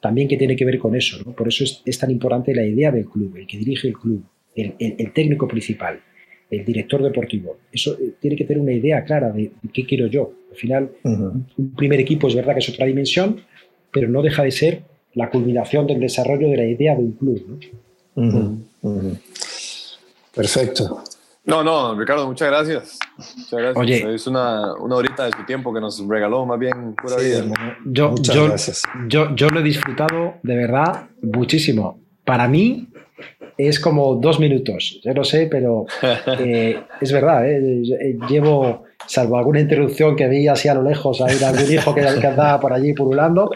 también 0.01 0.29
que 0.29 0.37
tiene 0.37 0.57
que 0.57 0.65
ver 0.65 0.79
con 0.79 0.95
eso. 0.95 1.19
¿no? 1.25 1.33
Por 1.33 1.49
eso 1.49 1.65
es, 1.65 1.99
tan 1.99 2.11
importante 2.11 2.55
la 2.55 2.65
idea 2.65 2.91
del 2.91 3.07
club, 3.07 3.37
el 3.37 3.47
que 3.47 3.59
dirige 3.59 3.89
el 3.89 3.95
club, 3.95 4.25
el, 4.55 4.75
el, 4.79 5.13
técnico 5.13 5.49
principal, 5.49 6.01
el 6.51 6.65
director 6.65 7.03
deportivo. 7.03 7.59
Eso 7.73 7.97
eh, 7.99 8.15
tiene 8.21 8.37
que 8.37 8.45
tener 8.45 8.63
una 8.63 8.73
idea 8.73 9.05
clara 9.05 9.31
de, 9.33 9.53
qué 9.73 9.85
quiero 9.85 10.07
yo. 10.07 10.33
Al 10.51 10.57
final, 10.57 10.91
un 11.05 11.75
primer 11.77 12.01
equipo 12.01 12.29
es 12.29 12.35
verdad 12.35 12.55
que 12.55 12.61
es 12.61 12.69
otra 12.69 12.87
dimensión, 12.87 13.41
pero 13.93 14.09
no 14.09 14.23
deja 14.23 14.43
de 14.43 14.51
ser 14.51 14.83
la 15.15 15.31
culminación 15.31 15.87
del 15.87 16.01
desarrollo 16.01 16.49
de 16.49 16.57
la 16.57 16.65
idea 16.65 16.95
de 16.95 17.03
un 17.03 17.13
club. 17.13 17.61
Perfecto. 20.35 21.03
No, 21.45 21.65
no, 21.65 21.99
Ricardo, 21.99 22.27
muchas 22.27 22.49
gracias. 22.49 22.99
Muchas 23.17 23.53
gracias. 23.53 23.77
Oye, 23.77 24.15
es 24.15 24.27
una, 24.27 24.75
una, 24.75 24.97
horita 24.97 25.25
de 25.25 25.33
su 25.33 25.45
tiempo 25.47 25.73
que 25.73 25.81
nos 25.81 26.07
regaló, 26.07 26.45
más 26.45 26.59
bien 26.59 26.95
pura 26.95 27.17
vida. 27.17 27.43
Yo, 27.87 28.15
yo, 28.21 28.55
Yo, 29.09 29.35
yo 29.35 29.49
lo 29.49 29.61
he 29.61 29.63
disfrutado 29.63 30.35
de 30.43 30.57
verdad 30.57 31.09
muchísimo. 31.23 32.01
Para 32.25 32.47
mí 32.49 32.89
es 33.57 33.81
como 33.81 34.15
dos 34.17 34.39
minutos, 34.39 35.01
yo 35.03 35.15
no 35.15 35.25
sé, 35.25 35.49
pero 35.51 35.87
eh, 36.41 36.81
es 37.01 37.13
verdad, 37.13 37.49
eh, 37.49 37.83
eh, 37.83 38.19
llevo, 38.29 38.85
salvo 39.07 39.39
alguna 39.39 39.61
interrupción 39.61 40.17
que 40.17 40.29
vi 40.29 40.49
así 40.49 40.69
a 40.69 40.75
lo 40.75 40.83
lejos, 40.83 41.21
a 41.21 41.27
algún 41.27 41.73
hijo 41.73 41.95
que, 41.95 42.07
andaba 42.07 42.61
por 42.61 42.73
allí 42.73 42.93
purulando, 42.93 43.51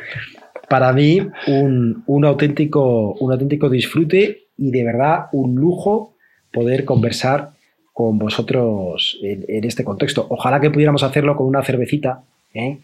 para 0.68 0.92
mí 0.92 1.20
un, 1.46 2.02
un, 2.06 2.24
auténtico, 2.24 3.12
un 3.14 3.32
auténtico 3.32 3.68
disfrute 3.68 4.46
y 4.56 4.70
de 4.70 4.84
verdad 4.84 5.26
un 5.32 5.56
lujo 5.56 6.14
poder 6.52 6.84
conversar 6.84 7.50
con 7.92 8.18
vosotros 8.18 9.18
en, 9.22 9.64
este 9.64 9.84
contexto. 9.84 10.26
Ojalá 10.30 10.60
que 10.60 10.70
pudiéramos 10.70 11.02
hacerlo 11.02 11.36
con 11.36 11.46
una 11.46 11.62
cervecita. 11.62 12.22
¿eh? 12.54 12.78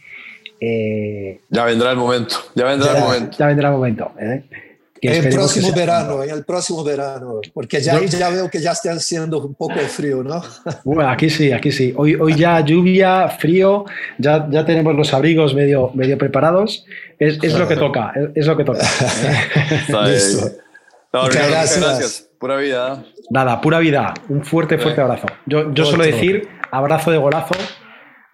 Eh, 0.60 1.40
ya 1.48 1.64
vendrá 1.64 1.92
el 1.92 1.96
momento, 1.96 2.36
ya 2.54 2.66
vendrá 2.66 2.96
el 2.96 3.02
momento. 3.02 3.36
Ya 3.38 3.46
vendrá 3.46 3.68
el 3.68 3.74
momento. 3.74 4.12
¿eh? 4.20 4.42
En 5.02 5.24
el 5.24 5.32
próximo 5.32 5.72
verano, 5.72 6.22
en 6.22 6.30
el 6.30 6.44
próximo 6.44 6.84
verano, 6.84 7.40
porque 7.52 7.80
ya, 7.80 8.00
ya 8.04 8.30
veo 8.30 8.50
que 8.50 8.60
ya 8.60 8.72
está 8.72 8.92
haciendo 8.92 9.38
un 9.44 9.54
poco 9.54 9.74
de 9.74 9.88
frío, 9.88 10.22
¿no? 10.22 10.42
Bueno, 10.84 11.08
aquí 11.08 11.30
sí, 11.30 11.52
aquí 11.52 11.70
sí. 11.70 11.94
Hoy, 11.96 12.14
hoy 12.14 12.34
ya 12.34 12.60
lluvia, 12.60 13.28
frío, 13.28 13.84
ya, 14.18 14.48
ya 14.50 14.64
tenemos 14.64 14.94
los 14.94 15.12
abrigos 15.14 15.54
medio, 15.54 15.90
medio 15.94 16.18
preparados. 16.18 16.84
Es, 17.18 17.38
es 17.42 17.58
lo 17.58 17.66
que 17.66 17.76
toca, 17.76 18.12
es, 18.34 18.46
lo 18.46 18.56
que 18.56 18.64
toca. 18.64 18.84
Listo. 20.06 20.50
Muchas 21.12 21.50
gracias. 21.50 22.28
Pura 22.38 22.56
vida. 22.56 23.04
Nada, 23.30 23.60
pura 23.60 23.78
vida. 23.78 24.14
Un 24.28 24.44
fuerte, 24.44 24.78
fuerte 24.78 25.00
abrazo. 25.00 25.26
Yo, 25.46 25.72
yo 25.74 25.84
suelo 25.84 26.04
decir 26.04 26.48
abrazo 26.70 27.10
de 27.10 27.18
golazo, 27.18 27.54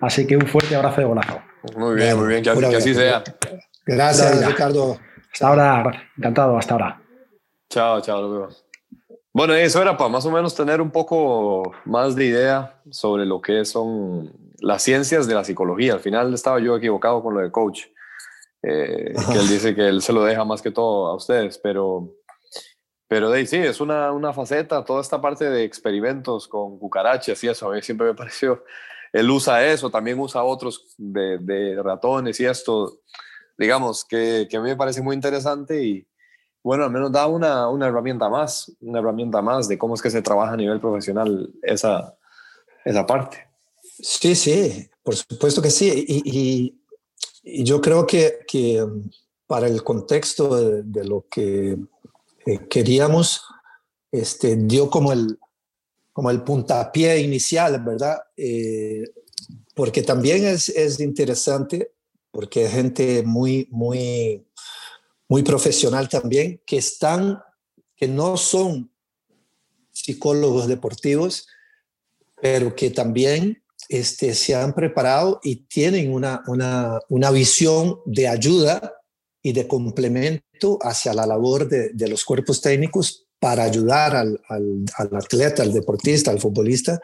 así 0.00 0.26
que 0.26 0.36
un 0.36 0.46
fuerte 0.46 0.76
abrazo 0.76 1.00
de 1.00 1.06
golazo. 1.06 1.40
Muy 1.76 1.96
bien, 1.96 2.16
muy 2.18 2.28
bien, 2.28 2.42
que, 2.42 2.50
así, 2.50 2.94
sea. 2.94 3.22
Gracias, 3.86 4.46
Ricardo. 4.46 4.98
Hasta 5.34 5.48
ahora, 5.48 6.10
encantado, 6.16 6.56
hasta 6.56 6.74
ahora. 6.74 7.02
Chao, 7.68 8.00
chao, 8.00 8.48
Bueno, 9.32 9.52
eso 9.54 9.82
era 9.82 9.96
para 9.96 10.08
más 10.08 10.24
o 10.26 10.30
menos 10.30 10.54
tener 10.54 10.80
un 10.80 10.92
poco 10.92 11.74
más 11.86 12.14
de 12.14 12.26
idea 12.26 12.80
sobre 12.88 13.26
lo 13.26 13.40
que 13.40 13.64
son 13.64 14.32
las 14.60 14.84
ciencias 14.84 15.26
de 15.26 15.34
la 15.34 15.42
psicología. 15.42 15.94
Al 15.94 15.98
final 15.98 16.32
estaba 16.32 16.60
yo 16.60 16.76
equivocado 16.76 17.20
con 17.20 17.34
lo 17.34 17.40
de 17.40 17.50
coach, 17.50 17.86
eh, 18.62 19.12
él 19.34 19.48
dice 19.48 19.74
que 19.74 19.88
él 19.88 20.02
se 20.02 20.12
lo 20.12 20.22
deja 20.22 20.44
más 20.44 20.62
que 20.62 20.70
todo 20.70 21.08
a 21.08 21.16
ustedes, 21.16 21.58
pero 21.58 22.14
pero 23.08 23.28
de 23.28 23.44
sí, 23.44 23.56
es 23.56 23.80
una, 23.80 24.12
una, 24.12 24.32
faceta, 24.32 24.84
toda 24.84 25.00
esta 25.00 25.20
parte 25.20 25.50
de 25.50 25.64
experimentos 25.64 26.46
con 26.46 26.78
cucarachas 26.78 27.42
y 27.42 27.48
eso, 27.48 27.68
a 27.68 27.74
mí 27.74 27.82
siempre 27.82 28.06
me 28.06 28.14
pareció, 28.14 28.62
él 29.12 29.28
usa 29.28 29.66
eso, 29.66 29.90
también 29.90 30.16
usa 30.20 30.44
otros 30.44 30.94
de 30.96 31.80
ratones 31.82 32.38
y 32.38 32.46
esto, 32.46 33.00
digamos, 33.58 34.04
que, 34.04 34.46
que, 34.50 34.56
a 34.56 34.60
mí 34.60 34.68
me 34.70 34.76
parece 34.76 35.02
muy 35.02 35.14
interesante 35.14 35.82
y 35.82 36.06
bueno, 36.62 36.84
al 36.84 36.90
menos 36.90 37.12
da 37.12 37.26
una, 37.26 37.68
una, 37.68 37.88
herramienta 37.88 38.28
más, 38.28 38.72
una 38.80 39.00
herramienta 39.00 39.42
más 39.42 39.68
de 39.68 39.76
cómo 39.76 39.94
es 39.94 40.02
que 40.02 40.10
se 40.10 40.22
trabaja 40.22 40.54
a 40.54 40.56
nivel 40.56 40.80
profesional 40.80 41.52
esa, 41.62 42.16
esa 42.84 43.06
parte. 43.06 43.46
Sí, 43.82 44.34
sí, 44.34 44.88
por 45.02 45.14
supuesto 45.14 45.60
que 45.60 45.70
sí. 45.70 46.04
Y, 46.08 46.80
y, 47.42 47.64
yo 47.64 47.80
creo 47.82 48.06
que, 48.06 48.38
que, 48.48 48.82
um, 48.82 49.10
para 49.46 49.66
el 49.66 49.84
contexto 49.84 50.56
de, 50.56 50.82
de 50.82 51.04
lo 51.04 51.26
que 51.30 51.76
queríamos, 52.70 53.44
este, 54.10 54.56
dio 54.56 54.88
como 54.88 55.12
el, 55.12 55.38
como 56.12 56.30
el 56.30 56.42
puntapié 56.42 57.18
inicial, 57.20 57.82
¿verdad? 57.82 58.18
Eh, 58.36 59.04
porque 59.74 60.02
también 60.02 60.44
es, 60.44 60.68
es, 60.68 61.00
interesante, 61.00 61.93
porque 62.34 62.66
hay 62.66 62.72
gente 62.72 63.22
muy, 63.22 63.68
muy, 63.70 64.44
muy 65.28 65.44
profesional 65.44 66.08
también, 66.08 66.60
que 66.66 66.78
están, 66.78 67.40
que 67.94 68.08
no 68.08 68.36
son 68.36 68.92
psicólogos 69.92 70.66
deportivos, 70.66 71.46
pero 72.42 72.74
que 72.74 72.90
también 72.90 73.62
este, 73.88 74.34
se 74.34 74.56
han 74.56 74.74
preparado 74.74 75.38
y 75.44 75.66
tienen 75.66 76.12
una, 76.12 76.42
una, 76.48 76.98
una 77.08 77.30
visión 77.30 78.00
de 78.04 78.26
ayuda 78.26 78.94
y 79.40 79.52
de 79.52 79.68
complemento 79.68 80.80
hacia 80.82 81.14
la 81.14 81.26
labor 81.26 81.68
de, 81.68 81.90
de 81.90 82.08
los 82.08 82.24
cuerpos 82.24 82.60
técnicos 82.60 83.28
para 83.38 83.62
ayudar 83.62 84.16
al, 84.16 84.40
al, 84.48 84.84
al, 84.96 85.16
atleta, 85.16 85.62
al 85.62 85.72
deportista, 85.72 86.32
al 86.32 86.40
futbolista, 86.40 87.00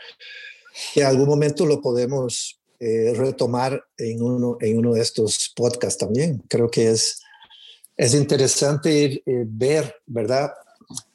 que 0.92 1.02
en 1.02 1.06
algún 1.06 1.28
momento 1.28 1.66
lo 1.66 1.80
podemos 1.80 2.59
eh, 2.80 3.12
retomar 3.14 3.84
en 3.96 4.22
uno, 4.22 4.56
en 4.60 4.78
uno 4.78 4.94
de 4.94 5.02
estos 5.02 5.52
podcasts 5.54 5.98
también. 5.98 6.42
Creo 6.48 6.70
que 6.70 6.90
es, 6.90 7.20
es 7.96 8.14
interesante 8.14 9.22
eh, 9.24 9.44
ver, 9.46 9.94
¿verdad? 10.06 10.50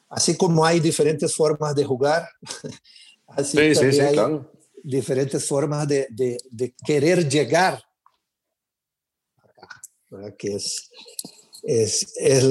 Así 0.07 0.37
como 0.37 0.65
hay 0.65 0.79
diferentes 0.79 1.35
formas 1.35 1.75
de 1.75 1.83
jugar, 1.83 2.29
así 3.27 3.57
sí, 3.57 3.91
sí, 3.91 3.99
hay 3.99 4.13
claro. 4.13 4.51
diferentes 4.83 5.45
formas 5.45 5.87
de, 5.87 6.07
de, 6.09 6.37
de 6.49 6.73
querer 6.85 7.27
llegar 7.27 7.83
que 10.37 10.55
es, 10.55 10.89
es, 11.63 12.13
es 12.15 12.43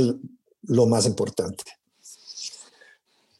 lo 0.63 0.87
más 0.87 1.07
importante. 1.07 1.65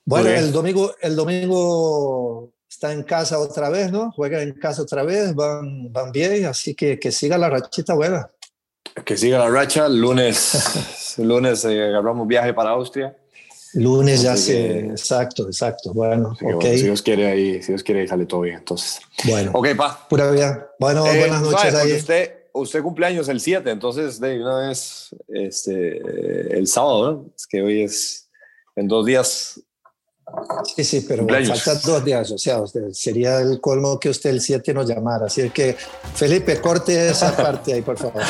Bueno, 0.05 0.29
el 0.29 0.53
domingo, 0.53 0.95
el 1.01 1.17
domingo 1.17 2.53
está 2.85 2.93
en 2.93 3.03
casa 3.03 3.39
otra 3.39 3.71
vez, 3.71 3.91
¿no? 3.91 4.13
Juega 4.13 4.43
en 4.43 4.53
casa 4.53 4.83
otra 4.83 5.03
vez, 5.05 5.35
van, 5.35 5.91
van 5.91 6.13
bien, 6.13 6.45
así 6.45 6.75
que 6.75 6.99
que 6.99 7.11
siga 7.11 7.39
la 7.39 7.49
rachita 7.49 7.95
buena. 7.95 8.31
Que 9.07 9.17
siga 9.17 9.39
la 9.39 9.49
racha, 9.49 9.89
lunes, 9.89 11.15
lunes 11.19 11.65
eh, 11.65 11.83
agarramos 11.83 12.29
viaje 12.29 12.53
para 12.53 12.71
Austria. 12.71 13.17
Lunes 13.73 14.21
ya 14.23 14.37
se, 14.37 14.81
exacto, 14.81 15.47
exacto. 15.47 15.95
Bueno, 15.95 16.37
okay. 16.55 16.77
si 16.77 16.85
Dios 16.85 17.01
quiere 17.01 17.27
ahí, 17.27 17.63
si 17.63 17.73
Dios 17.73 17.83
quiere 17.83 18.03
ahí 18.03 18.09
sale 18.09 18.27
todo 18.27 18.43
bien, 18.43 18.59
entonces. 18.59 19.01
Bueno. 19.25 19.51
Ok, 19.55 19.69
pa. 19.77 20.07
Pura 20.09 20.31
vida. 20.31 20.71
Bueno, 20.79 21.07
eh, 21.07 21.19
buenas 21.19 21.41
noches 21.41 21.75
ahí. 21.75 21.95
Usted, 21.95 22.33
usted 22.53 22.83
cumpleaños 22.83 23.29
el 23.29 23.41
7, 23.41 23.69
entonces 23.71 24.21
de 24.21 24.41
una 24.41 24.69
vez 24.69 25.17
este, 25.29 26.57
el 26.57 26.67
sábado, 26.67 27.13
¿no? 27.13 27.33
Es 27.35 27.47
que 27.47 27.63
hoy 27.63 27.83
es 27.83 28.29
en 28.77 28.87
dos 28.87 29.07
días 29.07 29.61
Sí, 30.77 30.85
sí, 30.85 31.05
pero 31.07 31.27
faltan 31.27 31.79
dos 31.85 32.05
días, 32.05 32.31
o 32.31 32.39
sea, 32.39 32.61
sería 32.93 33.41
el 33.41 33.61
colmo 33.61 34.01
que 34.01 34.09
usted 34.09 34.31
el 34.31 34.41
7 34.41 34.73
nos 34.73 34.89
llamara. 34.89 35.27
Así 35.27 35.51
que, 35.51 35.77
Felipe, 36.15 36.61
corte 36.61 37.11
esa 37.11 37.37
parte 37.37 37.75
ahí, 37.75 37.83
por 37.83 37.99
favor. 37.99 38.23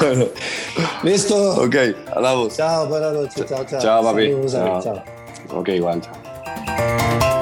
Listo. 1.02 1.62
Ok, 1.62 1.76
hablamos. 2.12 2.56
Chao, 2.56 2.86
buenas 2.88 3.12
noches. 3.12 3.46
Chao, 3.46 3.64
chao. 3.66 3.80
Chao, 3.80 4.02
papi. 4.02 4.34
chao. 4.48 5.02
Ok, 5.52 5.68
igual. 5.68 6.00
Chao. 6.00 7.39